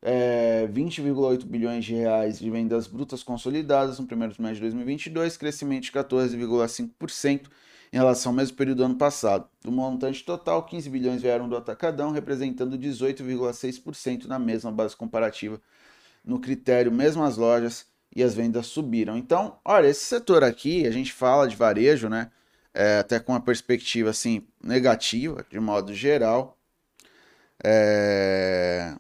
é, 0.02 0.68
20,8 0.68 1.46
bilhões 1.46 1.84
de 1.86 1.94
reais 1.94 2.40
de 2.40 2.50
vendas 2.50 2.88
brutas 2.88 3.24
consolidadas 3.24 4.00
no 4.00 4.06
primeiro 4.06 4.34
trimestre 4.34 4.58
de 4.60 4.62
2022, 4.62 5.38
crescimento 5.38 5.84
de 5.84 5.92
14,5% 5.92 7.48
em 7.92 7.98
relação 7.98 8.32
ao 8.32 8.36
mesmo 8.36 8.56
período 8.56 8.78
do 8.78 8.84
ano 8.86 8.96
passado. 8.96 9.48
Do 9.64 9.72
montante 9.72 10.24
total, 10.24 10.64
15 10.64 10.90
bilhões 10.90 11.22
vieram 11.22 11.50
do 11.50 11.58
Atacadão, 11.58 12.12
representando 12.12 12.78
18,6% 12.78 14.26
na 14.26 14.38
mesma 14.38 14.72
base 14.72 14.96
comparativa. 14.96 15.60
No 16.24 16.40
critério, 16.40 16.92
mesmas 16.92 17.38
lojas 17.38 17.88
e 18.16 18.22
as 18.24 18.36
vendas 18.36 18.68
subiram. 18.68 19.18
Então, 19.18 19.60
olha, 19.66 19.88
esse 19.88 20.06
setor 20.06 20.44
aqui, 20.44 20.86
a 20.86 20.92
gente 20.92 21.12
fala 21.12 21.48
de 21.48 21.56
varejo, 21.56 22.10
né? 22.10 22.32
É, 22.74 23.00
até 23.00 23.20
com 23.20 23.32
uma 23.34 23.42
perspectiva 23.42 24.12
assim 24.12 24.48
negativa, 24.64 25.46
de 25.50 25.60
modo 25.60 25.94
geral. 25.94 26.58
É... 27.64 28.96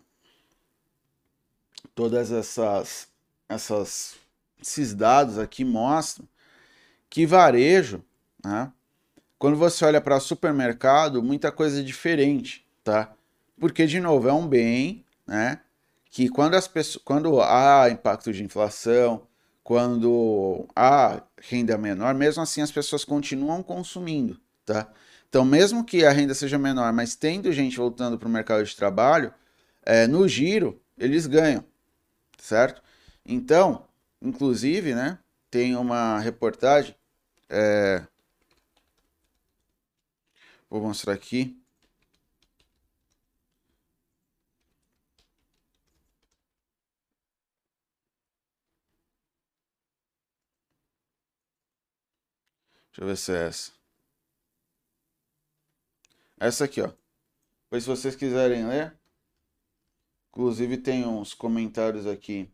Todas 1.93 2.31
essas, 2.31 3.07
essas, 3.47 4.15
esses 4.61 4.93
dados 4.93 5.37
aqui 5.37 5.63
mostram 5.63 6.27
que 7.09 7.25
varejo, 7.25 8.03
né? 8.43 8.71
Quando 9.39 9.55
você 9.55 9.85
olha 9.85 10.01
para 10.01 10.19
supermercado, 10.19 11.23
muita 11.23 11.49
coisa 11.49 11.79
é 11.79 11.83
diferente, 11.83 12.65
tá? 12.83 13.13
Porque, 13.57 13.87
de 13.87 13.97
novo, 13.97 14.27
é 14.27 14.33
um 14.33 14.45
bem, 14.45 15.05
né? 15.25 15.61
Que 16.11 16.27
quando, 16.27 16.55
as 16.55 16.67
pessoas, 16.67 17.01
quando 17.05 17.41
há 17.41 17.89
impacto 17.89 18.33
de 18.33 18.43
inflação, 18.43 19.25
quando 19.63 20.67
há 20.75 21.23
renda 21.41 21.77
menor, 21.77 22.13
mesmo 22.15 22.43
assim 22.43 22.61
as 22.61 22.71
pessoas 22.71 23.05
continuam 23.05 23.63
consumindo, 23.63 24.37
tá? 24.65 24.89
Então, 25.29 25.45
mesmo 25.45 25.85
que 25.85 26.03
a 26.03 26.11
renda 26.11 26.33
seja 26.33 26.57
menor, 26.57 26.91
mas 26.91 27.15
tendo 27.15 27.53
gente 27.53 27.77
voltando 27.77 28.17
para 28.17 28.27
o 28.27 28.31
mercado 28.31 28.63
de 28.65 28.75
trabalho, 28.75 29.33
é, 29.85 30.05
no 30.05 30.27
giro, 30.27 30.81
eles 30.97 31.27
ganham, 31.27 31.63
certo? 32.37 32.81
Então, 33.25 33.85
inclusive, 34.21 34.93
né, 34.93 35.17
tem 35.49 35.77
uma 35.77 36.19
reportagem 36.19 36.93
é, 37.49 38.03
Vou 40.69 40.81
mostrar 40.81 41.13
aqui. 41.13 41.59
Deixa 52.91 53.01
eu 53.01 53.07
ver 53.07 53.17
se 53.17 53.31
é 53.33 53.47
essa. 53.47 53.71
Essa 56.39 56.65
aqui, 56.65 56.81
ó. 56.81 56.91
Pois 57.69 57.83
se 57.83 57.89
vocês 57.89 58.15
quiserem 58.15 58.67
ler. 58.67 58.97
Inclusive 60.29 60.77
tem 60.77 61.05
uns 61.05 61.33
comentários 61.33 62.05
aqui. 62.05 62.51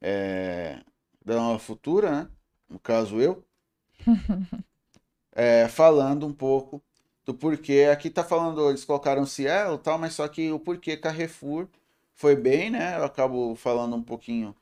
É, 0.00 0.82
da 1.24 1.36
Nova 1.36 1.58
Futura, 1.58 2.24
né? 2.24 2.30
No 2.68 2.78
caso 2.78 3.20
eu. 3.20 3.44
é, 5.32 5.68
falando 5.68 6.26
um 6.26 6.32
pouco 6.32 6.82
do 7.24 7.34
porquê. 7.34 7.88
Aqui 7.92 8.10
tá 8.10 8.24
falando, 8.24 8.68
eles 8.68 8.84
colocaram 8.84 9.26
Cielo 9.26 9.78
tal, 9.78 9.98
mas 9.98 10.14
só 10.14 10.26
que 10.28 10.50
o 10.52 10.58
porquê 10.58 10.96
Carrefour 10.96 11.68
foi 12.14 12.36
bem, 12.36 12.70
né? 12.70 12.98
Eu 12.98 13.04
acabo 13.04 13.54
falando 13.56 13.96
um 13.96 14.02
pouquinho 14.02 14.54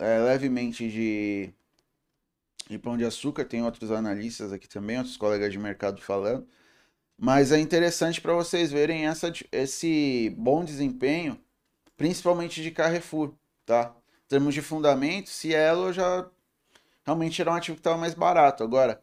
é, 0.00 0.18
levemente 0.20 0.90
de, 0.90 1.52
de 2.68 2.78
Pão 2.78 2.96
de 2.96 3.04
Açúcar, 3.04 3.44
tem 3.44 3.62
outros 3.64 3.90
analistas 3.90 4.52
aqui 4.52 4.68
também, 4.68 4.98
outros 4.98 5.16
colegas 5.16 5.52
de 5.52 5.58
mercado 5.58 6.00
falando. 6.00 6.46
Mas 7.16 7.52
é 7.52 7.58
interessante 7.58 8.20
para 8.20 8.32
vocês 8.32 8.70
verem 8.70 9.06
essa, 9.06 9.32
esse 9.50 10.34
bom 10.38 10.64
desempenho, 10.64 11.38
principalmente 11.96 12.62
de 12.62 12.70
Carrefour, 12.70 13.32
tá? 13.66 13.94
Em 14.26 14.28
termos 14.28 14.54
de 14.54 14.62
fundamento, 14.62 15.28
Cielo 15.30 15.92
já 15.92 16.28
realmente 17.04 17.40
era 17.40 17.50
um 17.50 17.54
ativo 17.54 17.76
que 17.76 17.80
estava 17.80 17.96
mais 17.96 18.14
barato. 18.14 18.62
Agora, 18.62 19.02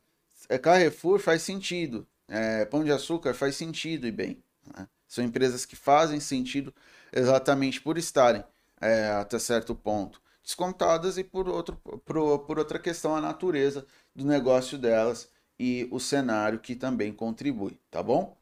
é, 0.50 0.58
Carrefour 0.58 1.20
faz 1.20 1.41
sentido. 1.41 2.08
É, 2.28 2.66
Pão 2.66 2.84
de 2.84 2.91
Açúcar 2.91 3.34
faz 3.34 3.56
sentido 3.56 4.08
e 4.08 4.12
bem. 4.12 4.43
Né? 4.76 4.88
São 5.08 5.24
empresas 5.24 5.66
que 5.66 5.76
fazem 5.76 6.20
sentido 6.20 6.74
exatamente 7.14 7.80
por 7.82 7.98
estarem 7.98 8.43
é, 8.82 9.10
até 9.10 9.39
certo 9.39 9.76
ponto 9.76 10.22
descontadas 10.46 11.18
e 11.18 11.24
por, 11.24 11.50
outro, 11.50 11.76
por, 12.06 12.39
por 12.39 12.60
outra 12.60 12.78
questão 12.78 13.16
a 13.16 13.22
natureza 13.22 13.86
do 14.16 14.24
negócio 14.24 14.78
delas 14.78 15.28
e 15.60 15.88
o 15.91 16.00
cenário 16.00 16.60
que 16.60 16.76
também 16.76 17.12
contribui, 17.12 17.80
tá 17.89 18.04
bom? 18.04 18.38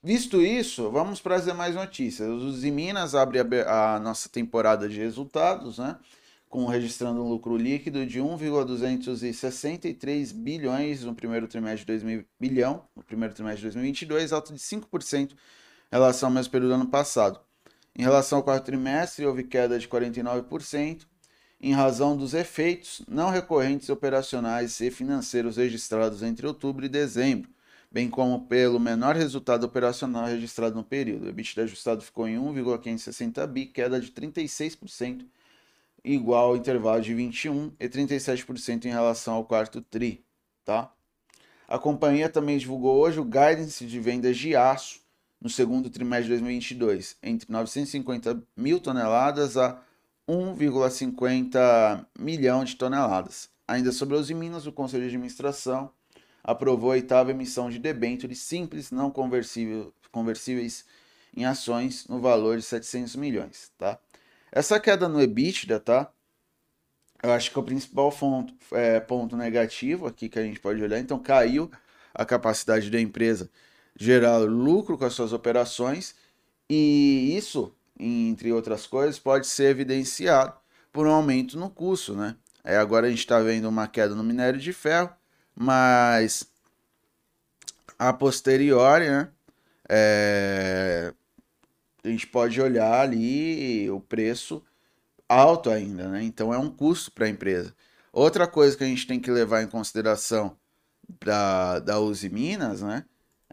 Visto 0.00 0.40
isso, 0.40 0.90
vamos 0.90 1.20
para 1.20 1.36
as 1.36 1.44
demais 1.44 1.74
notícias. 1.74 2.28
Os 2.28 2.62
Minas 2.62 3.14
abre 3.14 3.40
a, 3.40 3.94
a 3.94 3.98
nossa 3.98 4.28
temporada 4.28 4.88
de 4.88 4.98
resultados, 4.98 5.78
né? 5.78 5.96
Com 6.54 6.64
registrando 6.66 7.20
um 7.20 7.28
lucro 7.28 7.56
líquido 7.56 8.06
de 8.06 8.20
1,263 8.20 10.30
bilhões 10.30 11.02
no 11.02 11.12
primeiro 11.12 11.48
trimestre 11.48 11.80
de 11.80 11.86
2000, 11.86 12.24
bilhão 12.38 12.84
no 12.94 13.02
primeiro 13.02 13.34
trimestre 13.34 13.62
de 13.62 13.74
2022, 13.74 14.32
alto 14.32 14.52
de 14.52 14.60
5% 14.60 15.32
em 15.32 15.36
relação 15.90 16.28
ao 16.28 16.32
mesmo 16.32 16.52
período 16.52 16.68
do 16.68 16.74
ano 16.76 16.86
passado. 16.86 17.40
Em 17.92 18.02
relação 18.02 18.38
ao 18.38 18.44
quarto 18.44 18.66
trimestre, 18.66 19.26
houve 19.26 19.42
queda 19.42 19.80
de 19.80 19.88
49%, 19.88 21.04
em 21.60 21.72
razão 21.72 22.16
dos 22.16 22.34
efeitos 22.34 23.02
não 23.08 23.30
recorrentes 23.30 23.88
operacionais 23.88 24.80
e 24.80 24.92
financeiros 24.92 25.56
registrados 25.56 26.22
entre 26.22 26.46
outubro 26.46 26.86
e 26.86 26.88
dezembro, 26.88 27.50
bem 27.90 28.08
como 28.08 28.46
pelo 28.46 28.78
menor 28.78 29.16
resultado 29.16 29.64
operacional 29.64 30.26
registrado 30.26 30.76
no 30.76 30.84
período. 30.84 31.24
O 31.24 31.28
EBITDA 31.30 31.64
ajustado 31.64 32.00
ficou 32.00 32.28
em 32.28 32.38
1,560 32.38 33.44
bi, 33.48 33.66
queda 33.66 34.00
de 34.00 34.12
36% 34.12 35.26
igual 36.04 36.50
ao 36.50 36.56
intervalo 36.56 37.00
de 37.00 37.14
21 37.14 37.72
e 37.80 37.88
37% 37.88 38.84
em 38.84 38.90
relação 38.90 39.34
ao 39.34 39.44
quarto 39.44 39.80
tri, 39.80 40.24
tá? 40.64 40.92
A 41.66 41.78
companhia 41.78 42.28
também 42.28 42.58
divulgou 42.58 42.98
hoje 42.98 43.18
o 43.18 43.24
guidance 43.24 43.86
de 43.86 43.98
vendas 43.98 44.36
de 44.36 44.54
aço 44.54 45.00
no 45.40 45.48
segundo 45.48 45.88
trimestre 45.88 46.24
de 46.24 46.30
2022, 46.40 47.16
entre 47.22 47.50
950 47.50 48.42
mil 48.56 48.78
toneladas 48.80 49.56
a 49.56 49.80
1,50 50.28 52.06
milhão 52.18 52.64
de 52.64 52.76
toneladas. 52.76 53.48
Ainda 53.66 53.92
sobre 53.92 54.14
os 54.16 54.30
Minas, 54.30 54.66
o 54.66 54.72
Conselho 54.72 55.04
de 55.04 55.08
Administração 55.08 55.90
aprovou 56.42 56.90
a 56.90 56.94
oitava 56.94 57.30
emissão 57.30 57.70
de 57.70 57.78
debêntures 57.78 58.40
simples 58.40 58.90
não 58.90 59.10
conversíveis 59.10 60.84
em 61.34 61.46
ações 61.46 62.06
no 62.06 62.20
valor 62.20 62.58
de 62.58 62.62
700 62.62 63.16
milhões, 63.16 63.72
tá? 63.78 63.98
Essa 64.54 64.78
queda 64.78 65.08
no 65.08 65.20
EBITDA, 65.20 65.80
tá? 65.80 66.12
Eu 67.20 67.32
acho 67.32 67.50
que 67.50 67.58
é 67.58 67.60
o 67.60 67.64
principal 67.64 68.12
ponto, 68.12 68.54
é, 68.70 69.00
ponto 69.00 69.36
negativo 69.36 70.06
aqui 70.06 70.28
que 70.28 70.38
a 70.38 70.44
gente 70.44 70.60
pode 70.60 70.80
olhar. 70.80 71.00
Então, 71.00 71.18
caiu 71.18 71.68
a 72.14 72.24
capacidade 72.24 72.88
da 72.88 73.00
empresa 73.00 73.50
gerar 73.98 74.38
lucro 74.38 74.96
com 74.96 75.04
as 75.04 75.12
suas 75.12 75.32
operações, 75.32 76.14
e 76.70 77.34
isso, 77.36 77.74
entre 77.98 78.52
outras 78.52 78.86
coisas, 78.86 79.18
pode 79.18 79.48
ser 79.48 79.70
evidenciado 79.70 80.54
por 80.92 81.04
um 81.08 81.12
aumento 81.12 81.58
no 81.58 81.68
custo, 81.68 82.14
né? 82.14 82.36
É, 82.62 82.76
agora 82.76 83.08
a 83.08 83.10
gente 83.10 83.18
está 83.18 83.40
vendo 83.40 83.68
uma 83.68 83.88
queda 83.88 84.14
no 84.14 84.22
minério 84.22 84.60
de 84.60 84.72
ferro, 84.72 85.10
mas 85.52 86.48
a 87.98 88.12
posteriori, 88.12 89.08
né? 89.08 89.28
É, 89.88 91.12
a 92.04 92.08
gente 92.08 92.26
pode 92.26 92.60
olhar 92.60 93.00
ali 93.00 93.90
o 93.90 94.00
preço 94.00 94.62
alto 95.28 95.70
ainda, 95.70 96.08
né? 96.08 96.22
Então 96.22 96.52
é 96.52 96.58
um 96.58 96.70
custo 96.70 97.10
para 97.10 97.26
a 97.26 97.28
empresa. 97.28 97.74
Outra 98.12 98.46
coisa 98.46 98.76
que 98.76 98.84
a 98.84 98.86
gente 98.86 99.06
tem 99.06 99.18
que 99.18 99.30
levar 99.30 99.62
em 99.62 99.66
consideração 99.66 100.56
da, 101.24 101.80
da 101.80 101.98
Uzi 101.98 102.28
Minas, 102.28 102.82
né? 102.82 103.04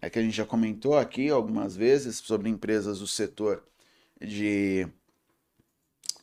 É 0.01 0.09
que 0.09 0.19
a 0.19 0.21
gente 0.21 0.35
já 0.35 0.45
comentou 0.45 0.97
aqui 0.97 1.29
algumas 1.29 1.75
vezes 1.75 2.17
sobre 2.17 2.49
empresas 2.49 2.99
do 2.99 3.07
setor 3.07 3.63
de, 4.19 4.87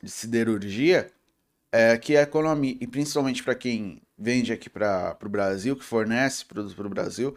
de 0.03 0.11
siderurgia, 0.11 1.11
é 1.73 1.97
que 1.97 2.17
a 2.17 2.23
economia, 2.23 2.77
e 2.81 2.87
principalmente 2.87 3.43
para 3.43 3.55
quem 3.55 4.03
vende 4.17 4.53
aqui 4.53 4.69
para 4.71 5.17
o 5.23 5.29
Brasil, 5.29 5.77
que 5.77 5.85
fornece 5.85 6.45
produtos 6.45 6.75
para 6.75 6.87
o 6.87 6.91
Brasil, 6.91 7.37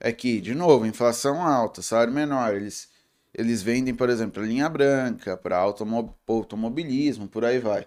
é 0.00 0.12
que, 0.12 0.40
de 0.40 0.54
novo, 0.54 0.86
inflação 0.86 1.42
alta, 1.42 1.82
salário 1.82 2.12
menor, 2.12 2.54
eles, 2.54 2.88
eles 3.34 3.62
vendem, 3.62 3.94
por 3.94 4.10
exemplo, 4.10 4.44
linha 4.44 4.68
branca, 4.68 5.36
para 5.36 5.56
automo 5.56 6.16
automobilismo, 6.28 7.28
por 7.28 7.44
aí 7.44 7.58
vai. 7.58 7.86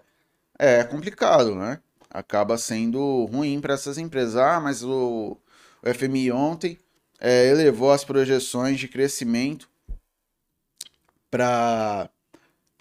É 0.57 0.83
complicado, 0.83 1.55
né? 1.55 1.79
Acaba 2.09 2.57
sendo 2.57 3.25
ruim 3.25 3.59
para 3.61 3.73
essas 3.73 3.97
empresas. 3.97 4.37
Ah, 4.37 4.59
mas 4.59 4.83
o, 4.83 5.37
o 5.83 5.93
FMI 5.93 6.31
ontem 6.31 6.79
é, 7.19 7.47
elevou 7.47 7.91
as 7.91 8.03
projeções 8.03 8.79
de 8.79 8.87
crescimento 8.87 9.69
para 11.29 12.09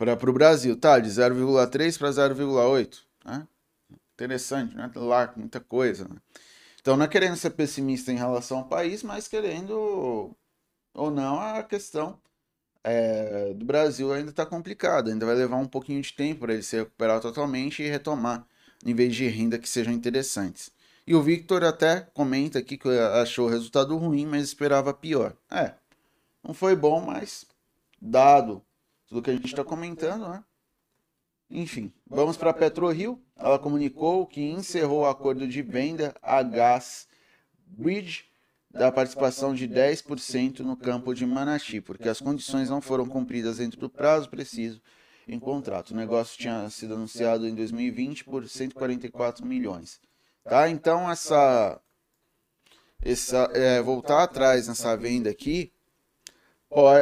o 0.01 0.33
Brasil, 0.33 0.77
tá? 0.77 0.99
De 0.99 1.11
0,3 1.11 1.99
para 1.99 2.11
0,8, 2.11 2.99
né? 3.25 3.47
Interessante, 4.15 4.75
né? 4.77 4.91
Lá, 4.95 5.33
muita 5.37 5.61
coisa, 5.61 6.09
né? 6.09 6.17
Então, 6.81 6.97
não 6.97 7.05
é 7.05 7.09
querendo 7.09 7.37
ser 7.37 7.51
pessimista 7.51 8.12
em 8.12 8.17
relação 8.17 8.59
ao 8.59 8.69
país, 8.69 9.03
mas 9.03 9.27
querendo 9.27 10.37
ou 10.95 11.11
não 11.11 11.41
a 11.41 11.62
questão 11.62 12.19
é, 12.85 13.55
do 13.55 13.64
Brasil 13.64 14.12
ainda 14.12 14.30
está 14.30 14.45
complicada, 14.45 15.11
ainda 15.11 15.24
vai 15.24 15.35
levar 15.35 15.57
um 15.57 15.66
pouquinho 15.66 16.03
de 16.03 16.12
tempo 16.12 16.41
para 16.41 16.53
ele 16.53 16.62
se 16.62 16.76
recuperar 16.76 17.20
totalmente 17.20 17.82
e 17.82 17.89
retomar 17.89 18.47
níveis 18.85 19.16
de 19.16 19.26
renda 19.26 19.59
que 19.59 19.68
sejam 19.68 19.93
interessantes. 19.93 20.70
E 21.07 21.14
o 21.14 21.22
Victor 21.22 21.64
até 21.64 22.01
comenta 22.01 22.59
aqui 22.59 22.76
que 22.76 22.89
achou 22.89 23.47
o 23.47 23.51
resultado 23.51 23.97
ruim, 23.97 24.26
mas 24.26 24.45
esperava 24.45 24.93
pior. 24.93 25.35
É, 25.51 25.72
não 26.43 26.53
foi 26.53 26.76
bom, 26.76 27.01
mas 27.01 27.47
dado 28.01 28.62
tudo 29.09 29.22
que 29.22 29.30
a 29.30 29.35
gente 29.35 29.47
está 29.47 29.64
comentando, 29.64 30.28
né? 30.28 30.45
Enfim, 31.51 31.93
vamos 32.07 32.37
para 32.37 32.51
a 32.51 32.55
PetroRio. 32.55 33.20
Ela 33.37 33.59
comunicou 33.59 34.26
que 34.26 34.43
encerrou 34.43 35.03
o 35.03 35.07
acordo 35.07 35.47
de 35.47 35.62
venda 35.62 36.14
a 36.22 36.43
Gas 36.43 37.07
Bridge 37.66 38.24
da 38.75 38.91
participação 38.91 39.55
de 39.55 39.68
10% 39.68 40.61
no 40.61 40.77
campo 40.77 41.14
de 41.14 41.25
Manati, 41.25 41.81
porque 41.81 42.09
as 42.09 42.20
condições 42.20 42.68
não 42.68 42.81
foram 42.81 43.07
cumpridas 43.07 43.59
dentro 43.59 43.79
do 43.79 43.89
prazo 43.89 44.29
preciso 44.29 44.83
em 45.29 45.39
contrato. 45.39 45.93
O 45.93 45.97
negócio 45.97 46.37
tinha 46.37 46.68
sido 46.68 46.95
anunciado 46.95 47.47
em 47.47 47.55
2020 47.55 48.25
por 48.25 48.47
144 48.49 49.47
milhões. 49.47 50.01
Tá? 50.43 50.68
Então, 50.68 51.11
essa, 51.11 51.81
essa 53.01 53.49
é, 53.55 53.81
voltar 53.81 54.25
atrás 54.25 54.66
nessa 54.66 54.97
venda 54.97 55.31
aqui 55.31 55.72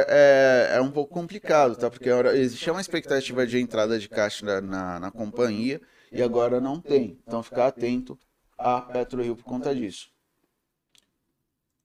é, 0.07 0.73
é 0.75 0.81
um 0.81 0.91
pouco 0.91 1.11
complicado, 1.11 1.75
tá? 1.75 1.89
Porque 1.89 2.07
existia 2.35 2.71
uma 2.71 2.81
expectativa 2.81 3.47
de 3.47 3.59
entrada 3.59 3.97
de 3.97 4.07
caixa 4.07 4.61
na, 4.61 4.99
na, 4.99 5.11
companhia 5.11 5.81
e 6.11 6.21
agora 6.21 6.61
não 6.61 6.79
tem. 6.79 7.19
Então, 7.25 7.41
ficar 7.41 7.67
atento 7.67 8.17
a 8.55 8.79
PetroRio 8.79 9.35
por 9.35 9.43
conta 9.43 9.73
disso. 9.73 10.12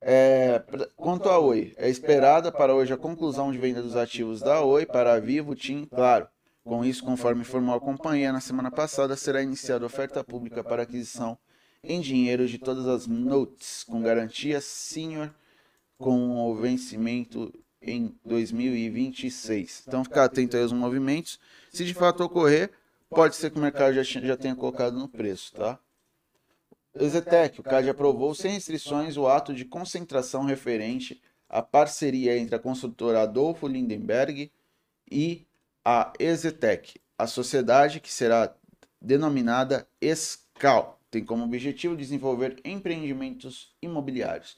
É, 0.00 0.62
quanto 0.96 1.28
à 1.28 1.38
Oi, 1.38 1.74
é 1.76 1.88
esperada 1.88 2.52
para 2.52 2.74
hoje 2.74 2.92
a 2.92 2.96
conclusão 2.96 3.50
de 3.50 3.58
venda 3.58 3.82
dos 3.82 3.96
ativos 3.96 4.40
da 4.40 4.62
Oi 4.62 4.86
para 4.86 5.14
a 5.14 5.20
Vivo, 5.20 5.54
TIM, 5.54 5.84
claro. 5.86 6.28
Com 6.64 6.84
isso, 6.84 7.02
conforme 7.02 7.40
informou 7.40 7.74
a 7.74 7.80
companhia, 7.80 8.32
na 8.32 8.40
semana 8.40 8.70
passada 8.70 9.16
será 9.16 9.42
iniciada 9.42 9.86
oferta 9.86 10.22
pública 10.22 10.62
para 10.62 10.82
aquisição 10.82 11.36
em 11.82 12.00
dinheiro 12.00 12.46
de 12.46 12.58
todas 12.58 12.86
as 12.86 13.06
notes, 13.06 13.84
com 13.84 14.02
garantia 14.02 14.60
senior, 14.60 15.34
com 15.96 16.36
o 16.36 16.54
vencimento 16.54 17.52
em 17.80 18.14
2026. 18.24 19.84
Então, 19.86 20.04
ficar 20.04 20.24
atento 20.24 20.56
aos 20.56 20.72
movimentos. 20.72 21.38
Se 21.72 21.84
de 21.84 21.94
fato 21.94 22.22
ocorrer, 22.22 22.70
pode 23.08 23.34
ser 23.34 23.50
que 23.50 23.58
o 23.58 23.62
mercado 23.62 23.94
já, 23.94 24.02
já 24.02 24.36
tenha 24.36 24.54
colocado 24.54 24.98
no 24.98 25.08
preço, 25.08 25.54
tá? 25.54 25.78
Exetec, 27.00 27.60
o 27.60 27.62
CAD 27.62 27.90
aprovou 27.90 28.34
sem 28.34 28.52
restrições 28.52 29.16
o 29.16 29.26
ato 29.26 29.54
de 29.54 29.64
concentração 29.64 30.44
referente 30.44 31.20
à 31.48 31.62
parceria 31.62 32.36
entre 32.38 32.54
a 32.54 32.58
construtora 32.58 33.22
Adolfo 33.22 33.66
Lindenberg 33.66 34.50
e 35.10 35.46
a 35.84 36.12
Exetec, 36.18 37.00
a 37.16 37.26
sociedade 37.26 38.00
que 38.00 38.12
será 38.12 38.54
denominada 39.00 39.88
ESCAL. 40.00 41.00
Tem 41.10 41.24
como 41.24 41.44
objetivo 41.44 41.96
desenvolver 41.96 42.60
empreendimentos 42.64 43.74
imobiliários. 43.80 44.56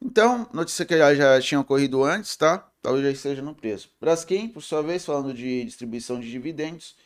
Então, 0.00 0.48
notícia 0.52 0.84
que 0.84 0.96
já, 0.96 1.14
já 1.14 1.40
tinha 1.40 1.60
ocorrido 1.60 2.04
antes, 2.04 2.36
tá? 2.36 2.70
Talvez 2.80 3.04
já 3.04 3.10
esteja 3.10 3.42
no 3.42 3.54
preço. 3.54 3.90
Braskem, 4.00 4.48
por 4.48 4.62
sua 4.62 4.82
vez, 4.82 5.04
falando 5.04 5.34
de 5.34 5.64
distribuição 5.64 6.20
de 6.20 6.30
dividendos, 6.30 6.96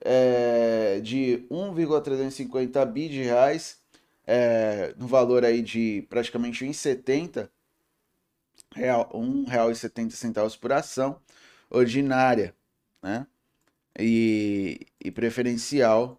é, 0.00 1.00
de 1.00 1.44
1,350 1.50 2.84
bi 2.86 3.08
de 3.08 3.22
reais, 3.22 3.79
é, 4.32 4.94
no 4.96 5.08
valor 5.08 5.44
aí 5.44 5.60
de 5.60 6.06
praticamente 6.08 6.64
1,70 6.64 7.48
real, 8.72 9.10
R$ 9.12 9.18
1,70 9.18 10.56
por 10.56 10.72
ação, 10.72 11.20
ordinária, 11.68 12.54
né? 13.02 13.26
E, 13.98 14.86
e 15.04 15.10
preferencial, 15.10 16.16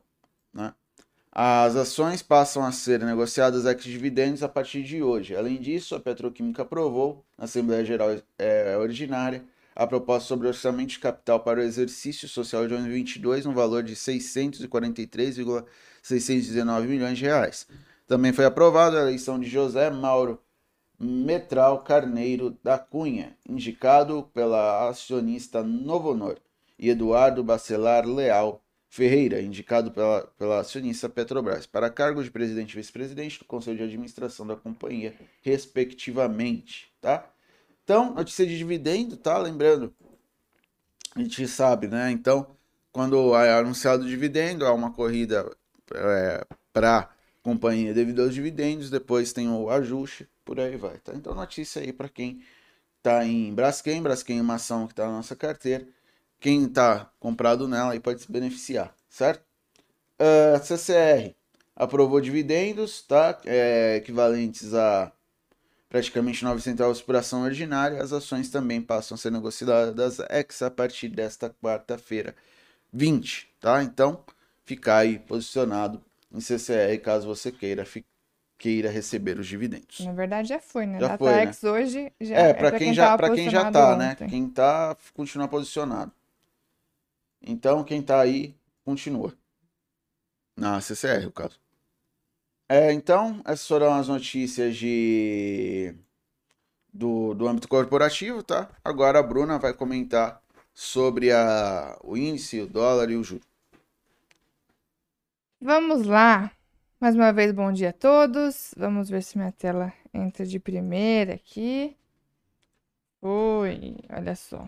né? 0.54 0.74
As 1.32 1.78
ações 1.78 2.22
passam 2.22 2.66
a 2.66 2.74
ser 2.74 3.00
negociadas 3.00 3.66
ex 3.66 3.84
dividendos 3.86 4.44
a 4.44 4.50
partir 4.50 4.84
de 4.84 5.02
hoje. 5.02 5.34
Além 5.34 5.62
disso, 5.62 5.96
a 5.96 6.00
Petroquímica 6.00 6.64
aprovou, 6.64 7.26
na 7.38 7.46
Assembleia 7.46 7.86
Geral 7.86 8.10
é, 8.38 8.76
Ordinária, 8.76 9.46
a 9.74 9.88
proposta 9.88 10.28
sobre 10.28 10.50
orçamento 10.50 10.90
de 10.90 11.00
capital 11.00 11.40
para 11.40 11.62
o 11.62 11.64
exercício 11.64 12.28
social 12.28 12.64
de 12.64 12.70
2022 12.70 13.46
no 13.46 13.54
valor 13.54 13.84
de 13.84 13.96
643,619 13.96 16.88
milhões 16.90 17.18
de 17.18 17.24
reais. 17.24 17.66
Também 18.08 18.34
foi 18.34 18.46
aprovada 18.46 18.98
a 18.98 19.02
eleição 19.02 19.40
de 19.40 19.50
José 19.50 19.90
Mauro 19.90 20.40
Metral 21.00 21.84
Carneiro 21.84 22.58
da 22.64 22.78
Cunha, 22.78 23.36
indicado 23.48 24.30
pela 24.34 24.88
acionista 24.90 25.64
Novo 25.64 26.12
Honor, 26.12 26.38
e 26.78 26.90
Eduardo 26.90 27.44
Bacelar 27.44 28.06
Leal 28.08 28.62
Ferreira, 28.90 29.42
indicado 29.42 29.90
pela, 29.92 30.28
pela 30.38 30.60
acionista 30.60 31.08
Petrobras, 31.08 31.66
para 31.66 31.90
cargo 31.90 32.22
de 32.24 32.30
presidente 32.30 32.74
e 32.74 32.76
vice-presidente 32.76 33.40
do 33.40 33.46
Conselho 33.46 33.78
de 33.78 33.84
Administração 33.84 34.46
da 34.46 34.56
companhia, 34.56 35.16
respectivamente, 35.42 36.92
tá? 37.00 37.26
Então, 37.84 38.14
notícia 38.14 38.46
de 38.46 38.58
dividendo, 38.58 39.16
tá? 39.16 39.38
Lembrando, 39.38 39.94
a 41.16 41.20
gente 41.20 41.48
sabe, 41.48 41.88
né? 41.88 42.12
Então, 42.12 42.56
quando 42.92 43.34
é 43.36 43.54
anunciado 43.54 44.04
o 44.04 44.08
dividendo, 44.08 44.66
há 44.66 44.74
uma 44.74 44.92
corrida 44.92 45.50
é, 45.94 46.46
para 46.74 47.10
companhia 47.44 47.94
devido 47.94 48.22
aos 48.22 48.34
dividendos, 48.34 48.90
depois 48.90 49.34
tem 49.34 49.50
o 49.50 49.70
ajuste, 49.70 50.28
por 50.46 50.60
aí 50.60 50.78
vai, 50.78 50.98
tá? 51.00 51.14
Então 51.16 51.34
notícia 51.34 51.82
aí 51.82 51.92
para 51.92 52.10
quem 52.10 52.42
tá 53.02 53.26
em 53.26 53.54
Braskem, 53.54 54.02
Braskem 54.02 54.40
é 54.40 54.42
uma 54.42 54.56
ação 54.56 54.88
que 54.88 54.96
tá 54.96 55.06
na 55.06 55.14
nossa 55.14 55.36
carteira, 55.36 55.88
quem 56.40 56.68
tá 56.68 57.12
comprado 57.20 57.68
nela 57.68 57.94
aí 57.94 58.00
pode 58.00 58.22
se 58.22 58.32
beneficiar, 58.32 58.96
certo? 59.10 59.42
Uh, 60.20 60.56
ah, 60.56 60.60
CCR 60.60 61.36
aprovou 61.76 62.22
dividendos, 62.22 63.02
tá? 63.02 63.40
É, 63.46 63.96
equivalentes 63.98 64.74
a 64.74 65.12
praticamente 65.90 66.44
9 66.44 66.62
centavos 66.62 67.02
por 67.02 67.16
ação 67.16 67.44
ordinária, 67.44 68.02
as 68.02 68.14
ações 68.14 68.50
também 68.50 68.82
passam 68.82 69.16
a 69.16 69.18
ser 69.18 69.32
negociadas 69.32 70.20
ex 70.30 70.62
a 70.62 70.72
partir 70.72 71.10
desta 71.10 71.50
quarta-feira 71.50 72.36
20, 72.94 73.50
tá? 73.60 73.84
Então, 73.84 74.24
ficar 74.64 75.00
aí 75.00 75.20
posicionado 75.20 76.02
em 76.34 76.40
CCR 76.40 76.98
caso 77.04 77.28
você 77.28 77.52
queira, 77.52 77.86
queira 78.58 78.90
receber 78.90 79.40
os 79.40 79.48
dividendos. 79.48 80.00
Na 80.02 80.14
verdade 80.14 80.50
já 80.50 80.60
foi, 80.60 80.86
né? 80.86 81.00
Já 81.00 81.08
DataX 81.10 81.60
foi, 81.60 81.72
né? 81.72 81.78
hoje 81.78 82.14
já 82.22 82.36
é, 82.36 82.54
para 82.54 82.68
é 82.68 82.72
quem, 82.72 82.80
quem, 82.80 82.94
já 82.94 83.18
para 83.18 83.34
quem 83.34 83.50
já 83.50 83.72
tá, 83.72 83.98
né? 83.98 84.12
ontem. 84.12 84.24
né? 84.24 84.30
Quem 84.30 84.50
tá 84.50 84.96
continua 85.14 85.48
posicionado. 85.48 86.12
Então 87.42 87.84
quem 87.84 88.02
tá 88.02 88.22
aí 88.22 88.56
continua. 88.84 89.34
Na 90.56 90.80
CCR, 90.80 91.26
o 91.28 91.32
caso. 91.32 91.60
É, 92.70 92.92
então, 92.94 93.42
essas 93.44 93.68
foram 93.68 93.94
as 93.94 94.08
notícias 94.08 94.78
de 94.78 95.94
do, 96.94 97.34
do 97.34 97.48
âmbito 97.48 97.68
corporativo, 97.68 98.44
tá? 98.44 98.70
Agora 98.84 99.20
a 99.20 99.24
Bruna 99.24 99.58
vai 99.58 99.74
comentar 99.74 100.42
sobre 100.74 101.32
a, 101.32 101.98
o 102.04 102.18
índice, 102.18 102.62
o 102.62 102.68
dólar 102.68 103.10
e 103.10 103.16
o 103.16 103.24
juro. 103.24 103.44
Vamos 105.64 106.08
lá. 106.08 106.52
Mais 107.00 107.14
uma 107.14 107.32
vez, 107.32 107.52
bom 107.52 107.72
dia 107.72 107.92
a 107.92 107.94
todos. 107.94 108.74
Vamos 108.76 109.12
ver 109.12 109.22
se 109.22 109.38
minha 109.38 109.52
tela 109.52 109.94
entra 110.12 110.44
de 110.44 110.60
primeira 110.60 111.36
aqui. 111.36 111.96
Oi, 113.22 113.96
olha 114.10 114.36
só. 114.36 114.68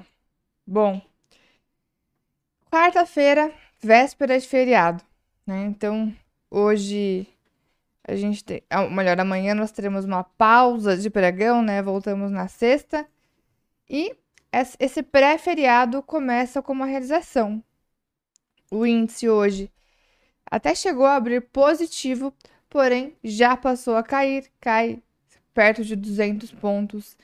Bom, 0.68 1.02
quarta-feira, 2.70 3.52
véspera 3.82 4.40
de 4.40 4.48
feriado, 4.48 5.04
né? 5.48 5.66
Então, 5.66 6.16
hoje 6.52 7.28
a 8.04 8.16
gente 8.16 8.44
tem, 8.46 8.62
ou 8.72 8.92
melhor, 8.92 9.20
amanhã 9.20 9.56
nós 9.56 9.72
teremos 9.72 10.06
uma 10.06 10.24
pausa 10.24 10.96
de 10.96 11.10
pregão, 11.10 11.64
né? 11.64 11.82
Voltamos 11.82 12.30
na 12.30 12.48
sexta. 12.48 13.08
E 13.90 14.16
esse 14.80 15.02
pré-feriado 15.02 16.04
começa 16.04 16.62
com 16.62 16.72
uma 16.72 16.86
realização. 16.86 17.64
O 18.70 18.86
índice 18.86 19.28
hoje 19.28 19.73
até 20.50 20.74
chegou 20.76 21.06
a 21.06 21.16
abrir 21.16 21.42
positivo, 21.42 22.34
porém 22.70 23.16
já 23.24 23.56
passou 23.58 23.96
a 23.96 24.04
cair, 24.04 24.50
cai 24.60 25.02
perto 25.54 25.84
de 25.84 25.96
200 25.96 26.52
pontos, 26.54 27.18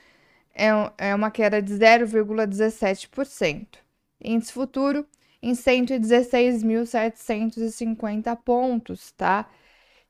é, 0.54 0.68
é 0.98 1.16
uma 1.16 1.32
queda 1.32 1.62
de 1.62 1.74
0,17%. 1.74 3.80
Índice 4.22 4.52
futuro 4.54 5.06
em 5.42 5.54
116.750 5.54 8.36
pontos, 8.44 9.12
tá? 9.12 9.50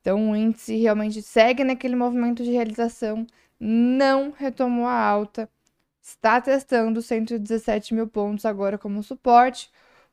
Então 0.02 0.32
o 0.32 0.36
índice 0.36 0.76
realmente 0.78 1.22
segue 1.22 1.64
naquele 1.64 1.96
movimento 1.96 2.44
de 2.44 2.52
realização, 2.52 3.28
não 3.60 4.32
retomou 4.32 4.88
a 4.88 5.00
alta, 5.00 5.48
está 6.02 6.42
testando 6.42 7.02
117 7.02 7.94
mil 7.94 8.08
pontos 8.08 8.46
agora 8.46 8.78
como 8.78 9.04
suporte. 9.04 9.70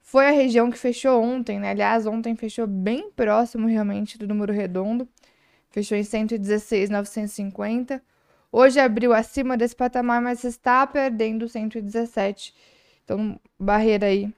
Foi 0.07 0.25
a 0.29 0.31
região 0.31 0.71
que 0.71 0.79
fechou 0.79 1.21
ontem, 1.21 1.59
né? 1.59 1.71
Aliás, 1.71 2.07
ontem 2.07 2.37
fechou 2.37 2.65
bem 2.65 3.11
próximo 3.11 3.67
realmente 3.67 4.17
do 4.17 4.29
número 4.29 4.53
redondo. 4.53 5.09
Fechou 5.69 5.99
em 5.99 6.05
116,950. 6.05 8.01
Hoje 8.53 8.79
abriu 8.79 9.13
acima 9.13 9.57
desse 9.57 9.75
patamar, 9.75 10.23
mas 10.23 10.45
está 10.45 10.87
perdendo 10.87 11.49
117. 11.49 12.55
Então, 13.05 13.39
barreira 13.59 14.07
aí 14.07 14.33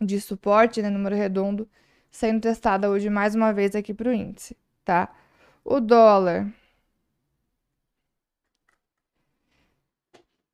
de 0.00 0.18
suporte, 0.18 0.80
né? 0.80 0.88
Número 0.88 1.14
redondo, 1.14 1.68
sendo 2.10 2.40
testada 2.40 2.88
hoje 2.88 3.10
mais 3.10 3.34
uma 3.34 3.52
vez 3.52 3.76
aqui 3.76 3.92
para 3.92 4.08
o 4.08 4.14
índice, 4.14 4.56
tá? 4.82 5.14
O 5.62 5.78
dólar. 5.78 6.50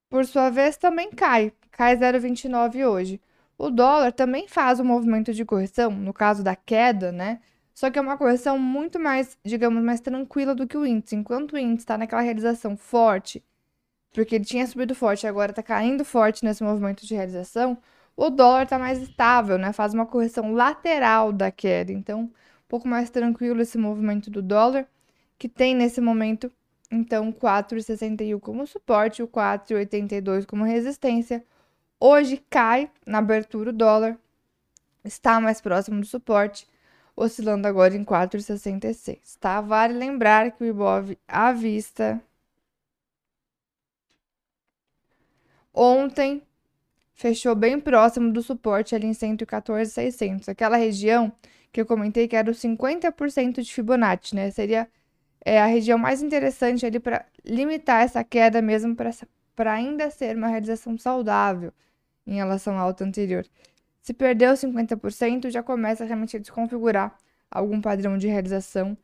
Por 0.09 0.27
sua 0.27 0.51
vez, 0.51 0.77
também 0.77 1.13
cai. 1.13 1.53
Cai 1.71 1.97
0,29 1.97 2.85
hoje. 2.85 3.21
O 3.61 3.71
dólar 3.71 4.13
também 4.13 4.49
faz 4.49 4.81
um 4.81 4.85
movimento 4.85 5.35
de 5.35 5.45
correção, 5.45 5.91
no 5.91 6.15
caso 6.15 6.43
da 6.43 6.57
queda, 6.57 7.13
né? 7.13 7.41
Só 7.75 7.91
que 7.91 7.99
é 7.99 8.03
uma 8.03 8.17
correção 8.17 8.59
muito 8.59 8.99
mais, 8.99 9.37
digamos, 9.45 9.83
mais 9.85 10.01
tranquila 10.01 10.55
do 10.55 10.67
que 10.67 10.79
o 10.79 10.87
índice. 10.87 11.15
Enquanto 11.15 11.53
o 11.53 11.59
índice 11.59 11.81
está 11.81 11.99
naquela 11.99 12.23
realização 12.23 12.75
forte, 12.75 13.45
porque 14.15 14.37
ele 14.37 14.47
tinha 14.47 14.67
subido 14.67 14.95
forte 14.95 15.25
e 15.25 15.29
agora 15.29 15.53
está 15.53 15.63
caindo 15.63 16.07
forte 16.07 16.43
nesse 16.43 16.65
movimento 16.65 17.07
de 17.07 17.15
realização, 17.15 17.77
o 18.17 18.31
dólar 18.31 18.63
está 18.63 18.79
mais 18.79 19.03
estável, 19.03 19.59
né? 19.59 19.75
Faz 19.75 19.93
uma 19.93 20.07
correção 20.07 20.55
lateral 20.55 21.31
da 21.31 21.51
queda. 21.51 21.93
Então, 21.93 22.23
um 22.23 22.31
pouco 22.67 22.89
mais 22.89 23.11
tranquilo 23.11 23.61
esse 23.61 23.77
movimento 23.77 24.31
do 24.31 24.41
dólar, 24.41 24.89
que 25.39 25.51
tem 25.51 25.75
nesse 25.75 26.01
momento, 26.01 26.51
então, 26.91 27.31
4,61 27.31 28.41
como 28.41 28.67
suporte, 28.67 29.23
o 29.23 29.29
4,82 29.29 30.47
como 30.47 30.65
resistência. 30.65 31.45
Hoje 32.03 32.43
cai 32.49 32.91
na 33.07 33.19
abertura 33.19 33.69
o 33.69 33.73
dólar, 33.75 34.19
está 35.05 35.39
mais 35.39 35.61
próximo 35.61 36.01
do 36.01 36.07
suporte, 36.07 36.67
oscilando 37.15 37.69
agora 37.69 37.95
em 37.95 38.03
4,66, 38.03 39.37
tá? 39.39 39.61
Vale 39.61 39.93
lembrar 39.93 40.51
que 40.53 40.65
o 40.65 40.67
Ibov 40.67 41.15
à 41.29 41.53
vista 41.53 42.19
ontem 45.75 46.43
fechou 47.13 47.55
bem 47.55 47.79
próximo 47.79 48.33
do 48.33 48.43
suporte 48.43 48.95
ali 48.95 49.07
em 49.07 49.13
114,600, 49.13 50.49
aquela 50.49 50.79
região 50.79 51.31
que 51.71 51.83
eu 51.83 51.87
comentei 51.87 52.27
que 52.27 52.35
era 52.35 52.51
o 52.51 52.55
50% 52.55 53.63
de 53.63 53.75
Fibonacci, 53.75 54.35
né? 54.35 54.51
Seria 54.51 54.89
é, 55.45 55.61
a 55.61 55.67
região 55.67 55.99
mais 55.99 56.23
interessante 56.23 56.87
ali 56.87 56.99
para 56.99 57.27
limitar 57.45 58.03
essa 58.03 58.25
queda 58.25 58.63
mesmo 58.63 58.97
para 58.97 59.73
ainda 59.73 60.11
ser 60.11 60.35
uma 60.35 60.49
realização 60.49 60.97
saudável 60.97 61.75
em 62.27 62.35
relação 62.37 62.77
à 62.79 62.81
alta 62.81 63.05
anterior. 63.05 63.47
Se 64.03 64.15
perdeu 64.15 64.53
50%, 64.55 65.51
já 65.51 65.63
começa 65.63 66.05
realmente 66.05 66.37
a 66.37 66.41
desconfigurar 66.41 67.17
algum 67.51 67.81
padrão 67.81 68.17
de 68.17 68.29
realização. 68.29 68.97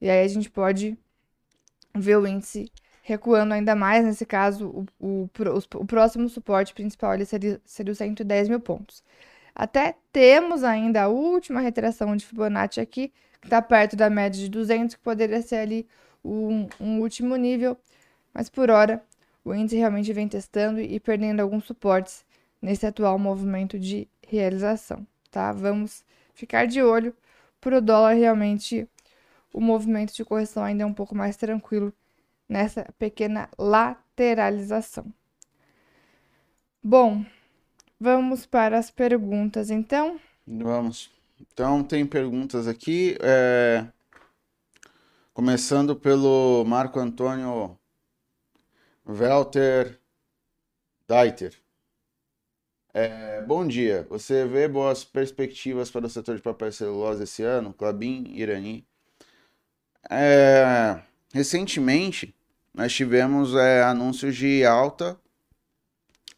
E 0.00 0.10
aí 0.10 0.24
a 0.24 0.28
gente 0.28 0.50
pode 0.50 0.98
ver 1.94 2.16
o 2.18 2.26
índice 2.26 2.70
recuando 3.02 3.54
ainda 3.54 3.74
mais. 3.74 4.04
Nesse 4.04 4.26
caso, 4.26 4.68
o, 4.68 4.86
o, 5.00 5.30
o 5.76 5.86
próximo 5.86 6.28
suporte 6.28 6.74
principal 6.74 7.14
ele 7.14 7.24
seria, 7.24 7.60
seria 7.64 7.92
os 7.92 7.98
110 7.98 8.48
mil 8.48 8.60
pontos. 8.60 9.02
Até 9.54 9.94
temos 10.12 10.62
ainda 10.62 11.04
a 11.04 11.08
última 11.08 11.60
retração 11.60 12.14
de 12.14 12.26
Fibonacci 12.26 12.80
aqui, 12.80 13.10
que 13.40 13.46
está 13.46 13.62
perto 13.62 13.96
da 13.96 14.10
média 14.10 14.38
de 14.38 14.50
200, 14.50 14.96
que 14.96 15.00
poderia 15.00 15.40
ser 15.40 15.56
ali 15.56 15.88
um, 16.22 16.68
um 16.78 17.00
último 17.00 17.36
nível. 17.36 17.76
Mas 18.34 18.50
por 18.50 18.70
hora, 18.70 19.02
o 19.42 19.54
índice 19.54 19.76
realmente 19.76 20.12
vem 20.12 20.28
testando 20.28 20.78
e 20.80 21.00
perdendo 21.00 21.40
alguns 21.40 21.64
suportes 21.64 22.22
nesse 22.66 22.84
atual 22.84 23.16
movimento 23.16 23.78
de 23.78 24.08
realização, 24.26 25.06
tá? 25.30 25.52
Vamos 25.52 26.04
ficar 26.34 26.66
de 26.66 26.82
olho 26.82 27.14
para 27.60 27.78
o 27.78 27.80
dólar 27.80 28.14
realmente 28.14 28.88
o 29.54 29.60
movimento 29.60 30.12
de 30.12 30.24
correção 30.24 30.64
ainda 30.64 30.82
é 30.82 30.86
um 30.86 30.92
pouco 30.92 31.14
mais 31.14 31.36
tranquilo 31.36 31.92
nessa 32.48 32.92
pequena 32.98 33.48
lateralização. 33.56 35.06
Bom, 36.82 37.24
vamos 38.00 38.46
para 38.46 38.76
as 38.76 38.90
perguntas 38.90 39.70
então. 39.70 40.18
Vamos. 40.44 41.08
Então 41.40 41.84
tem 41.84 42.04
perguntas 42.04 42.66
aqui, 42.66 43.16
é... 43.20 43.86
começando 45.32 45.94
pelo 45.94 46.64
Marco 46.64 46.98
Antônio 46.98 47.78
Welter 49.06 50.00
Deiter. 51.06 51.65
É, 52.98 53.42
bom 53.42 53.66
dia. 53.66 54.06
Você 54.08 54.46
vê 54.46 54.66
boas 54.66 55.04
perspectivas 55.04 55.90
para 55.90 56.06
o 56.06 56.08
setor 56.08 56.34
de 56.34 56.40
papel 56.40 56.68
e 56.68 56.72
celulose 56.72 57.24
esse 57.24 57.42
ano? 57.42 57.74
Clabin, 57.74 58.24
Irani. 58.34 58.86
É, 60.08 60.98
recentemente, 61.30 62.34
nós 62.72 62.94
tivemos 62.94 63.54
é, 63.54 63.82
anúncios 63.82 64.34
de 64.34 64.64
alta 64.64 65.14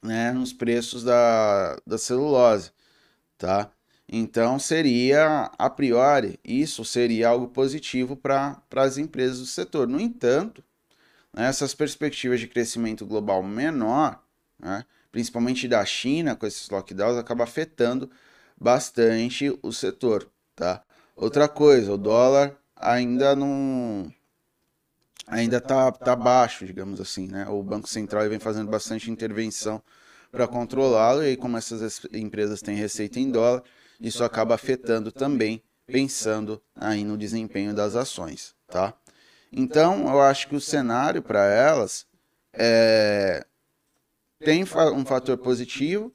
né, 0.02 0.32
nos 0.32 0.52
preços 0.52 1.04
da, 1.04 1.80
da 1.86 1.96
celulose, 1.96 2.72
tá? 3.38 3.70
Então, 4.08 4.58
seria, 4.58 5.52
a 5.56 5.70
priori, 5.70 6.40
isso 6.42 6.84
seria 6.84 7.28
algo 7.28 7.46
positivo 7.46 8.16
para 8.16 8.60
as 8.74 8.98
empresas 8.98 9.38
do 9.38 9.46
setor. 9.46 9.86
No 9.86 10.00
entanto, 10.00 10.64
né, 11.32 11.46
essas 11.46 11.72
perspectivas 11.72 12.40
de 12.40 12.48
crescimento 12.48 13.06
global 13.06 13.44
menor, 13.44 14.20
né, 14.58 14.84
principalmente 15.10 15.66
da 15.66 15.84
China, 15.84 16.36
com 16.36 16.46
esses 16.46 16.68
lockdowns, 16.68 17.16
acaba 17.16 17.44
afetando 17.44 18.10
bastante 18.60 19.56
o 19.62 19.72
setor, 19.72 20.28
tá? 20.54 20.82
Outra 21.16 21.48
coisa, 21.48 21.92
o 21.92 21.98
dólar 21.98 22.56
ainda 22.76 23.34
não 23.34 24.12
ainda 25.26 25.60
tá, 25.60 25.90
tá 25.92 26.16
baixo, 26.16 26.64
digamos 26.64 27.00
assim, 27.00 27.28
né? 27.28 27.46
O 27.48 27.62
Banco 27.62 27.88
Central 27.88 28.28
vem 28.28 28.38
fazendo 28.38 28.70
bastante 28.70 29.10
intervenção 29.10 29.82
para 30.30 30.46
controlá-lo 30.46 31.24
e 31.24 31.36
como 31.36 31.56
essas 31.56 32.02
empresas 32.12 32.60
têm 32.60 32.76
receita 32.76 33.18
em 33.18 33.30
dólar, 33.30 33.62
isso 34.00 34.22
acaba 34.22 34.54
afetando 34.54 35.10
também, 35.10 35.62
pensando 35.86 36.62
aí 36.76 37.02
no 37.04 37.16
desempenho 37.16 37.74
das 37.74 37.96
ações, 37.96 38.54
tá? 38.68 38.94
Então, 39.50 40.08
eu 40.08 40.20
acho 40.20 40.48
que 40.48 40.54
o 40.56 40.60
cenário 40.60 41.22
para 41.22 41.44
elas 41.46 42.06
é, 42.52 43.46
tem 44.38 44.62
um 44.62 45.04
fator 45.04 45.36
positivo, 45.38 46.12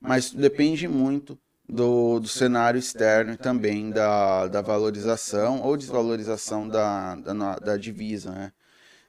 mas 0.00 0.30
depende 0.30 0.86
muito 0.88 1.38
do, 1.68 2.20
do 2.20 2.28
cenário 2.28 2.78
externo 2.78 3.32
e 3.32 3.36
também 3.36 3.90
da, 3.90 4.46
da 4.48 4.60
valorização 4.60 5.62
ou 5.62 5.76
desvalorização 5.76 6.68
da, 6.68 7.14
da, 7.16 7.56
da 7.58 7.76
divisa, 7.76 8.30
né? 8.30 8.52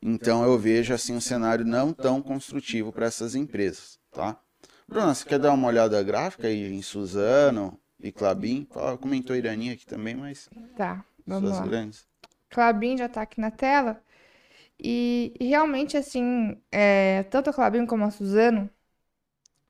Então 0.01 0.43
eu 0.43 0.57
vejo 0.57 0.93
assim 0.93 1.15
um 1.15 1.21
cenário 1.21 1.65
não 1.65 1.93
tão 1.93 2.21
construtivo 2.21 2.91
para 2.91 3.05
essas 3.05 3.35
empresas, 3.35 3.97
tá? 4.11 4.37
Bruna, 4.87 5.15
você 5.15 5.25
quer 5.25 5.39
dar 5.39 5.53
uma 5.53 5.67
olhada 5.67 6.01
gráfica 6.03 6.47
aí 6.47 6.73
em 6.73 6.81
Suzano 6.81 7.79
e 7.99 8.11
Clabin? 8.11 8.67
Comentou 8.99 9.35
Irani 9.35 9.71
aqui 9.71 9.85
também, 9.85 10.13
mas 10.13 10.49
tá, 10.75 11.03
vamos 11.25 11.51
lá. 11.51 11.65
grandes. 11.65 12.05
Clabin 12.49 12.97
já 12.97 13.07
tá 13.07 13.21
aqui 13.21 13.39
na 13.39 13.49
tela. 13.49 14.01
E, 14.83 15.33
e 15.39 15.47
realmente, 15.47 15.95
assim, 15.97 16.57
é, 16.71 17.23
tanto 17.23 17.49
a 17.49 17.53
Clabin 17.53 17.85
como 17.85 18.03
a 18.05 18.11
Suzano 18.11 18.69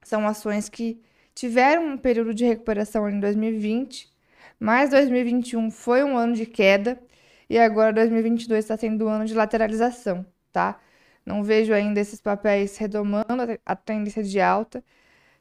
são 0.02 0.26
ações 0.26 0.68
que 0.68 1.02
tiveram 1.34 1.86
um 1.94 1.98
período 1.98 2.34
de 2.34 2.44
recuperação 2.44 3.08
em 3.08 3.20
2020, 3.20 4.12
mas 4.58 4.90
2021 4.90 5.70
foi 5.70 6.02
um 6.04 6.16
ano 6.16 6.34
de 6.34 6.46
queda 6.46 7.00
e 7.48 7.58
agora 7.58 7.92
2022 7.92 8.64
está 8.64 8.76
sendo 8.76 9.06
um 9.06 9.08
ano 9.08 9.24
de 9.26 9.34
lateralização, 9.34 10.24
tá? 10.52 10.80
Não 11.24 11.42
vejo 11.42 11.72
ainda 11.72 12.00
esses 12.00 12.20
papéis 12.20 12.76
retomando 12.76 13.26
a 13.64 13.76
tendência 13.76 14.22
de 14.22 14.40
alta. 14.40 14.84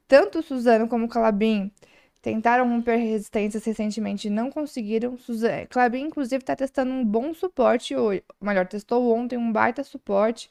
Tanto 0.08 0.42
Suzano 0.44 0.88
como 0.88 1.06
o 1.06 1.10
Clabin 1.10 1.72
tentaram 2.24 2.68
romper 2.68 2.96
resistências 2.96 3.66
recentemente 3.66 4.28
e 4.28 4.32
não 4.32 4.50
conseguiram. 4.50 5.18
Suzano, 5.18 5.68
Clabin, 5.70 6.06
inclusive, 6.06 6.42
está 6.42 6.56
testando 6.56 6.92
um 6.92 7.06
bom 7.06 7.34
suporte 7.34 7.96
hoje. 7.96 8.24
Melhor, 8.42 8.66
testou 8.66 9.14
ontem 9.14 9.38
um 9.38 9.52
baita 9.52 9.84
suporte. 9.84 10.50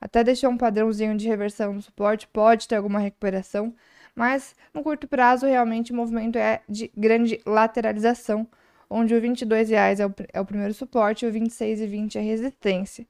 Até 0.00 0.24
deixou 0.24 0.50
um 0.50 0.56
padrãozinho 0.56 1.14
de 1.16 1.28
reversão 1.28 1.74
no 1.74 1.82
suporte. 1.82 2.26
Pode 2.26 2.66
ter 2.66 2.76
alguma 2.76 2.98
recuperação. 2.98 3.74
Mas 4.14 4.56
no 4.72 4.82
curto 4.82 5.06
prazo, 5.06 5.46
realmente, 5.46 5.92
o 5.92 5.94
movimento 5.94 6.38
é 6.38 6.62
de 6.66 6.90
grande 6.96 7.38
lateralização. 7.46 8.48
onde 8.88 9.14
o 9.14 9.20
R$ 9.20 9.28
22,00 9.28 10.00
é 10.00 10.06
o, 10.06 10.14
é 10.32 10.40
o 10.40 10.44
primeiro 10.44 10.74
suporte 10.74 11.24
e 11.24 11.28
o 11.28 11.32
R$ 11.32 11.38
26,20 11.40 12.16
é 12.16 12.20
resistência. 12.20 13.06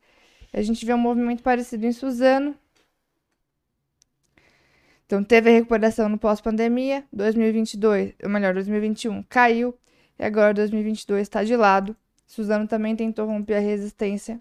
A 0.53 0.61
gente 0.63 0.85
vê 0.85 0.93
um 0.93 0.99
movimento 0.99 1.43
parecido 1.45 1.87
em 1.87 1.93
Suzano. 1.93 2.57
Então, 5.11 5.25
teve 5.25 5.51
a 5.51 5.53
recuperação 5.53 6.09
no 6.09 6.17
pós-pandemia, 6.17 7.03
2022, 7.13 8.15
ou 8.23 8.31
melhor, 8.31 8.55
2021 8.55 9.25
caiu, 9.25 9.77
e 10.17 10.25
agora 10.25 10.55
2022 10.55 11.23
está 11.23 11.43
de 11.43 11.57
lado. 11.57 11.97
Suzano 12.29 12.69
também 12.69 12.95
tentou 12.95 13.27
romper 13.27 13.55
a 13.57 13.59
resistência. 13.59 14.41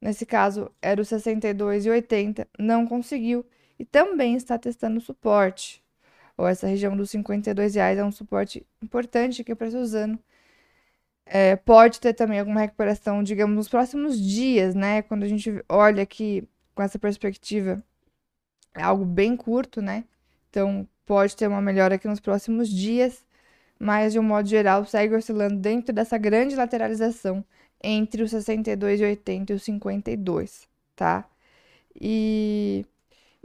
Nesse 0.00 0.24
caso, 0.24 0.70
era 0.80 1.02
o 1.02 1.04
62,80, 1.04 2.46
não 2.58 2.86
conseguiu 2.86 3.44
e 3.78 3.84
também 3.84 4.36
está 4.36 4.56
testando 4.56 5.02
suporte. 5.02 5.84
Ou 6.34 6.48
essa 6.48 6.66
região 6.66 6.96
dos 6.96 7.10
52 7.10 7.74
reais 7.74 7.98
é 7.98 8.02
um 8.02 8.10
suporte 8.10 8.66
importante 8.82 9.42
aqui 9.42 9.54
para 9.54 9.70
Suzano. 9.70 10.18
É, 11.26 11.56
pode 11.56 12.00
ter 12.00 12.14
também 12.14 12.40
alguma 12.40 12.60
recuperação, 12.60 13.22
digamos, 13.22 13.54
nos 13.54 13.68
próximos 13.68 14.18
dias, 14.18 14.74
né? 14.74 15.02
Quando 15.02 15.24
a 15.24 15.28
gente 15.28 15.62
olha 15.68 16.02
aqui 16.02 16.48
com 16.74 16.82
essa 16.82 16.98
perspectiva, 16.98 17.84
é 18.74 18.82
algo 18.82 19.04
bem 19.04 19.36
curto, 19.36 19.80
né? 19.82 20.04
Então, 20.50 20.86
pode 21.06 21.36
ter 21.36 21.48
uma 21.48 21.60
melhora 21.60 21.96
aqui 21.96 22.08
nos 22.08 22.20
próximos 22.20 22.68
dias, 22.68 23.24
mas 23.78 24.12
de 24.12 24.18
um 24.18 24.22
modo 24.22 24.48
geral, 24.48 24.84
segue 24.84 25.14
oscilando 25.14 25.56
dentro 25.56 25.94
dessa 25.94 26.18
grande 26.18 26.56
lateralização 26.56 27.44
entre 27.82 28.22
os 28.22 28.32
62,80 28.32 29.50
e 29.50 29.52
os 29.54 29.62
52, 29.62 30.68
tá? 30.94 31.28
E 32.00 32.84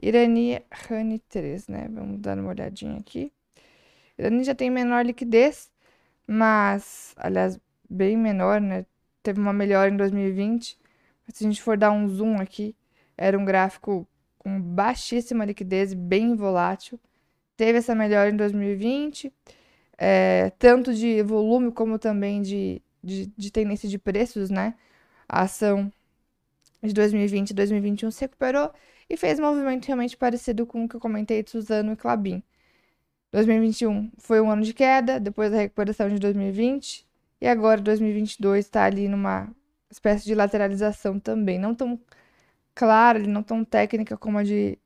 Irani 0.01 0.61
Rani 0.71 1.19
3, 1.29 1.67
né? 1.67 1.87
Vamos 1.91 2.19
dar 2.21 2.37
uma 2.37 2.49
olhadinha 2.49 2.97
aqui. 2.99 3.31
Irani 4.17 4.43
já 4.43 4.55
tem 4.55 4.69
menor 4.69 5.05
liquidez, 5.05 5.71
mas, 6.27 7.13
aliás, 7.17 7.59
bem 7.89 8.17
menor, 8.17 8.61
né? 8.61 8.85
Teve 9.23 9.39
uma 9.39 9.53
melhora 9.53 9.89
em 9.89 9.97
2020. 9.97 10.77
Mas 11.25 11.37
se 11.37 11.45
a 11.45 11.47
gente 11.47 11.61
for 11.61 11.77
dar 11.77 11.91
um 11.91 12.07
zoom 12.07 12.39
aqui, 12.39 12.75
era 13.17 13.37
um 13.37 13.45
gráfico 13.45 14.07
com 14.45 14.61
baixíssima 14.61 15.43
liquidez, 15.43 15.91
bem 15.95 16.35
volátil. 16.35 16.99
Teve 17.57 17.79
essa 17.79 17.95
melhora 17.95 18.29
em 18.29 18.35
2020, 18.35 19.33
é, 19.97 20.51
tanto 20.59 20.93
de 20.93 21.23
volume 21.23 21.71
como 21.71 21.97
também 21.97 22.43
de, 22.43 22.79
de, 23.03 23.25
de 23.35 23.51
tendência 23.51 23.89
de 23.89 23.97
preços, 23.97 24.51
né? 24.51 24.75
A 25.27 25.41
ação 25.41 25.91
de 26.83 26.93
2020 26.93 27.49
e 27.49 27.53
2021 27.55 28.11
se 28.11 28.21
recuperou 28.21 28.71
e 29.09 29.17
fez 29.17 29.39
movimento 29.39 29.87
realmente 29.87 30.15
parecido 30.15 30.67
com 30.67 30.85
o 30.85 30.87
que 30.87 30.95
eu 30.95 30.99
comentei 30.99 31.41
de 31.41 31.49
Suzano 31.49 31.93
e 31.93 31.95
Clabin. 31.95 32.43
2021 33.31 34.11
foi 34.19 34.39
um 34.41 34.51
ano 34.51 34.61
de 34.61 34.75
queda, 34.75 35.19
depois 35.19 35.51
da 35.51 35.57
recuperação 35.57 36.07
de 36.07 36.19
2020, 36.19 37.03
e 37.41 37.47
agora 37.47 37.81
2022 37.81 38.63
está 38.63 38.83
ali 38.83 39.07
numa 39.07 39.49
espécie 39.89 40.23
de 40.23 40.35
lateralização 40.35 41.19
também, 41.19 41.57
não 41.57 41.73
tão 41.73 41.99
clara, 42.75 43.19
não 43.19 43.43
tão 43.43 43.65
técnica 43.65 44.17
como 44.17 44.37
a 44.39 44.43
de 44.43 44.77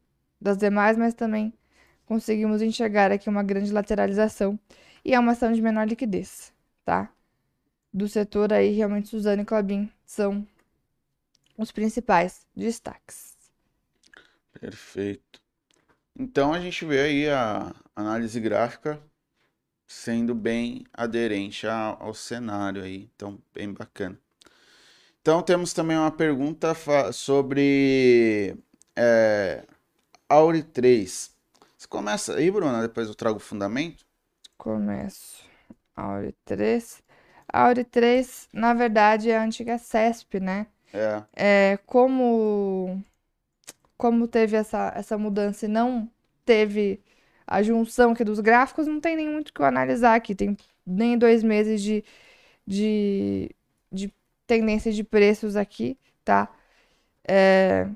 das 0.42 0.58
demais, 0.58 0.98
mas 0.98 1.14
também 1.14 1.54
conseguimos 2.06 2.62
enxergar 2.62 3.12
aqui 3.12 3.30
uma 3.30 3.44
grande 3.44 3.72
lateralização 3.74 4.60
e 5.06 5.14
é 5.14 5.20
uma 5.20 5.34
ação 5.34 5.52
de 5.54 5.62
menor 5.62 5.88
liquidez, 5.88 6.54
tá? 6.86 7.12
Do 7.94 8.08
setor 8.10 8.54
aí, 8.54 8.72
realmente 8.72 9.10
Suzano 9.10 9.42
e 9.44 9.46
Clabin 9.46 9.92
são 10.06 10.48
os 11.58 11.72
principais 11.72 12.48
destaques. 12.56 13.38
Perfeito. 14.60 15.42
Então 16.18 16.54
a 16.54 16.60
gente 16.60 16.86
vê 16.86 17.02
aí 17.02 17.30
a 17.30 17.74
análise 17.96 18.40
gráfica 18.40 19.02
sendo 19.88 20.36
bem 20.36 20.86
aderente 20.94 21.68
ao 21.68 22.14
cenário 22.14 22.84
aí, 22.84 23.10
então 23.16 23.42
bem 23.54 23.74
bacana. 23.74 24.20
Então 25.30 25.44
temos 25.44 25.74
também 25.74 25.96
uma 25.96 26.10
pergunta 26.10 26.74
sobre 27.14 28.58
é, 28.96 29.64
Auri 30.28 30.64
3. 30.64 31.32
Você 31.78 31.88
começa 31.88 32.34
aí, 32.34 32.50
Bruna, 32.50 32.82
depois 32.82 33.08
eu 33.08 33.14
trago 33.14 33.38
o 33.38 33.40
fundamento? 33.40 34.04
Começo. 34.58 35.44
Auri 35.96 36.36
3. 36.44 37.04
Auri 37.48 37.84
3, 37.84 38.50
na 38.52 38.74
verdade, 38.74 39.30
é 39.30 39.38
a 39.38 39.44
antiga 39.44 39.78
CESP, 39.78 40.40
né? 40.40 40.66
É. 40.92 41.24
É, 41.36 41.80
como 41.86 43.00
como 43.96 44.28
teve 44.28 44.58
essa, 44.58 44.92
essa 44.96 45.16
mudança 45.16 45.66
e 45.68 45.70
não 45.70 46.10
teve 46.44 47.04
a 47.46 47.62
junção 47.62 48.14
aqui 48.14 48.24
dos 48.24 48.40
gráficos, 48.40 48.88
não 48.88 49.00
tem 49.00 49.16
nem 49.16 49.30
muito 49.30 49.50
o 49.50 49.54
que 49.54 49.62
eu 49.62 49.66
analisar 49.68 50.16
aqui. 50.16 50.34
Tem 50.34 50.58
nem 50.84 51.20
dois 51.20 51.44
meses 51.44 51.84
de, 51.84 52.04
de, 52.66 53.50
de 53.56 53.56
tendência 54.50 54.92
de 54.92 55.04
preços 55.04 55.56
aqui, 55.56 55.96
tá? 56.26 56.50
É, 57.28 57.88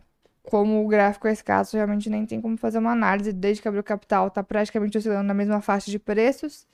como 0.43 0.85
o 0.85 0.87
gráfico 0.87 1.27
é 1.27 1.31
escasso, 1.33 1.75
realmente 1.75 2.09
nem 2.11 2.25
tem 2.27 2.39
como 2.39 2.55
fazer 2.57 2.77
uma 2.77 2.91
análise. 2.91 3.33
Desde 3.33 3.59
que 3.61 3.67
abriu 3.67 3.81
o 3.81 3.83
capital, 3.83 4.29
tá 4.29 4.43
praticamente 4.43 4.95
oscilando 4.97 5.23
na 5.23 5.33
mesma 5.33 5.61
faixa 5.61 5.89
de 5.89 5.97
preços. 5.97 6.67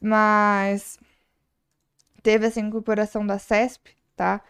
Mas 0.00 0.98
teve 2.22 2.46
essa 2.46 2.60
incorporação 2.60 3.26
da 3.26 3.38
CESP, 3.38 3.90
tá? 4.16 4.40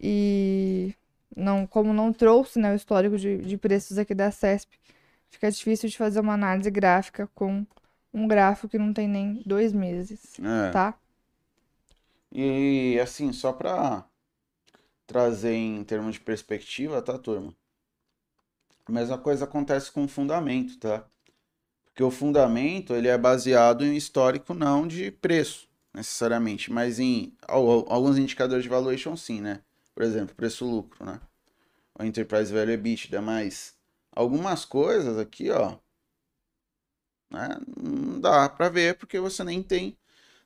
E 0.00 0.94
não, 1.36 1.66
como 1.66 1.92
não 1.92 2.12
trouxe 2.12 2.60
né, 2.60 2.72
o 2.72 2.76
histórico 2.76 3.18
de, 3.18 3.38
de 3.38 3.56
preços 3.58 3.98
aqui 3.98 4.14
da 4.14 4.30
CESP, 4.30 4.78
fica 5.30 5.50
difícil 5.50 5.88
de 5.88 5.96
fazer 5.96 6.20
uma 6.20 6.34
análise 6.34 6.70
gráfica 6.70 7.28
com 7.34 7.66
um 8.12 8.28
gráfico 8.28 8.68
que 8.68 8.78
não 8.78 8.92
tem 8.92 9.08
nem 9.08 9.42
dois 9.44 9.72
meses, 9.72 10.38
É. 10.38 10.70
tá? 10.70 10.94
E 12.34 12.98
assim, 13.02 13.32
só 13.32 13.50
para 13.52 14.06
trazer 15.06 15.54
em 15.54 15.82
termos 15.84 16.14
de 16.16 16.20
perspectiva, 16.20 17.00
tá, 17.02 17.18
turma? 17.18 17.54
A 18.86 18.92
mesma 18.92 19.18
coisa 19.18 19.44
acontece 19.44 19.90
com 19.92 20.04
o 20.04 20.08
fundamento, 20.08 20.78
tá? 20.78 21.04
Porque 21.86 22.02
o 22.04 22.10
fundamento, 22.10 22.94
ele 22.94 23.08
é 23.08 23.18
baseado 23.18 23.84
em 23.84 23.96
histórico 23.96 24.54
não 24.54 24.86
de 24.88 25.10
preço, 25.12 25.68
necessariamente, 25.94 26.72
mas 26.72 26.98
em 27.00 27.36
al- 27.48 27.70
al- 27.70 27.86
alguns 27.92 28.18
indicadores 28.18 28.64
de 28.64 28.70
valuation 28.70 29.16
sim, 29.16 29.40
né? 29.40 29.62
Por 29.94 30.04
exemplo, 30.04 30.34
preço-lucro, 30.36 31.04
né? 31.06 31.20
O 31.98 32.04
Enterprise 32.04 32.52
Value 32.52 32.72
EBITDA, 32.72 33.22
mas 33.22 33.74
algumas 34.12 34.64
coisas 34.64 35.18
aqui, 35.18 35.50
ó, 35.50 35.78
né? 37.30 37.48
Não 37.76 38.20
dá 38.20 38.48
para 38.48 38.68
ver 38.68 38.96
porque 38.96 39.18
você 39.20 39.44
nem 39.44 39.62
tem 39.62 39.96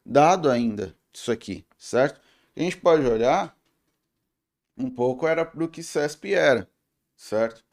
dado 0.07 0.51
ainda 0.51 0.97
isso 1.21 1.33
aqui, 1.33 1.65
certo? 1.79 2.21
A 2.57 2.61
gente 2.61 2.77
pode 2.79 3.07
olhar 3.07 3.57
um 4.77 4.91
pouco 4.91 5.27
era 5.27 5.45
para 5.45 5.63
o 5.65 5.69
que 5.69 5.83
CESP 5.83 6.35
era, 6.35 6.69
certo? 7.17 7.65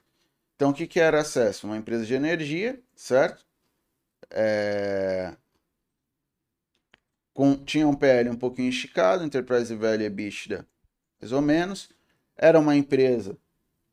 Então, 0.55 0.71
o 0.71 0.73
que, 0.73 0.87
que 0.87 0.99
era 0.99 1.21
a 1.21 1.25
CESP? 1.25 1.65
Uma 1.65 1.77
empresa 1.77 2.05
de 2.05 2.13
energia, 2.15 2.81
certo? 2.95 3.45
É, 4.31 5.35
Com... 7.33 7.55
Tinha 7.63 7.87
um 7.87 7.93
PL 7.93 8.29
um 8.29 8.35
pouquinho 8.35 8.69
esticado, 8.69 9.23
Enterprise 9.23 9.73
Value 9.75 10.03
EBITDA 10.05 10.67
mais 11.21 11.31
ou 11.31 11.41
menos. 11.41 11.89
Era 12.37 12.59
uma 12.59 12.75
empresa 12.75 13.37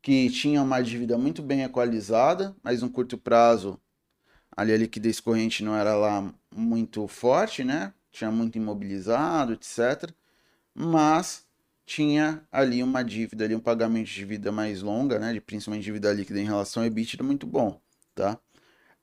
que 0.01 0.29
tinha 0.29 0.61
uma 0.61 0.81
dívida 0.81 1.17
muito 1.17 1.41
bem 1.43 1.63
equalizada, 1.63 2.55
mas 2.63 2.81
no 2.83 2.89
curto 2.91 3.17
prazo 3.17 3.81
ali 4.55 4.73
a 4.73 4.77
liquidez 4.77 5.19
corrente 5.19 5.63
não 5.63 5.75
era 5.75 5.95
lá 5.95 6.33
muito 6.55 7.07
forte, 7.07 7.63
né? 7.63 7.93
Tinha 8.13 8.31
muito 8.31 8.57
imobilizado, 8.57 9.53
etc. 9.53 10.09
Mas 10.73 11.45
tinha 11.85 12.41
ali 12.51 12.81
uma 12.81 13.03
dívida, 13.03 13.43
ali 13.43 13.55
um 13.55 13.59
pagamento 13.59 14.07
de 14.07 14.13
dívida 14.15 14.51
mais 14.51 14.81
longa, 14.81 15.19
né? 15.19 15.33
De 15.33 15.41
principalmente 15.41 15.83
dívida 15.83 16.13
líquida 16.13 16.39
em 16.39 16.45
relação 16.45 16.83
ao 16.83 16.87
EBITDA 16.87 17.23
muito 17.23 17.45
bom, 17.45 17.81
tá? 18.15 18.39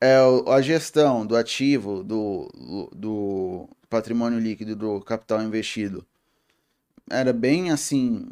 É, 0.00 0.16
a 0.48 0.62
gestão 0.62 1.26
do 1.26 1.36
ativo, 1.36 2.02
do, 2.02 2.48
do 2.94 3.68
patrimônio 3.90 4.38
líquido, 4.38 4.74
do 4.74 5.00
capital 5.02 5.42
investido 5.42 6.06
era 7.10 7.32
bem 7.32 7.70
assim 7.70 8.28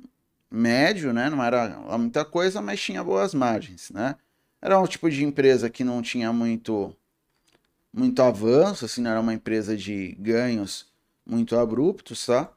médio, 0.50 1.12
né? 1.12 1.28
Não 1.28 1.42
era 1.42 1.68
muita 1.98 2.24
coisa, 2.24 2.62
mas 2.62 2.80
tinha 2.80 3.02
boas 3.04 3.34
margens, 3.34 3.90
né? 3.90 4.14
Era 4.62 4.80
um 4.80 4.86
tipo 4.86 5.10
de 5.10 5.24
empresa 5.24 5.68
que 5.68 5.84
não 5.84 6.00
tinha 6.00 6.32
muito 6.32 6.94
muito 7.92 8.22
avanço, 8.22 8.84
assim, 8.84 9.00
não 9.00 9.10
era 9.10 9.20
uma 9.20 9.34
empresa 9.34 9.76
de 9.76 10.14
ganhos 10.18 10.86
muito 11.26 11.56
abruptos, 11.56 12.26
tá? 12.26 12.52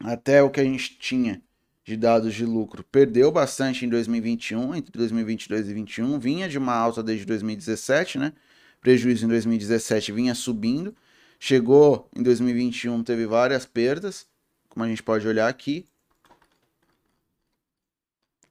Até 0.00 0.42
o 0.42 0.50
que 0.50 0.60
a 0.60 0.64
gente 0.64 0.98
tinha 0.98 1.42
de 1.84 1.96
dados 1.96 2.34
de 2.34 2.44
lucro 2.44 2.82
perdeu 2.82 3.30
bastante 3.30 3.86
em 3.86 3.88
2021, 3.88 4.74
entre 4.74 4.92
2022 4.92 5.60
e 5.60 5.64
2021, 5.64 6.18
vinha 6.18 6.48
de 6.48 6.58
uma 6.58 6.74
alta 6.74 7.02
desde 7.02 7.24
2017, 7.24 8.18
né? 8.18 8.32
Prejuízo 8.80 9.24
em 9.24 9.28
2017 9.28 10.12
vinha 10.12 10.34
subindo, 10.34 10.94
chegou 11.38 12.10
em 12.14 12.22
2021, 12.22 13.02
teve 13.02 13.26
várias 13.26 13.64
perdas, 13.64 14.26
como 14.68 14.84
a 14.84 14.88
gente 14.88 15.02
pode 15.02 15.26
olhar 15.26 15.48
aqui. 15.48 15.86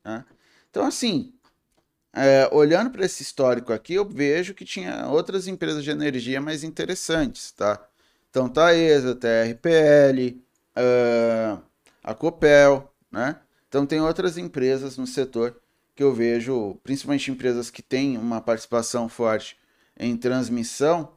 né? 0.04 0.26
Então, 0.70 0.86
assim, 0.86 1.35
é, 2.16 2.48
olhando 2.52 2.90
para 2.90 3.06
esse 3.06 3.22
histórico 3.22 3.74
aqui, 3.74 3.94
eu 3.94 4.08
vejo 4.08 4.54
que 4.54 4.64
tinha 4.64 5.08
outras 5.08 5.48
empresas 5.48 5.84
de 5.84 5.92
energia 5.92 6.40
mais 6.40 6.64
interessantes, 6.64 7.52
tá? 7.52 7.86
Então, 8.30 8.48
Taesa, 8.50 9.16
TRPL, 9.16 10.42
ah, 10.76 11.60
a 12.04 12.14
Copel, 12.14 12.92
né? 13.12 13.38
Então, 13.68 13.86
tem 13.86 14.00
outras 14.00 14.38
empresas 14.38 14.98
no 14.98 15.06
setor 15.06 15.60
que 15.96 16.04
eu 16.04 16.14
vejo, 16.14 16.76
principalmente 16.84 17.32
empresas 17.32 17.70
que 17.70 17.82
têm 17.82 18.18
uma 18.18 18.42
participação 18.42 19.10
forte 19.10 19.58
em 19.98 20.16
transmissão 20.16 21.14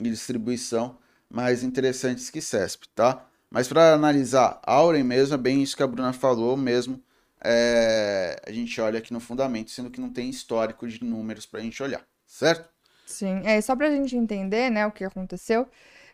e 0.00 0.04
distribuição, 0.10 0.98
mais 1.30 1.62
interessantes 1.62 2.30
que 2.30 2.40
CESP, 2.40 2.88
tá? 2.94 3.26
Mas 3.50 3.68
para 3.68 3.94
analisar 3.94 4.60
Auren 4.64 5.04
mesmo, 5.04 5.34
é 5.34 5.38
bem 5.38 5.62
isso 5.62 5.76
que 5.76 5.82
a 5.82 5.86
Bruna 5.86 6.12
falou 6.12 6.56
mesmo. 6.56 7.00
É, 7.44 8.40
a 8.46 8.52
gente 8.52 8.80
olha 8.80 8.98
aqui 8.98 9.12
no 9.12 9.20
fundamento, 9.20 9.70
sendo 9.70 9.90
que 9.90 10.00
não 10.00 10.10
tem 10.10 10.30
histórico 10.30 10.86
de 10.86 11.02
números 11.04 11.44
para 11.44 11.60
a 11.60 11.62
gente 11.62 11.82
olhar, 11.82 12.02
certo? 12.26 12.68
Sim, 13.06 13.42
é 13.44 13.60
só 13.60 13.74
pra 13.74 13.90
gente 13.90 14.16
entender, 14.16 14.70
né, 14.70 14.86
o 14.86 14.92
que 14.92 15.04
aconteceu. 15.04 15.68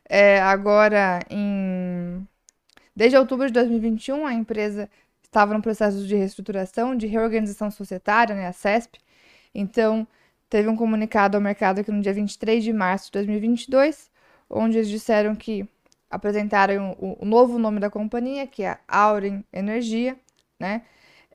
É, 0.09 0.41
agora, 0.41 1.20
em... 1.31 2.26
desde 2.97 3.16
outubro 3.16 3.47
de 3.47 3.53
2021, 3.53 4.26
a 4.26 4.33
empresa 4.33 4.89
estava 5.22 5.53
no 5.55 5.62
processo 5.62 6.07
de 6.07 6.16
reestruturação, 6.16 6.97
de 6.97 7.07
reorganização 7.07 7.70
societária, 7.70 8.35
né, 8.35 8.47
a 8.47 8.53
CESP. 8.53 8.99
Então, 9.55 10.07
teve 10.49 10.68
um 10.68 10.76
comunicado 10.76 11.37
ao 11.37 11.43
mercado 11.43 11.81
aqui 11.81 11.93
no 11.93 12.01
dia 12.01 12.12
23 12.14 12.64
de 12.64 12.72
março 12.72 13.07
de 13.07 13.12
2022, 13.12 14.11
onde 14.49 14.79
eles 14.79 14.89
disseram 14.89 15.37
que 15.37 15.68
apresentaram 16.11 16.97
o, 16.99 17.22
o 17.22 17.24
novo 17.26 17.59
nome 17.59 17.81
da 17.81 17.91
companhia, 17.91 18.47
que 18.47 18.62
é 18.62 18.79
a 18.89 18.99
Auren 18.99 19.45
Energia, 19.53 20.18
né? 20.59 20.83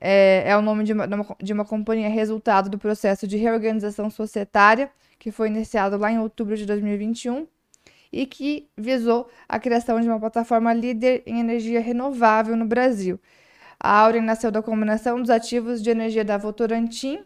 É, 0.06 0.44
é 0.50 0.56
o 0.56 0.60
nome 0.60 0.84
de 0.84 0.92
uma, 0.92 1.08
de 1.42 1.52
uma- 1.54 1.64
companhia 1.64 2.10
resultado 2.10 2.68
do 2.68 2.76
processo 2.78 3.26
de 3.26 3.38
reorganização 3.38 4.10
societária, 4.10 4.90
que 5.18 5.30
foi 5.30 5.48
iniciado 5.48 5.96
lá 5.96 6.12
em 6.12 6.18
outubro 6.18 6.54
de 6.58 6.66
2021 6.66 7.46
e 8.12 8.26
que 8.26 8.68
visou 8.76 9.30
a 9.48 9.58
criação 9.58 9.98
de 10.02 10.06
uma 10.06 10.20
plataforma 10.20 10.74
líder 10.74 11.22
em 11.26 11.40
energia 11.40 11.80
renovável 11.80 12.54
no 12.54 12.66
Brasil. 12.66 13.18
A 13.80 14.00
Auren 14.00 14.20
nasceu 14.20 14.50
da 14.50 14.60
combinação 14.62 15.18
dos 15.20 15.30
ativos 15.30 15.82
de 15.82 15.88
energia 15.88 16.24
da 16.24 16.36
Votorantim 16.36 17.24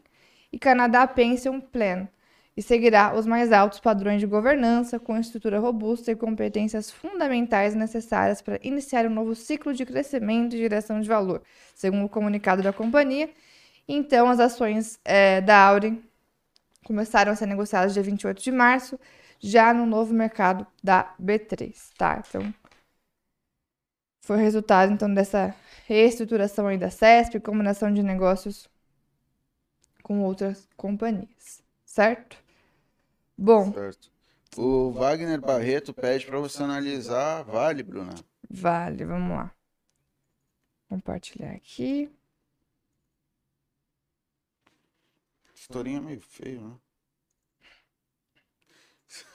e 0.53 0.59
Canadá 0.59 1.05
Pension 1.07 1.61
Plan 1.61 2.07
e 2.59 2.63
seguirá 2.63 3.15
os 3.15 3.25
mais 3.25 3.53
altos 3.53 3.79
padrões 3.79 4.21
de 4.21 4.27
governança, 4.27 4.99
com 4.99 5.17
estrutura 5.17 5.61
robusta 5.61 6.11
e 6.11 6.17
competências 6.17 6.91
fundamentais 6.91 7.73
necessárias 7.73 8.43
para 8.43 8.59
iniciar 8.65 9.07
um 9.07 9.11
novo 9.11 9.33
ciclo 9.37 9.73
de 9.73 9.87
crescimento 9.87 10.57
e 10.57 10.59
geração 10.59 11.01
de 11.01 11.07
valor, 11.07 11.41
segundo 11.73 12.07
o 12.07 12.09
comunicado 12.09 12.61
da 12.61 12.73
companhia. 12.73 13.31
Então, 13.87 14.29
as 14.29 14.41
ações 14.41 14.99
eh, 15.05 15.41
da 15.41 15.57
Auren 15.69 16.03
começaram 16.85 17.31
a 17.31 17.37
ser 17.37 17.47
negociadas 17.47 17.95
dia 17.95 18.03
28 18.03 18.43
de 18.43 18.51
março, 18.51 18.99
já 19.39 19.73
no 19.73 19.87
novo 19.87 20.13
mercado 20.13 20.67
da 20.83 21.15
B3, 21.23 21.73
tá? 21.97 22.25
Então, 22.29 22.53
foi 24.21 24.39
resultado 24.39 24.93
então 24.93 25.15
dessa 25.15 25.55
reestruturação 25.87 26.67
aí 26.67 26.77
da 26.77 26.91
CESP, 26.91 27.39
combinação 27.39 27.95
de 27.95 28.03
negócios 28.03 28.69
com 30.03 30.25
outras 30.25 30.69
companhias, 30.77 31.63
certo? 31.85 32.48
Bom, 33.39 33.72
Certo. 33.72 34.11
O 34.57 34.91
Wagner 34.91 35.41
Barreto 35.41 35.95
pede 35.95 36.26
para 36.26 36.39
você 36.41 36.62
analisar 36.62 37.45
Vale, 37.45 37.82
Bruna. 37.82 38.14
vale, 38.51 39.05
vamos 39.05 39.36
lá. 39.36 39.55
Compartilhar 40.89 41.53
aqui. 41.55 42.11
Historinha 45.55 46.01
meio 46.01 46.22
feio, 46.22 46.62
né? 46.62 46.76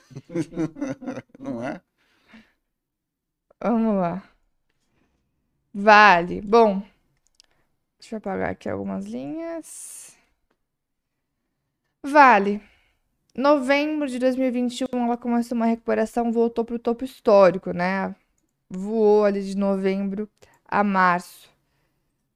Não 1.39 1.61
é? 1.63 1.81
Vamos 3.59 3.95
lá. 3.99 4.21
Vale. 5.73 6.41
Bom, 6.41 6.81
deixa 7.99 8.15
eu 8.15 8.17
apagar 8.17 8.51
aqui 8.51 8.69
algumas 8.69 9.05
linhas. 9.05 10.15
Vale. 12.13 12.61
Novembro 13.35 14.07
de 14.07 14.19
2021, 14.19 14.87
ela 14.93 15.17
começou 15.17 15.55
uma 15.55 15.65
recuperação, 15.65 16.31
voltou 16.31 16.63
para 16.63 16.75
o 16.75 16.79
topo 16.79 17.03
histórico, 17.03 17.71
né? 17.71 18.15
Voou 18.69 19.25
ali 19.25 19.41
de 19.41 19.57
novembro 19.57 20.29
a 20.67 20.83
março. 20.83 21.49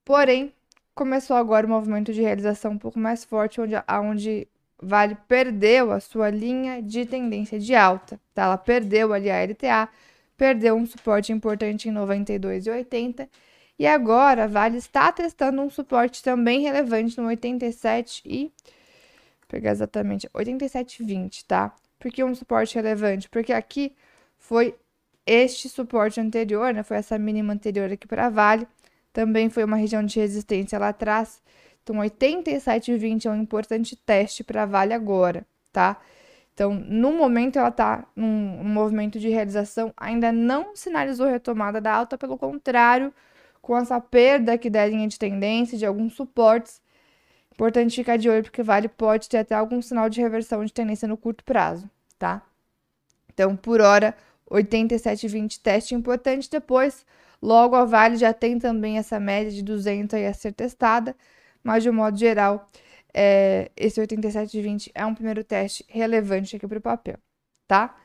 Porém, 0.04 0.52
começou 0.96 1.38
agora 1.38 1.68
o 1.68 1.70
movimento 1.70 2.12
de 2.12 2.22
realização 2.24 2.72
um 2.72 2.78
pouco 2.80 2.98
mais 2.98 3.24
forte, 3.24 3.62
onde, 3.62 3.76
aonde 3.88 4.48
Vale 4.82 5.16
perdeu 5.28 5.92
a 5.92 6.00
sua 6.00 6.32
linha 6.32 6.82
de 6.82 7.06
tendência 7.06 7.60
de 7.60 7.76
alta, 7.76 8.20
tá? 8.34 8.44
Ela 8.46 8.58
perdeu 8.58 9.14
ali 9.14 9.30
a 9.30 9.44
LTA, 9.44 9.90
perdeu 10.36 10.76
um 10.76 10.86
suporte 10.88 11.32
importante 11.32 11.90
em 11.90 11.94
92,80 11.94 13.30
e 13.78 13.86
agora 13.86 14.48
Vale 14.48 14.78
está 14.78 15.12
testando 15.12 15.62
um 15.62 15.70
suporte 15.70 16.24
também 16.24 16.62
relevante 16.62 17.20
no 17.20 17.28
87 17.28 18.24
e 18.26 18.52
pegar 19.48 19.72
exatamente 19.72 20.28
87,20, 20.30 21.46
tá? 21.48 21.74
Por 22.00 22.12
que 22.12 22.24
um 22.24 22.36
suporte 22.36 22.76
relevante? 22.76 23.30
Porque 23.30 23.54
aqui 23.54 23.96
foi 24.38 24.76
este 25.26 25.68
suporte 25.70 26.20
anterior, 26.20 26.74
né? 26.74 26.84
Foi 26.84 26.98
essa 26.98 27.18
mínima 27.18 27.54
anterior 27.54 27.92
aqui 27.92 28.08
para 28.08 28.30
Vale. 28.30 28.68
Também 29.12 29.50
foi 29.50 29.64
uma 29.64 29.78
região 29.78 30.04
de 30.04 30.20
resistência 30.20 30.80
lá 30.80 30.90
atrás. 30.90 31.42
Então, 31.84 31.98
87,20 31.98 33.26
é 33.26 33.30
um 33.30 33.42
importante 33.42 33.96
teste 33.96 34.44
para 34.44 34.66
Vale 34.66 34.94
agora, 34.94 35.46
tá? 35.72 35.98
Então, 36.54 36.74
no 36.74 37.14
momento, 37.14 37.60
ela 37.60 37.70
está 37.70 38.06
num, 38.16 38.64
num 38.64 38.70
movimento 38.70 39.20
de 39.20 39.30
realização, 39.30 39.94
ainda 39.96 40.32
não 40.32 40.76
sinalizou 40.76 41.28
retomada 41.28 41.80
da 41.80 41.94
alta, 41.94 42.18
pelo 42.18 42.38
contrário, 42.38 43.14
com 43.62 43.78
essa 43.78 44.00
perda 44.02 44.54
aqui 44.54 44.70
da 44.70 44.86
linha 44.86 45.08
de 45.08 45.20
tendência, 45.20 45.78
de 45.78 45.86
alguns 45.86 46.14
suportes. 46.16 46.82
Importante 47.58 47.96
ficar 47.96 48.18
de 48.18 48.30
olho, 48.30 48.44
porque 48.44 48.62
Vale 48.62 48.88
pode 48.88 49.28
ter 49.28 49.40
até 49.40 49.56
algum 49.56 49.82
sinal 49.82 50.08
de 50.12 50.22
reversão 50.22 50.64
de 50.64 50.72
tendência 50.72 51.08
no 51.08 51.18
curto 51.18 51.44
prazo, 51.44 51.90
tá? 52.20 52.44
Então, 53.34 53.56
por 53.56 53.82
hora, 53.82 54.16
87,20 54.48 55.60
teste 55.60 55.96
importante. 55.96 56.48
Depois, 56.52 57.04
logo 57.42 57.76
a 57.76 57.84
Vale 57.84 58.16
já 58.16 58.32
tem 58.32 58.60
também 58.60 59.00
essa 59.00 59.20
média 59.20 59.52
de 59.52 59.64
200 59.64 60.14
aí 60.14 60.28
a 60.28 60.36
ser 60.36 60.54
testada, 60.54 61.16
mas 61.64 61.82
de 61.82 61.90
um 61.90 61.94
modo 61.94 62.16
geral, 62.16 62.70
é, 63.12 63.72
esse 63.76 64.00
87,20 64.00 64.92
é 64.94 65.04
um 65.04 65.16
primeiro 65.16 65.44
teste 65.44 65.84
relevante 65.90 66.56
aqui 66.56 66.68
para 66.68 66.78
o 66.78 66.82
papel, 66.82 67.18
tá? 67.68 67.96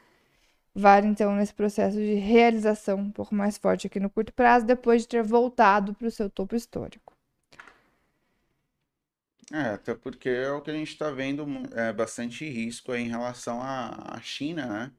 Vale 0.74 1.07
então 1.09 1.36
nesse 1.36 1.53
processo 1.53 1.98
de 1.98 2.14
realização 2.14 2.98
um 2.98 3.11
pouco 3.11 3.34
mais 3.34 3.59
forte 3.59 3.86
aqui 3.86 4.00
no 4.00 4.09
curto 4.09 4.32
prazo, 4.32 4.64
depois 4.64 5.03
de 5.03 5.09
ter 5.09 5.22
voltado 5.22 5.92
para 5.94 6.09
o 6.09 6.11
seu 6.11 6.30
topo 6.30 6.57
histórico. 6.57 7.11
É, 9.53 9.74
até 9.74 9.94
porque 9.94 10.30
é 10.30 10.50
o 10.50 10.62
que 10.62 10.70
a 10.70 10.74
gente 10.74 10.92
está 10.92 11.11
vendo 11.11 11.46
é 11.74 11.92
bastante 11.92 12.48
risco 12.48 12.94
em 12.94 13.09
relação 13.09 13.61
à 13.61 14.16
à 14.16 14.20
China, 14.20 14.66
né? 14.66 14.92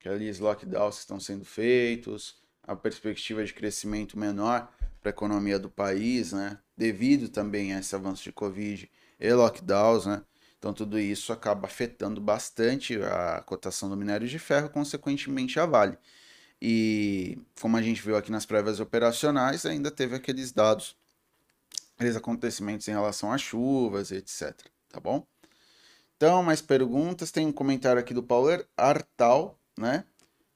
Aqueles 0.00 0.38
lockdowns 0.38 0.98
estão 1.00 1.20
sendo 1.20 1.44
feitos, 1.44 2.42
a 2.62 2.74
perspectiva 2.74 3.44
de 3.44 3.52
crescimento 3.52 4.18
menor 4.18 4.72
para 5.00 5.10
a 5.10 5.14
economia 5.14 5.58
do 5.58 5.70
país, 5.70 6.32
né? 6.32 6.58
Devido 6.76 7.28
também 7.28 7.74
a 7.74 7.80
esse 7.80 7.94
avanço 7.94 8.24
de 8.24 8.32
Covid 8.32 8.90
e 9.20 9.32
lockdowns, 9.34 10.06
né? 10.06 10.22
Então 10.58 10.72
tudo 10.72 10.98
isso 10.98 11.32
acaba 11.32 11.66
afetando 11.66 12.20
bastante 12.20 12.96
a 13.02 13.42
cotação 13.42 13.90
do 13.90 13.96
minério 13.96 14.26
de 14.26 14.38
ferro, 14.38 14.70
consequentemente 14.70 15.60
a 15.60 15.66
Vale. 15.66 15.98
E 16.60 17.38
como 17.60 17.76
a 17.76 17.82
gente 17.82 18.00
viu 18.02 18.16
aqui 18.16 18.30
nas 18.32 18.46
prévias 18.46 18.80
operacionais, 18.80 19.66
ainda 19.66 19.90
teve 19.90 20.16
aqueles 20.16 20.52
dados 20.52 20.96
aqueles 21.96 22.16
acontecimentos 22.16 22.88
em 22.88 22.92
relação 22.92 23.32
às 23.32 23.40
chuvas, 23.40 24.10
etc. 24.10 24.54
Tá 24.88 25.00
bom? 25.00 25.26
Então, 26.16 26.42
mais 26.42 26.62
perguntas. 26.62 27.30
Tem 27.30 27.46
um 27.46 27.52
comentário 27.52 28.00
aqui 28.00 28.14
do 28.14 28.22
Paulo 28.22 28.48
Artal, 28.76 29.58
né? 29.76 30.04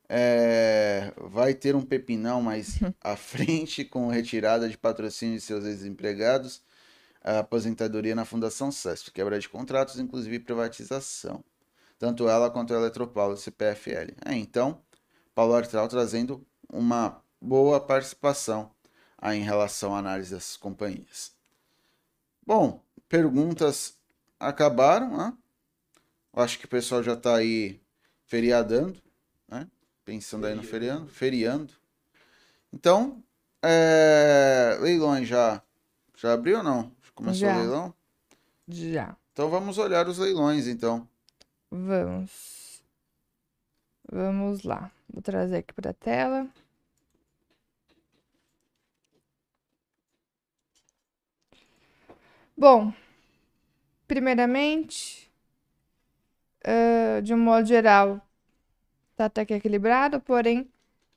É, 0.09 1.12
vai 1.16 1.55
ter 1.55 1.74
um 1.74 1.82
pepinão 1.82 2.41
mais 2.41 2.78
à 3.03 3.16
frente 3.16 3.84
com 3.84 4.09
retirada 4.09 4.68
de 4.68 4.78
patrocínio 4.78 5.34
de 5.37 5.41
seus 5.41 5.64
ex-empregados, 5.64 6.62
aposentadoria 7.20 8.14
na 8.14 8.24
Fundação 8.24 8.70
CESP, 8.70 9.11
quebra 9.11 9.39
de 9.41 9.49
contratos, 9.49 9.99
inclusive 9.99 10.39
privatização. 10.39 11.45
Tanto 11.99 12.28
ela 12.28 12.51
quanto 12.51 12.72
a 12.72 12.76
Eletropaulo 12.76 13.37
CPFL. 13.37 14.14
É, 14.24 14.34
então, 14.34 14.80
Paulo 15.34 15.55
Artal 15.55 15.89
trazendo 15.89 16.47
uma 16.72 17.20
boa 17.41 17.80
participação 17.80 18.70
em 19.35 19.43
relação 19.43 19.95
à 19.95 19.99
análise 19.99 20.35
dessas 20.35 20.57
companhias. 20.57 21.33
Bom, 22.47 22.83
perguntas 23.09 23.97
acabaram, 24.39 25.16
né? 25.16 25.37
Eu 26.35 26.43
Acho 26.43 26.59
que 26.59 26.66
o 26.66 26.68
pessoal 26.68 27.03
já 27.03 27.14
está 27.14 27.37
aí 27.37 27.81
feriadando, 28.27 29.01
né? 29.49 29.66
Pensando 30.05 30.47
aí 30.47 30.55
no 30.55 30.62
feriando, 30.62 31.09
feriando. 31.09 31.72
Então, 32.72 33.22
é... 33.62 34.79
leilões 34.81 35.27
já, 35.27 35.62
já 36.14 36.33
abriu 36.33 36.59
ou 36.59 36.62
não? 36.62 36.97
Começou 37.16 37.49
Já. 37.49 37.57
o 37.57 37.61
leilão? 37.61 37.95
Já. 38.68 39.16
Então 39.33 39.49
vamos 39.49 39.79
olhar 39.79 40.07
os 40.07 40.18
leilões, 40.18 40.68
então. 40.68 41.09
Vamos. 41.70 42.83
Vamos 44.12 44.62
lá. 44.62 44.91
Vou 45.09 45.22
trazer 45.22 45.57
aqui 45.57 45.72
para 45.72 45.91
a 45.91 45.95
tela. 45.95 46.47
Bom, 52.59 52.93
primeiramente, 54.09 55.31
uh, 56.65 57.23
de 57.23 57.35
um 57.35 57.39
modo 57.39 57.67
geral, 57.67 58.21
tá 59.17 59.27
até 59.27 59.45
que 59.45 59.55
equilibrado, 59.55 60.21
porém, 60.21 60.69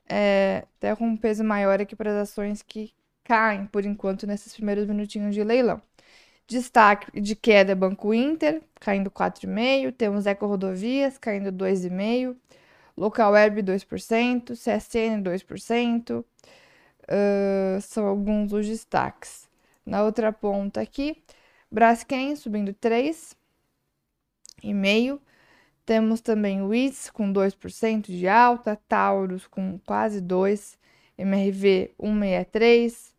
é, 0.07 0.65
até 0.77 0.95
com 0.95 1.07
um 1.07 1.17
peso 1.17 1.43
maior 1.43 1.81
aqui 1.81 1.95
para 1.95 2.11
as 2.11 2.29
ações 2.29 2.61
que 2.61 2.93
caem, 3.23 3.65
por 3.67 3.85
enquanto, 3.85 4.27
nesses 4.27 4.53
primeiros 4.55 4.87
minutinhos 4.87 5.35
de 5.35 5.43
leilão. 5.43 5.81
Destaque 6.47 7.21
de 7.21 7.35
queda 7.35 7.75
Banco 7.75 8.13
Inter, 8.13 8.61
caindo 8.79 9.11
4,5%, 9.11 9.93
temos 9.93 10.25
Eco 10.25 10.47
Rodovias, 10.47 11.17
caindo 11.17 11.51
2,5%, 11.51 12.35
Local 12.97 13.31
Web 13.31 13.63
2%, 13.63 14.55
CSN 14.55 15.23
2%, 15.23 16.19
uh, 16.19 17.81
são 17.81 18.07
alguns 18.07 18.49
dos 18.49 18.67
destaques. 18.67 19.48
Na 19.85 20.03
outra 20.03 20.31
ponta 20.31 20.81
aqui, 20.81 21.21
Braskem 21.71 22.35
subindo 22.35 22.73
3,5%, 22.73 25.19
temos 25.85 26.21
também 26.21 26.61
o 26.61 26.73
IS 26.73 27.09
com 27.09 27.33
2% 27.33 28.07
de 28.07 28.27
alta, 28.27 28.75
Taurus 28.87 29.47
com 29.47 29.79
quase 29.85 30.21
2%, 30.21 30.77
MRV 31.17 31.91
163%, 31.99 33.13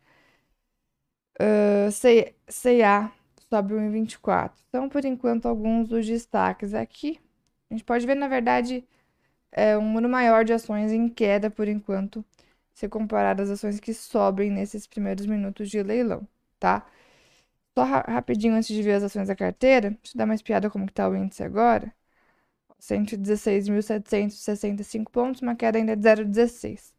uh, 1.41 1.91
CA 2.47 3.13
sobe 3.51 3.75
1,24%. 3.75 4.53
Então, 4.69 4.89
por 4.89 5.05
enquanto, 5.05 5.47
alguns 5.47 5.89
dos 5.89 6.07
destaques 6.07 6.73
aqui. 6.75 7.19
A 7.69 7.75
gente 7.75 7.85
pode 7.85 8.07
ver, 8.07 8.15
na 8.15 8.29
verdade, 8.29 8.85
é 9.53 9.77
um 9.77 9.83
número 9.83 10.09
maior 10.09 10.45
de 10.45 10.53
ações 10.53 10.93
em 10.93 11.09
queda 11.09 11.51
por 11.51 11.69
enquanto, 11.69 12.25
se 12.73 12.89
comparado 12.89 13.43
às 13.43 13.51
ações 13.51 13.81
que 13.81 13.95
sobem 13.95 14.51
nesses 14.51 14.87
primeiros 14.87 15.27
minutos 15.27 15.71
de 15.71 15.83
leilão, 15.83 16.27
tá? 16.61 16.87
Só 17.77 17.85
ra 17.85 18.05
rapidinho 18.09 18.55
antes 18.55 18.69
de 18.69 18.83
ver 18.83 18.95
as 18.95 19.03
ações 19.05 19.29
da 19.29 19.37
carteira, 19.37 19.91
deixa 19.91 20.15
eu 20.15 20.19
dar 20.19 20.25
uma 20.27 20.35
espiada 20.35 20.71
como 20.71 20.87
que 20.87 20.93
tá 20.93 21.09
o 21.09 21.17
índice 21.17 21.43
agora. 21.43 21.93
116.765 22.81 25.11
pontos, 25.11 25.43
uma 25.43 25.55
queda 25.57 25.79
ainda 25.79 25.97
de 25.97 26.03
0,16. 26.03 26.93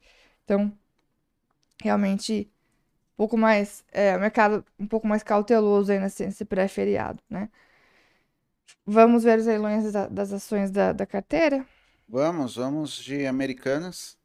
Então, 0.43 0.71
realmente, 1.81 2.51
um 3.13 3.17
pouco 3.17 3.37
mais, 3.37 3.83
é, 3.91 4.15
o 4.17 4.19
mercado 4.19 4.65
um 4.79 4.87
pouco 4.87 5.07
mais 5.07 5.23
cauteloso 5.23 5.91
aí 5.91 5.99
nesse, 5.99 6.25
nesse 6.25 6.45
pré-feriado, 6.45 7.21
né? 7.29 7.49
Vamos 8.85 9.23
ver 9.23 9.39
os 9.39 9.45
leilões 9.45 9.91
da, 9.91 10.07
das 10.07 10.31
ações 10.33 10.71
da, 10.71 10.93
da 10.93 11.05
carteira? 11.05 11.65
Vamos, 12.07 12.55
vamos 12.55 12.97
de 12.97 13.25
Americanas. 13.25 14.17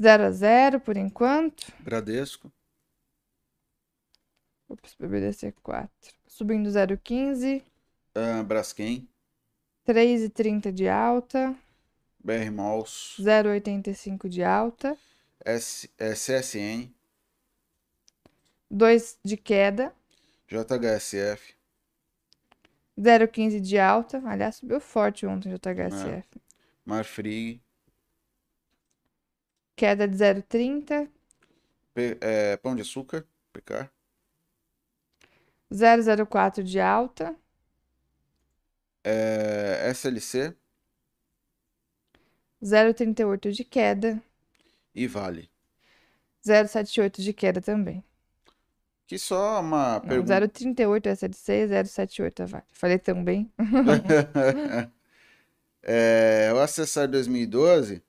0 0.00 0.24
a 0.24 0.30
0 0.30 0.80
por 0.80 0.96
enquanto. 0.96 1.72
Bradesco. 1.80 2.50
Ops, 4.72 4.96
BBDC 4.98 5.52
4. 5.62 5.90
Subindo 6.26 6.70
0,15. 6.70 7.62
Uh, 8.16 8.42
Braskem. 8.42 9.06
3,30 9.86 10.72
de 10.72 10.88
alta. 10.88 11.54
BR 12.18 12.50
Malls. 12.50 13.16
0,85 13.18 14.28
de 14.28 14.42
alta. 14.42 14.96
S, 15.44 15.90
é, 15.98 16.12
CSN. 16.12 16.90
2 18.70 19.18
de 19.22 19.36
queda. 19.36 19.92
JHSF. 20.48 21.54
0,15 22.98 23.60
de 23.60 23.78
alta. 23.78 24.22
Aliás, 24.24 24.56
subiu 24.56 24.80
forte 24.80 25.26
ontem 25.26 25.52
o 25.52 25.58
JHSF. 25.58 26.08
É. 26.08 26.40
Marfrig. 26.84 27.60
Queda 29.76 30.08
de 30.08 30.16
0,30. 30.16 31.10
É, 32.20 32.56
pão 32.56 32.74
de 32.74 32.82
açúcar. 32.82 33.26
PK. 33.52 33.90
0,04 35.72 36.62
de 36.62 36.78
alta. 36.80 37.34
É, 39.04 39.90
SLC. 39.90 40.54
0,38 42.62 43.50
de 43.50 43.64
queda. 43.64 44.22
E 44.94 45.06
Vale. 45.06 45.50
0,78 46.44 47.22
de 47.22 47.32
queda 47.32 47.60
também. 47.60 48.04
Que 49.06 49.18
só 49.18 49.60
uma 49.60 49.94
Não, 49.94 50.00
pergunta. 50.00 50.40
0,38 50.40 51.06
SLC 51.06 51.52
e 51.64 51.66
0,78 51.68 52.40
a 52.40 52.46
Vale. 52.46 52.64
Falei 52.72 52.98
tão 52.98 53.24
bem. 53.24 53.50
é, 55.82 56.50
o 56.54 56.58
Acessar 56.58 57.08
2012, 57.08 58.02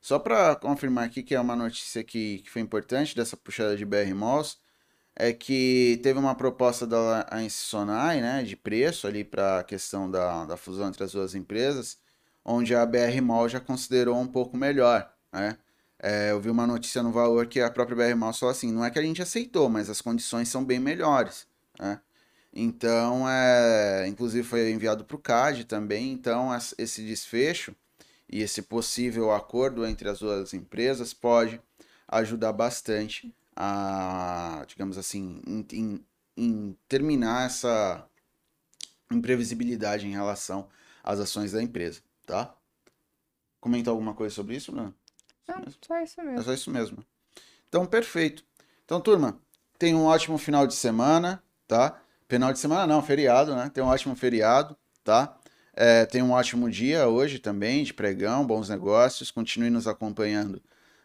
só 0.00 0.18
para 0.18 0.56
confirmar 0.56 1.04
aqui 1.06 1.22
que 1.22 1.34
é 1.34 1.40
uma 1.40 1.56
notícia 1.56 2.02
que, 2.02 2.38
que 2.38 2.50
foi 2.50 2.62
importante 2.62 3.14
dessa 3.14 3.36
puxada 3.36 3.76
de 3.76 3.84
BR 3.84 4.14
Malls, 4.14 4.58
é 5.20 5.32
que 5.32 5.98
teve 6.00 6.16
uma 6.16 6.34
proposta 6.36 6.86
da 6.86 7.26
Alliance 7.28 7.56
Sonai, 7.56 8.20
né, 8.20 8.44
de 8.44 8.56
preço 8.56 9.04
ali 9.08 9.24
para 9.24 9.58
a 9.58 9.64
questão 9.64 10.08
da, 10.08 10.44
da 10.44 10.56
fusão 10.56 10.88
entre 10.88 11.02
as 11.02 11.10
duas 11.10 11.34
empresas, 11.34 11.98
onde 12.44 12.72
a 12.72 12.86
BR 12.86 13.20
Mall 13.20 13.48
já 13.48 13.58
considerou 13.58 14.16
um 14.16 14.28
pouco 14.28 14.56
melhor, 14.56 15.12
né? 15.32 15.58
É, 16.00 16.30
eu 16.30 16.40
vi 16.40 16.48
uma 16.48 16.64
notícia 16.64 17.02
no 17.02 17.10
Valor 17.10 17.48
que 17.48 17.60
a 17.60 17.68
própria 17.68 17.96
BR 17.96 18.16
Mall 18.16 18.32
falou 18.32 18.52
assim, 18.52 18.70
não 18.70 18.84
é 18.84 18.90
que 18.90 18.98
a 19.00 19.02
gente 19.02 19.20
aceitou, 19.20 19.68
mas 19.68 19.90
as 19.90 20.00
condições 20.00 20.48
são 20.48 20.64
bem 20.64 20.78
melhores, 20.78 21.48
né? 21.80 22.00
Então, 22.52 23.28
é, 23.28 24.06
inclusive 24.06 24.46
foi 24.46 24.70
enviado 24.70 25.04
para 25.04 25.16
o 25.16 25.20
CAD 25.20 25.64
também, 25.64 26.12
então 26.12 26.50
esse 26.78 27.02
desfecho 27.02 27.74
e 28.28 28.40
esse 28.40 28.62
possível 28.62 29.32
acordo 29.32 29.84
entre 29.84 30.08
as 30.08 30.20
duas 30.20 30.54
empresas 30.54 31.12
pode 31.12 31.60
ajudar 32.06 32.52
bastante 32.52 33.34
a, 33.60 34.64
digamos 34.68 34.96
assim, 34.96 35.42
em, 35.44 35.66
em, 35.72 36.06
em 36.36 36.78
terminar 36.86 37.46
essa 37.46 38.06
imprevisibilidade 39.10 40.06
em 40.06 40.12
relação 40.12 40.68
às 41.02 41.18
ações 41.18 41.50
da 41.50 41.60
empresa, 41.60 42.00
tá? 42.24 42.54
Comenta 43.60 43.90
alguma 43.90 44.14
coisa 44.14 44.32
sobre 44.32 44.54
isso, 44.54 44.70
Bruno? 44.70 44.94
Não, 45.48 45.64
só 45.84 46.00
isso 46.00 46.22
mesmo. 46.22 46.38
É 46.38 46.42
só 46.44 46.54
isso 46.54 46.70
mesmo. 46.70 47.04
Então, 47.68 47.84
perfeito. 47.84 48.44
Então, 48.84 49.00
turma, 49.00 49.40
tenha 49.76 49.96
um 49.96 50.04
ótimo 50.04 50.38
final 50.38 50.64
de 50.64 50.74
semana, 50.74 51.42
tá? 51.66 52.00
Final 52.28 52.52
de 52.52 52.60
semana 52.60 52.86
não, 52.86 53.02
feriado, 53.02 53.56
né? 53.56 53.68
Tem 53.74 53.82
um 53.82 53.88
ótimo 53.88 54.14
feriado, 54.14 54.76
tá? 55.02 55.36
É, 55.72 56.06
tem 56.06 56.22
um 56.22 56.30
ótimo 56.30 56.70
dia 56.70 57.08
hoje 57.08 57.40
também, 57.40 57.82
de 57.82 57.92
pregão, 57.92 58.46
bons 58.46 58.68
negócios. 58.68 59.32
Continue 59.32 59.70
nos 59.70 59.88
acompanhando 59.88 60.62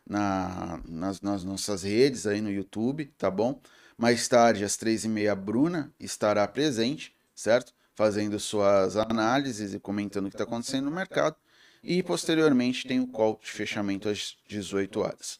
na, 0.07 0.81
nas, 0.87 1.21
nas 1.21 1.43
nossas 1.43 1.83
redes 1.83 2.27
aí 2.27 2.41
no 2.41 2.51
YouTube, 2.51 3.05
tá 3.17 3.31
bom? 3.31 3.61
Mais 3.97 4.27
tarde, 4.27 4.63
às 4.63 4.75
três 4.75 5.05
e 5.05 5.09
meia, 5.09 5.31
a 5.31 5.35
Bruna 5.35 5.93
estará 5.99 6.47
presente, 6.47 7.15
certo? 7.35 7.73
Fazendo 7.95 8.39
suas 8.39 8.97
análises 8.97 9.73
e 9.73 9.79
comentando 9.79 10.25
o 10.25 10.29
que 10.29 10.35
está 10.35 10.43
acontecendo 10.43 10.85
no 10.85 10.91
mercado. 10.91 11.35
E 11.83 12.01
posteriormente 12.01 12.87
tem 12.87 12.99
o 12.99 13.07
call 13.07 13.39
de 13.43 13.51
fechamento 13.51 14.09
às 14.09 14.37
18 14.47 14.99
horas. 14.99 15.39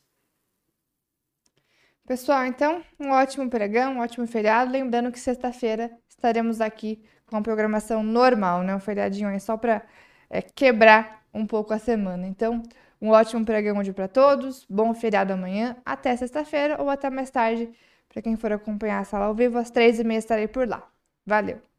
Pessoal, 2.06 2.46
então, 2.46 2.84
um 3.00 3.12
ótimo 3.12 3.50
pregão, 3.50 3.94
um 3.94 4.00
ótimo 4.00 4.28
feriado. 4.28 4.72
Lembrando 4.72 5.12
que 5.12 5.20
sexta-feira 5.20 5.90
estaremos 6.08 6.60
aqui 6.60 7.02
com 7.26 7.38
a 7.38 7.42
programação 7.42 8.04
normal, 8.04 8.62
né? 8.62 8.76
Um 8.76 8.80
feriadinho 8.80 9.30
aí 9.30 9.40
só 9.40 9.56
para 9.56 9.82
é, 10.30 10.42
quebrar 10.42 11.26
um 11.34 11.48
pouco 11.48 11.74
a 11.74 11.80
semana. 11.80 12.28
Então, 12.28 12.62
um 13.04 13.10
ótimo 13.10 13.46
pregão 13.46 13.78
hoje 13.78 13.92
para 13.92 14.08
todos, 14.08 14.66
bom 14.70 14.94
feriado 14.94 15.34
amanhã, 15.34 15.76
até 15.86 16.16
sexta-feira 16.16 16.82
ou 16.82 16.90
até 16.90 17.10
mais 17.10 17.30
tarde, 17.30 17.70
para 18.08 18.22
quem 18.22 18.38
for 18.38 18.54
acompanhar 18.54 19.00
a 19.00 19.04
sala 19.04 19.26
ao 19.26 19.36
vivo, 19.36 19.58
às 19.58 19.70
três 19.70 20.00
e 20.00 20.06
meia 20.06 20.20
estarei 20.20 20.48
por 20.48 20.66
lá. 20.68 20.90
Valeu! 21.26 21.73